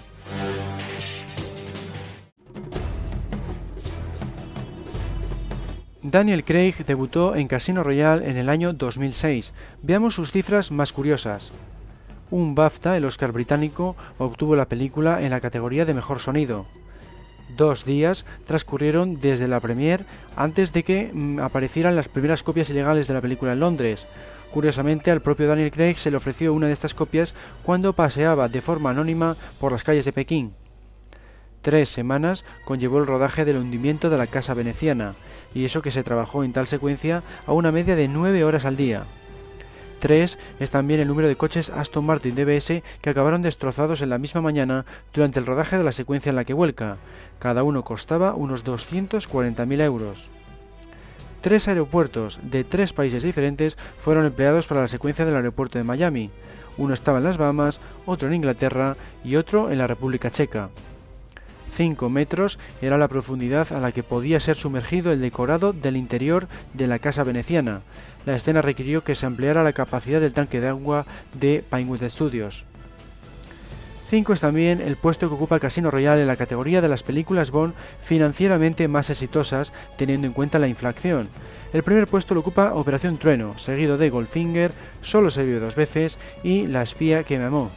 [6.09, 9.51] Daniel Craig debutó en Casino Royale en el año 2006.
[9.81, 11.51] Veamos sus cifras más curiosas
[12.31, 16.65] un BAFTA, el Oscar británico, obtuvo la película en la categoría de Mejor Sonido.
[17.55, 20.05] Dos días transcurrieron desde la premier
[20.35, 24.05] antes de que mm, aparecieran las primeras copias ilegales de la película en Londres.
[24.51, 28.61] Curiosamente, al propio Daniel Craig se le ofreció una de estas copias cuando paseaba de
[28.61, 30.53] forma anónima por las calles de Pekín.
[31.61, 35.15] Tres semanas conllevó el rodaje del hundimiento de la casa veneciana,
[35.53, 38.77] y eso que se trabajó en tal secuencia a una media de nueve horas al
[38.77, 39.03] día.
[39.99, 44.17] 3 es también el número de coches Aston Martin DBS que acabaron destrozados en la
[44.17, 46.97] misma mañana durante el rodaje de la secuencia en la que vuelca.
[47.39, 50.29] Cada uno costaba unos 240.000 euros.
[51.41, 56.31] Tres aeropuertos de tres países diferentes fueron empleados para la secuencia del aeropuerto de Miami.
[56.77, 60.69] Uno estaba en las Bahamas, otro en Inglaterra y otro en la República Checa.
[61.77, 66.47] 5 metros era la profundidad a la que podía ser sumergido el decorado del interior
[66.73, 67.81] de la casa veneciana.
[68.25, 71.05] La escena requirió que se ampliara la capacidad del tanque de agua
[71.39, 72.63] de Pinewood Studios.
[74.09, 77.51] 5 es también el puesto que ocupa Casino Royale en la categoría de las películas
[77.51, 81.29] Bond financieramente más exitosas teniendo en cuenta la inflación.
[81.73, 84.71] El primer puesto lo ocupa Operación Trueno, seguido de Goldfinger,
[85.03, 87.69] Solo se vio dos veces y La espía que me amó,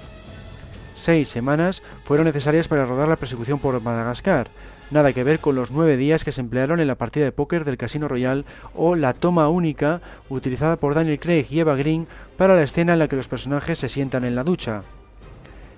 [1.00, 4.48] Seis semanas fueron necesarias para rodar la persecución por Madagascar,
[4.90, 7.64] nada que ver con los nueve días que se emplearon en la partida de póker
[7.64, 8.44] del Casino Royal
[8.74, 12.06] o la toma única utilizada por Daniel Craig y Eva Green
[12.36, 14.82] para la escena en la que los personajes se sientan en la ducha.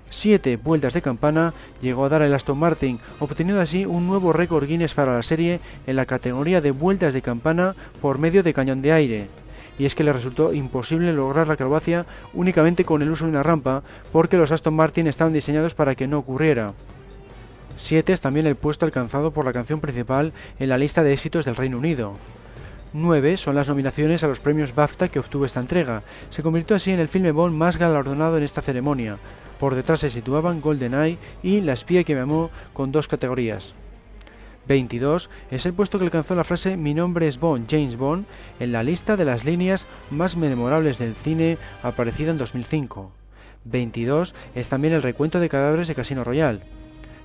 [0.09, 4.67] Siete vueltas de campana llegó a dar el Aston Martin, obteniendo así un nuevo récord
[4.67, 8.81] Guinness para la serie en la categoría de vueltas de campana por medio de cañón
[8.81, 9.42] de aire
[9.79, 13.43] y es que le resultó imposible lograr la acrobacia únicamente con el uso de una
[13.43, 16.73] rampa, porque los Aston Martin estaban diseñados para que no ocurriera.
[17.77, 21.45] 7 es también el puesto alcanzado por la canción principal en la lista de éxitos
[21.45, 22.13] del Reino Unido.
[22.93, 26.03] 9 son las nominaciones a los premios BAFTA que obtuvo esta entrega.
[26.29, 29.17] Se convirtió así en el filme Bond más galardonado en esta ceremonia.
[29.59, 33.73] Por detrás se situaban GoldenEye y La espía que me amó con dos categorías.
[34.67, 38.25] 22 es el puesto que alcanzó la frase Mi nombre es Bond, James Bond,
[38.59, 43.11] en la lista de las líneas más memorables del cine aparecida en 2005.
[43.65, 46.61] 22 es también el recuento de cadáveres de Casino Royale.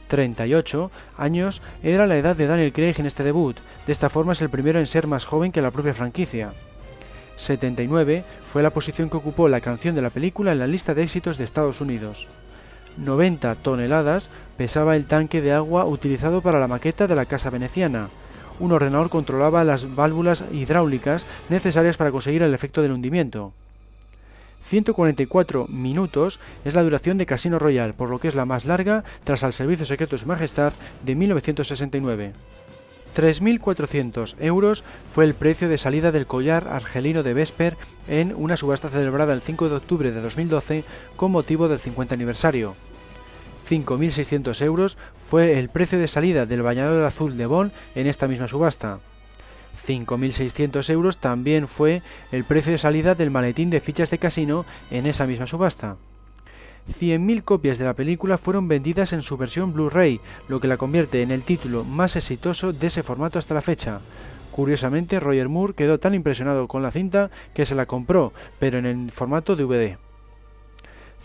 [0.08, 3.56] 38 años era la edad de Daniel Craig en este debut,
[3.86, 6.52] de esta forma es el primero en ser más joven que la propia franquicia.
[7.36, 11.02] 79 fue la posición que ocupó la canción de la película en la lista de
[11.02, 12.26] éxitos de Estados Unidos.
[12.96, 14.28] 90 toneladas
[14.58, 18.08] pesaba el tanque de agua utilizado para la maqueta de la casa veneciana.
[18.58, 23.52] Un ordenador controlaba las válvulas hidráulicas necesarias para conseguir el efecto del hundimiento.
[24.68, 29.04] 144 minutos es la duración de Casino Royale, por lo que es la más larga
[29.24, 30.72] tras al Servicio Secreto de Su Majestad
[31.04, 32.32] de 1969.
[33.16, 37.76] 3.400 euros fue el precio de salida del collar argelino de Vesper
[38.08, 40.84] en una subasta celebrada el 5 de octubre de 2012
[41.16, 42.74] con motivo del 50 aniversario.
[43.68, 44.96] 5.600 euros
[45.30, 49.00] fue el precio de salida del bañador azul de Bonn en esta misma subasta.
[49.86, 55.06] 5.600 euros también fue el precio de salida del maletín de fichas de casino en
[55.06, 55.96] esa misma subasta.
[57.00, 61.22] 100.000 copias de la película fueron vendidas en su versión Blu-ray, lo que la convierte
[61.22, 64.00] en el título más exitoso de ese formato hasta la fecha.
[64.52, 68.86] Curiosamente, Roger Moore quedó tan impresionado con la cinta que se la compró, pero en
[68.86, 69.98] el formato DVD.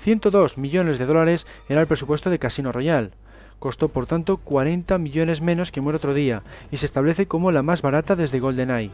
[0.03, 3.11] 102 millones de dólares era el presupuesto de Casino Royale.
[3.59, 7.63] Costó por tanto 40 millones menos que Muere otro día y se establece como la
[7.63, 8.91] más barata desde GoldenEye.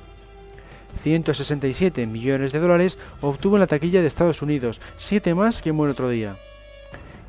[1.01, 5.93] 167 millones de dólares obtuvo en la taquilla de Estados Unidos, 7 más que Muere
[5.93, 6.35] otro día.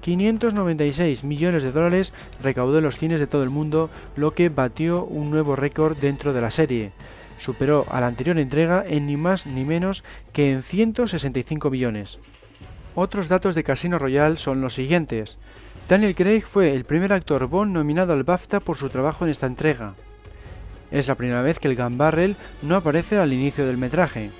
[0.03, 2.13] 596 millones de dólares
[2.43, 6.35] recaudó en los cines de todo el mundo, lo que batió un nuevo récord dentro
[6.35, 6.93] de la serie.
[7.39, 10.05] Superó a la anterior entrega en ni más ni menos
[10.35, 12.19] que en 165 millones.
[13.03, 15.39] Otros datos de Casino Royale son los siguientes.
[15.89, 19.47] Daniel Craig fue el primer actor Bond nominado al BAFTA por su trabajo en esta
[19.47, 19.95] entrega.
[20.91, 24.31] Es la primera vez que el Gun Barrel no aparece al inicio del metraje.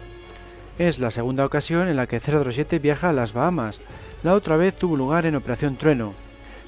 [0.79, 3.81] Es la segunda ocasión en la que 007 viaja a las Bahamas,
[4.23, 6.13] la otra vez tuvo lugar en Operación Trueno.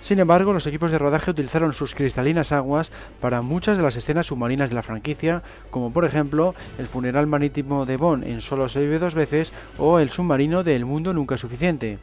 [0.02, 4.26] Sin embargo, los equipos de rodaje utilizaron sus cristalinas aguas para muchas de las escenas
[4.26, 8.80] submarinas de la franquicia, como por ejemplo el funeral marítimo de Bond en Solo se
[8.80, 11.98] vive dos veces o el submarino de El mundo nunca es suficiente.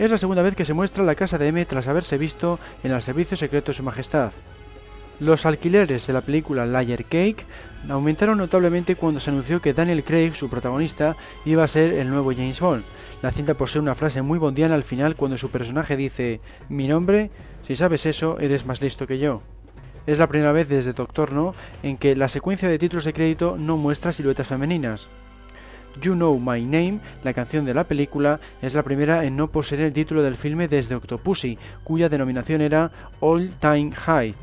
[0.00, 2.90] Es la segunda vez que se muestra la casa de M tras haberse visto en
[2.90, 4.32] el servicio secreto de su majestad.
[5.20, 7.46] Los alquileres de la película Layer Cake
[7.88, 11.14] aumentaron notablemente cuando se anunció que Daniel Craig, su protagonista,
[11.44, 12.82] iba a ser el nuevo James Bond,
[13.22, 17.30] la cinta posee una frase muy bondiana al final cuando su personaje dice, mi nombre,
[17.62, 19.42] si sabes eso, eres más listo que yo.
[20.06, 23.56] Es la primera vez desde Doctor No en que la secuencia de títulos de crédito
[23.58, 25.08] no muestra siluetas femeninas.
[26.00, 29.82] You Know My Name, la canción de la película, es la primera en no poseer
[29.82, 32.90] el título del filme desde Octopussy, cuya denominación era
[33.20, 34.34] All Time High.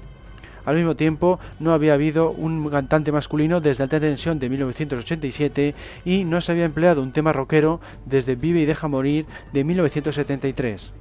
[0.68, 5.74] Al mismo tiempo, no había habido un cantante masculino desde Alta Tensión de 1987
[6.04, 10.92] y no se había empleado un tema rockero desde Vive y Deja Morir de 1973.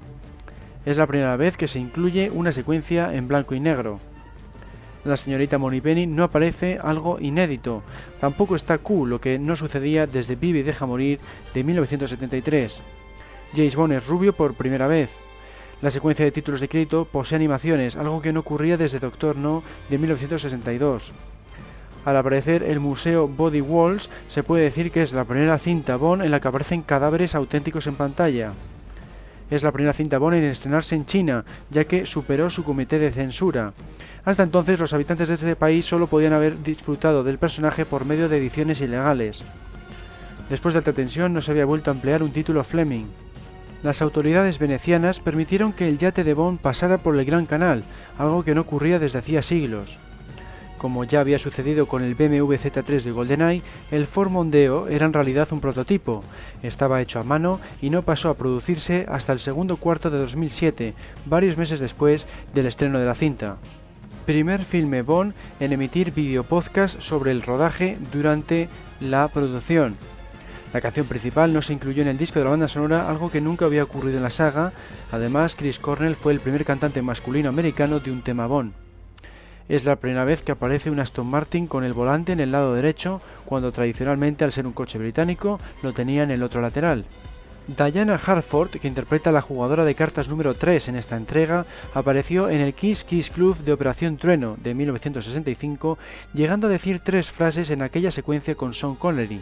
[0.85, 3.99] Es la primera vez que se incluye una secuencia en blanco y negro.
[5.05, 7.83] La señorita Penny no aparece algo inédito.
[8.21, 11.19] Tampoco está Q, lo que no sucedía desde Vive y Deja Morir
[11.55, 12.81] de 1973.
[13.53, 15.26] James Bond es rubio por primera vez.
[15.83, 19.63] La secuencia de títulos de crédito posee animaciones, algo que no ocurría desde Doctor No
[19.91, 21.13] de 1962.
[22.07, 26.23] Al aparecer el museo Body Walls, se puede decir que es la primera cinta Bond
[26.23, 28.53] en la que aparecen cadáveres auténticos en pantalla.
[29.51, 33.11] Es la primera cinta Bond en estrenarse en China, ya que superó su comité de
[33.11, 33.75] censura.
[34.25, 38.31] Hasta entonces los habitantes de este país solo podían haber disfrutado del personaje por medio
[38.31, 39.45] de ediciones ilegales.
[40.49, 43.26] Después de alta tensión no se había vuelto a emplear un título Fleming
[43.87, 47.85] las autoridades venecianas permitieron que el yate de Bond pasara por el Gran Canal,
[48.19, 49.99] algo que no ocurría desde hacía siglos.
[50.77, 55.13] Como ya había sucedido con el BMW Z3 de GoldenEye, el Ford Mondeo era en
[55.13, 56.25] realidad un prototipo,
[56.65, 60.95] estaba hecho a mano y no pasó a producirse hasta el segundo cuarto de 2007,
[61.25, 63.57] varios meses después del estreno de la cinta.
[64.27, 68.69] Primer filme Bond en emitir videopodcast sobre el rodaje durante
[68.99, 69.95] la producción.
[70.73, 73.41] La canción principal no se incluyó en el disco de la banda sonora, algo que
[73.41, 74.73] nunca había ocurrido en la saga.
[75.13, 78.73] Además, Chris Cornell fue el primer cantante masculino americano de un tema Bond.
[79.69, 82.75] Es la primera vez que aparece un Aston Martin con el volante en el lado
[82.75, 87.05] derecho, cuando tradicionalmente, al ser un coche británico, lo tenía en el otro lateral.
[87.67, 92.49] Diana Harford, que interpreta a la jugadora de cartas número 3 en esta entrega, apareció
[92.49, 95.99] en el Kiss Kiss Club de Operación Trueno de 1965,
[96.33, 99.41] llegando a decir tres frases en aquella secuencia con Sean Connery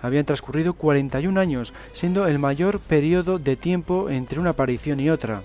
[0.00, 5.42] habían transcurrido 41 años, siendo el mayor periodo de tiempo entre una aparición y otra.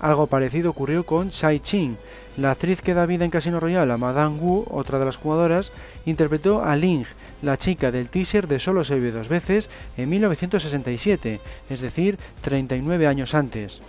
[0.00, 1.96] Algo parecido ocurrió con Chai Ching.
[2.36, 5.72] La actriz que da vida en Casino Royale a Madame Wu, otra de las jugadoras,
[6.04, 7.06] interpretó a Ling,
[7.42, 13.06] la chica del teaser de Solo se vive dos veces en 1967, es decir, 39
[13.06, 13.80] años antes.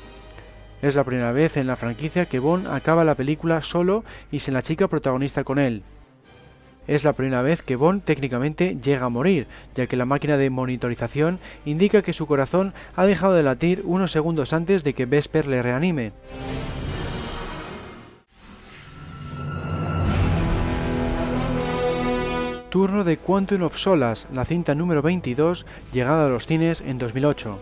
[0.82, 4.53] Es la primera vez en la franquicia que Bond acaba la película solo y sin
[4.53, 5.84] la chica protagonista con él.
[6.87, 10.49] Es la primera vez que Bond técnicamente llega a morir, ya que la máquina de
[10.49, 15.47] monitorización indica que su corazón ha dejado de latir unos segundos antes de que Vesper
[15.47, 16.11] le reanime.
[22.69, 27.57] Turno de Quantum of Solas, la cinta número 22, llegada a los cines en 2008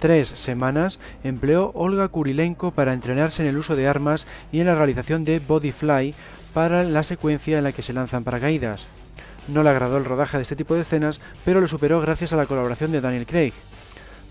[0.00, 4.74] tres semanas empleó Olga Kurilenko para entrenarse en el uso de armas y en la
[4.74, 6.14] realización de Bodyfly
[6.52, 8.86] para la secuencia en la que se lanzan paracaídas.
[9.48, 12.36] No le agradó el rodaje de este tipo de escenas, pero lo superó gracias a
[12.36, 13.52] la colaboración de Daniel Craig.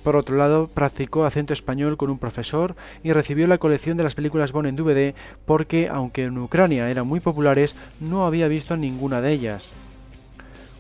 [0.04, 4.16] Por otro lado, practicó acento español con un profesor y recibió la colección de las
[4.16, 5.14] películas Bond en DVD
[5.46, 9.70] porque, aunque en Ucrania eran muy populares, no había visto ninguna de ellas.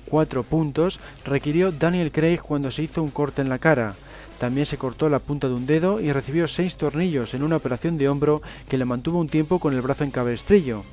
[0.10, 3.94] Cuatro puntos requirió Daniel Craig cuando se hizo un corte en la cara.
[4.40, 7.98] También se cortó la punta de un dedo y recibió seis tornillos en una operación
[7.98, 10.84] de hombro que le mantuvo un tiempo con el brazo en cabestrillo.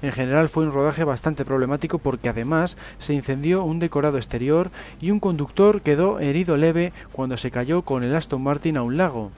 [0.00, 4.70] En general fue un rodaje bastante problemático porque además se incendió un decorado exterior
[5.00, 8.96] y un conductor quedó herido leve cuando se cayó con el Aston Martin a un
[8.96, 9.32] lago.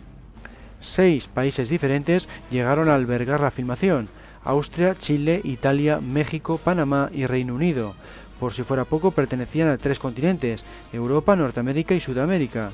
[0.80, 4.08] Seis países diferentes llegaron a albergar la filmación,
[4.44, 7.94] Austria, Chile, Italia, México, Panamá y Reino Unido.
[8.38, 12.70] Por si fuera poco, pertenecían a tres continentes, Europa, Norteamérica y Sudamérica.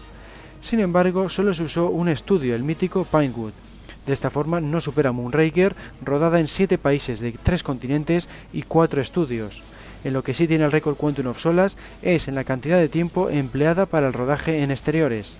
[0.61, 3.53] Sin embargo, solo se usó un estudio, el mítico Pinewood.
[4.07, 5.75] De esta forma no supera Moonraker,
[6.05, 9.63] rodada en 7 países de 3 continentes y 4 estudios.
[10.05, 12.89] En lo que sí tiene el récord Quantum of Solas es en la cantidad de
[12.89, 15.35] tiempo empleada para el rodaje en exteriores.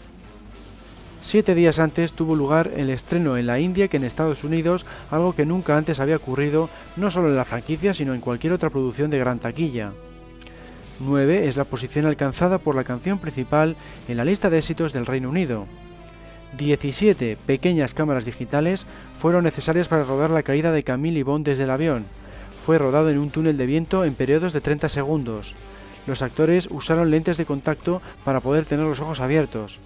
[1.23, 5.35] Siete días antes tuvo lugar el estreno en la India que en Estados Unidos, algo
[5.35, 9.11] que nunca antes había ocurrido no solo en la franquicia sino en cualquier otra producción
[9.11, 9.93] de gran taquilla.
[11.01, 13.77] 9 es la posición alcanzada por la canción principal
[14.09, 15.67] en la lista de éxitos del Reino Unido.
[16.57, 18.87] 17 pequeñas cámaras digitales
[19.19, 22.05] fueron necesarias para rodar la caída de Camille y Bond desde el avión.
[22.65, 25.55] Fue rodado en un túnel de viento en periodos de 30 segundos.
[26.07, 29.79] Los actores usaron lentes de contacto para poder tener los ojos abiertos.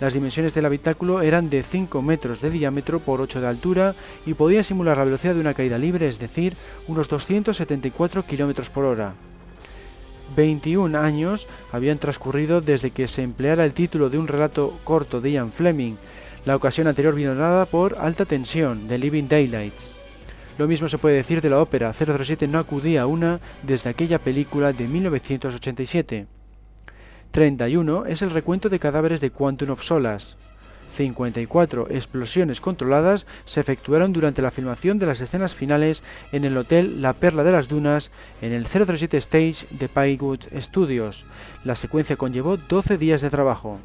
[0.00, 3.94] Las dimensiones del habitáculo eran de 5 metros de diámetro por 8 de altura
[4.26, 6.54] y podía simular la velocidad de una caída libre, es decir,
[6.86, 9.14] unos 274 km por hora.
[10.34, 15.32] 21 años habían transcurrido desde que se empleara el título de un relato corto de
[15.32, 15.94] Ian Fleming,
[16.44, 19.90] la ocasión anterior vino dada por Alta Tensión de Living Daylights.
[20.58, 24.18] Lo mismo se puede decir de la ópera 007 no acudía a una desde aquella
[24.18, 26.26] película de 1987.
[27.30, 30.36] 31 es el recuento de cadáveres de Quantum of Solas.
[30.96, 36.02] 54 explosiones controladas se efectuaron durante la filmación de las escenas finales
[36.32, 38.10] en el hotel La Perla de las Dunas
[38.40, 41.24] en el 007 Stage de Pinewood Studios.
[41.64, 43.78] La secuencia conllevó 12 días de trabajo.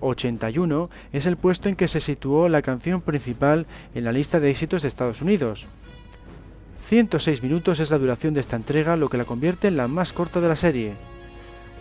[0.00, 4.50] 81 es el puesto en que se situó la canción principal en la lista de
[4.50, 5.66] éxitos de Estados Unidos.
[6.88, 10.12] 106 minutos es la duración de esta entrega, lo que la convierte en la más
[10.12, 10.92] corta de la serie.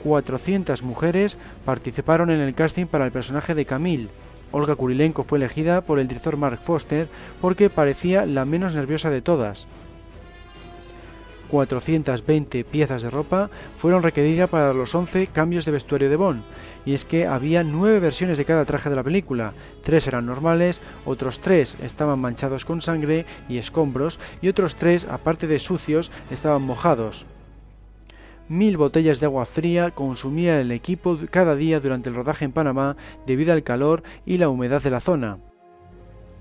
[0.03, 4.09] 400 mujeres participaron en el casting para el personaje de Camille,
[4.51, 7.07] Olga Kurilenko fue elegida por el director Mark Foster
[7.41, 9.67] porque parecía la menos nerviosa de todas.
[11.49, 13.49] 420 piezas de ropa
[13.79, 16.41] fueron requeridas para los 11 cambios de vestuario de Bond,
[16.85, 19.53] y es que había 9 versiones de cada traje de la película,
[19.83, 25.47] 3 eran normales, otros 3 estaban manchados con sangre y escombros, y otros 3, aparte
[25.47, 27.25] de sucios, estaban mojados.
[28.49, 32.95] Mil botellas de agua fría consumía el equipo cada día durante el rodaje en Panamá
[33.25, 35.37] debido al calor y la humedad de la zona.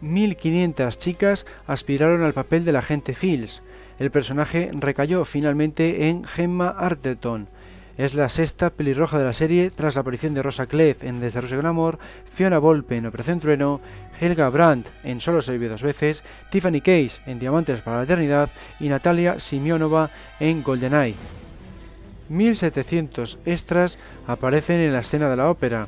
[0.02, 3.62] 1.500 chicas aspiraron al papel del agente Fields.
[3.98, 7.48] El personaje recayó finalmente en Gemma Arterton.
[7.96, 11.56] Es la sexta pelirroja de la serie tras la aparición de Rosa Clef en Rusia
[11.56, 11.98] con Amor,
[12.30, 13.80] Fiona Volpe en Operación Trueno,
[14.20, 18.50] Helga Brandt en Solo se vive dos veces, Tiffany Case en Diamantes para la Eternidad
[18.78, 21.45] y Natalia Simionova en GoldenEye.
[22.30, 25.86] 1.700 extras aparecen en la escena de la ópera.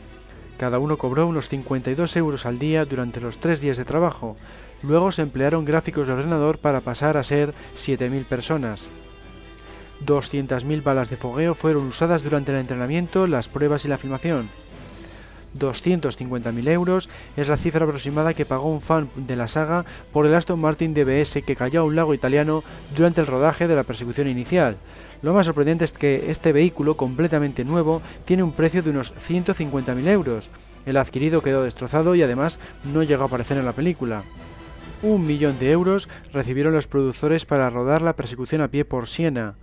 [0.59, 4.37] Cada uno cobró unos 52 euros al día durante los tres días de trabajo.
[4.83, 8.83] Luego se emplearon gráficos de ordenador para pasar a ser 7.000 personas.
[10.05, 14.49] 200.000 balas de fogueo fueron usadas durante el entrenamiento, las pruebas y la filmación.
[15.59, 20.35] 250.000 euros es la cifra aproximada que pagó un fan de la saga por el
[20.35, 22.63] Aston Martin DBS que cayó a un lago italiano
[22.97, 24.77] durante el rodaje de la persecución inicial.
[25.21, 30.07] Lo más sorprendente es que este vehículo completamente nuevo tiene un precio de unos 150.000
[30.09, 30.49] euros.
[30.87, 34.23] El adquirido quedó destrozado y además no llegó a aparecer en la película.
[35.03, 39.55] Un millón de euros recibieron los productores para rodar la persecución a pie por Siena.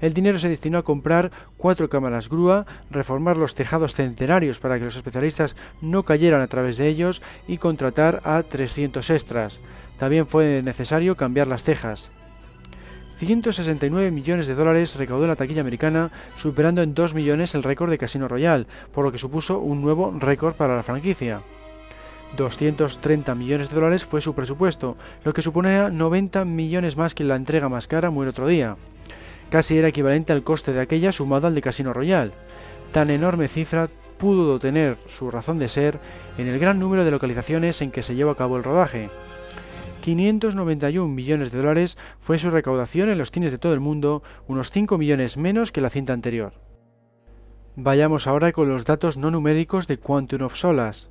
[0.00, 4.84] El dinero se destinó a comprar cuatro cámaras grúa, reformar los tejados centenarios para que
[4.84, 9.60] los especialistas no cayeran a través de ellos y contratar a 300 extras.
[9.98, 12.10] También fue necesario cambiar las tejas.
[13.18, 17.98] 169 millones de dólares recaudó la taquilla americana, superando en 2 millones el récord de
[17.98, 21.40] Casino Royale, por lo que supuso un nuevo récord para la franquicia.
[22.36, 27.36] 230 millones de dólares fue su presupuesto, lo que suponía 90 millones más que la
[27.36, 28.76] entrega más cara Muere otro día.
[29.50, 32.32] Casi era equivalente al coste de aquella sumado al de Casino Royale.
[32.92, 33.88] Tan enorme cifra
[34.18, 35.98] pudo tener su razón de ser
[36.38, 39.10] en el gran número de localizaciones en que se llevó a cabo el rodaje.
[40.04, 44.70] 591 millones de dólares fue su recaudación en los cines de todo el mundo, unos
[44.70, 46.52] 5 millones menos que la cinta anterior.
[47.74, 51.08] Vayamos ahora con los datos no numéricos de Quantum of Solas.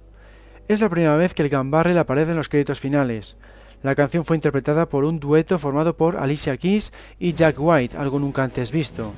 [0.68, 3.36] Es la primera vez que el gambarrel aparece en los créditos finales.
[3.82, 8.20] La canción fue interpretada por un dueto formado por Alicia Keys y Jack White, algo
[8.20, 9.12] nunca antes visto.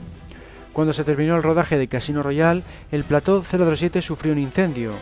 [0.72, 4.93] Cuando se terminó el rodaje de Casino Royale, el plató 007 sufrió un incendio.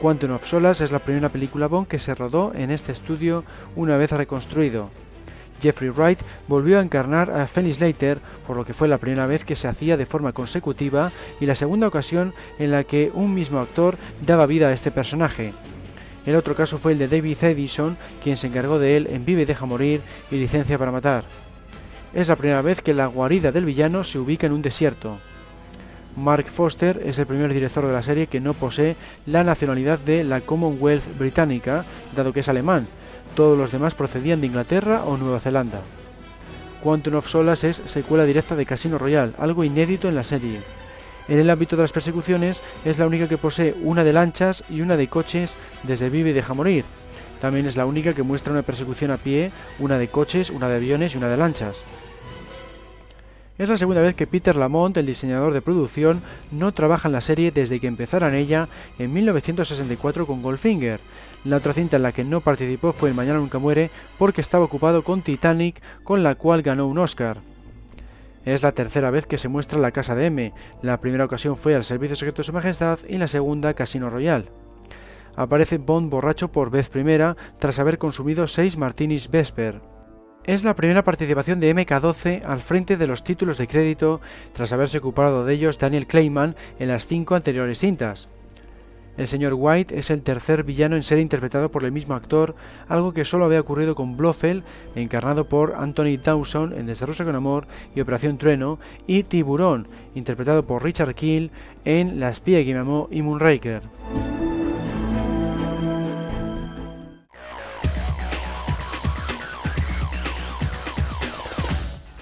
[0.00, 3.44] Quantum of Solas es la primera película Bond que se rodó en este estudio
[3.74, 4.90] una vez reconstruido.
[5.62, 6.18] Jeffrey Wright
[6.48, 9.68] volvió a encarnar a Felix Leiter, por lo que fue la primera vez que se
[9.68, 14.44] hacía de forma consecutiva y la segunda ocasión en la que un mismo actor daba
[14.44, 15.54] vida a este personaje.
[16.26, 19.42] El otro caso fue el de David Edison, quien se encargó de él en Vive
[19.42, 21.24] y Deja Morir y Licencia para Matar.
[22.12, 25.18] Es la primera vez que la guarida del villano se ubica en un desierto.
[26.16, 30.24] Mark Foster es el primer director de la serie que no posee la nacionalidad de
[30.24, 31.84] la Commonwealth británica,
[32.16, 32.86] dado que es alemán.
[33.34, 35.80] Todos los demás procedían de Inglaterra o Nueva Zelanda.
[36.82, 40.60] Quantum of Solace es secuela directa de Casino Royale, algo inédito en la serie.
[41.28, 44.80] En el ámbito de las persecuciones es la única que posee una de lanchas y
[44.80, 46.84] una de coches desde Vive y Deja Morir.
[47.40, 50.76] También es la única que muestra una persecución a pie, una de coches, una de
[50.76, 51.82] aviones y una de lanchas.
[53.58, 56.20] Es la segunda vez que Peter Lamont, el diseñador de producción,
[56.50, 58.68] no trabaja en la serie desde que empezara en ella
[58.98, 61.00] en 1964 con Goldfinger.
[61.46, 63.88] La otra cinta en la que no participó fue en Mañana Nunca Muere
[64.18, 67.38] porque estaba ocupado con Titanic, con la cual ganó un Oscar.
[68.44, 70.52] Es la tercera vez que se muestra la casa de M.
[70.82, 74.50] La primera ocasión fue al Servicio Secreto de Su Majestad y la segunda Casino Royal.
[75.34, 79.95] Aparece Bond borracho por vez primera tras haber consumido seis martinis Vesper.
[80.46, 84.20] Es la primera participación de MK12 al frente de los títulos de crédito
[84.52, 88.28] tras haberse ocupado de ellos Daniel Clayman en las cinco anteriores cintas.
[89.16, 92.54] El señor White es el tercer villano en ser interpretado por el mismo actor,
[92.86, 94.62] algo que solo había ocurrido con Blofeld,
[94.94, 97.66] encarnado por Anthony Dawson en Desde con Amor
[97.96, 98.78] y Operación Trueno,
[99.08, 101.50] y Tiburón, interpretado por Richard Keel
[101.84, 103.82] en La espía que me amó y Moonraker.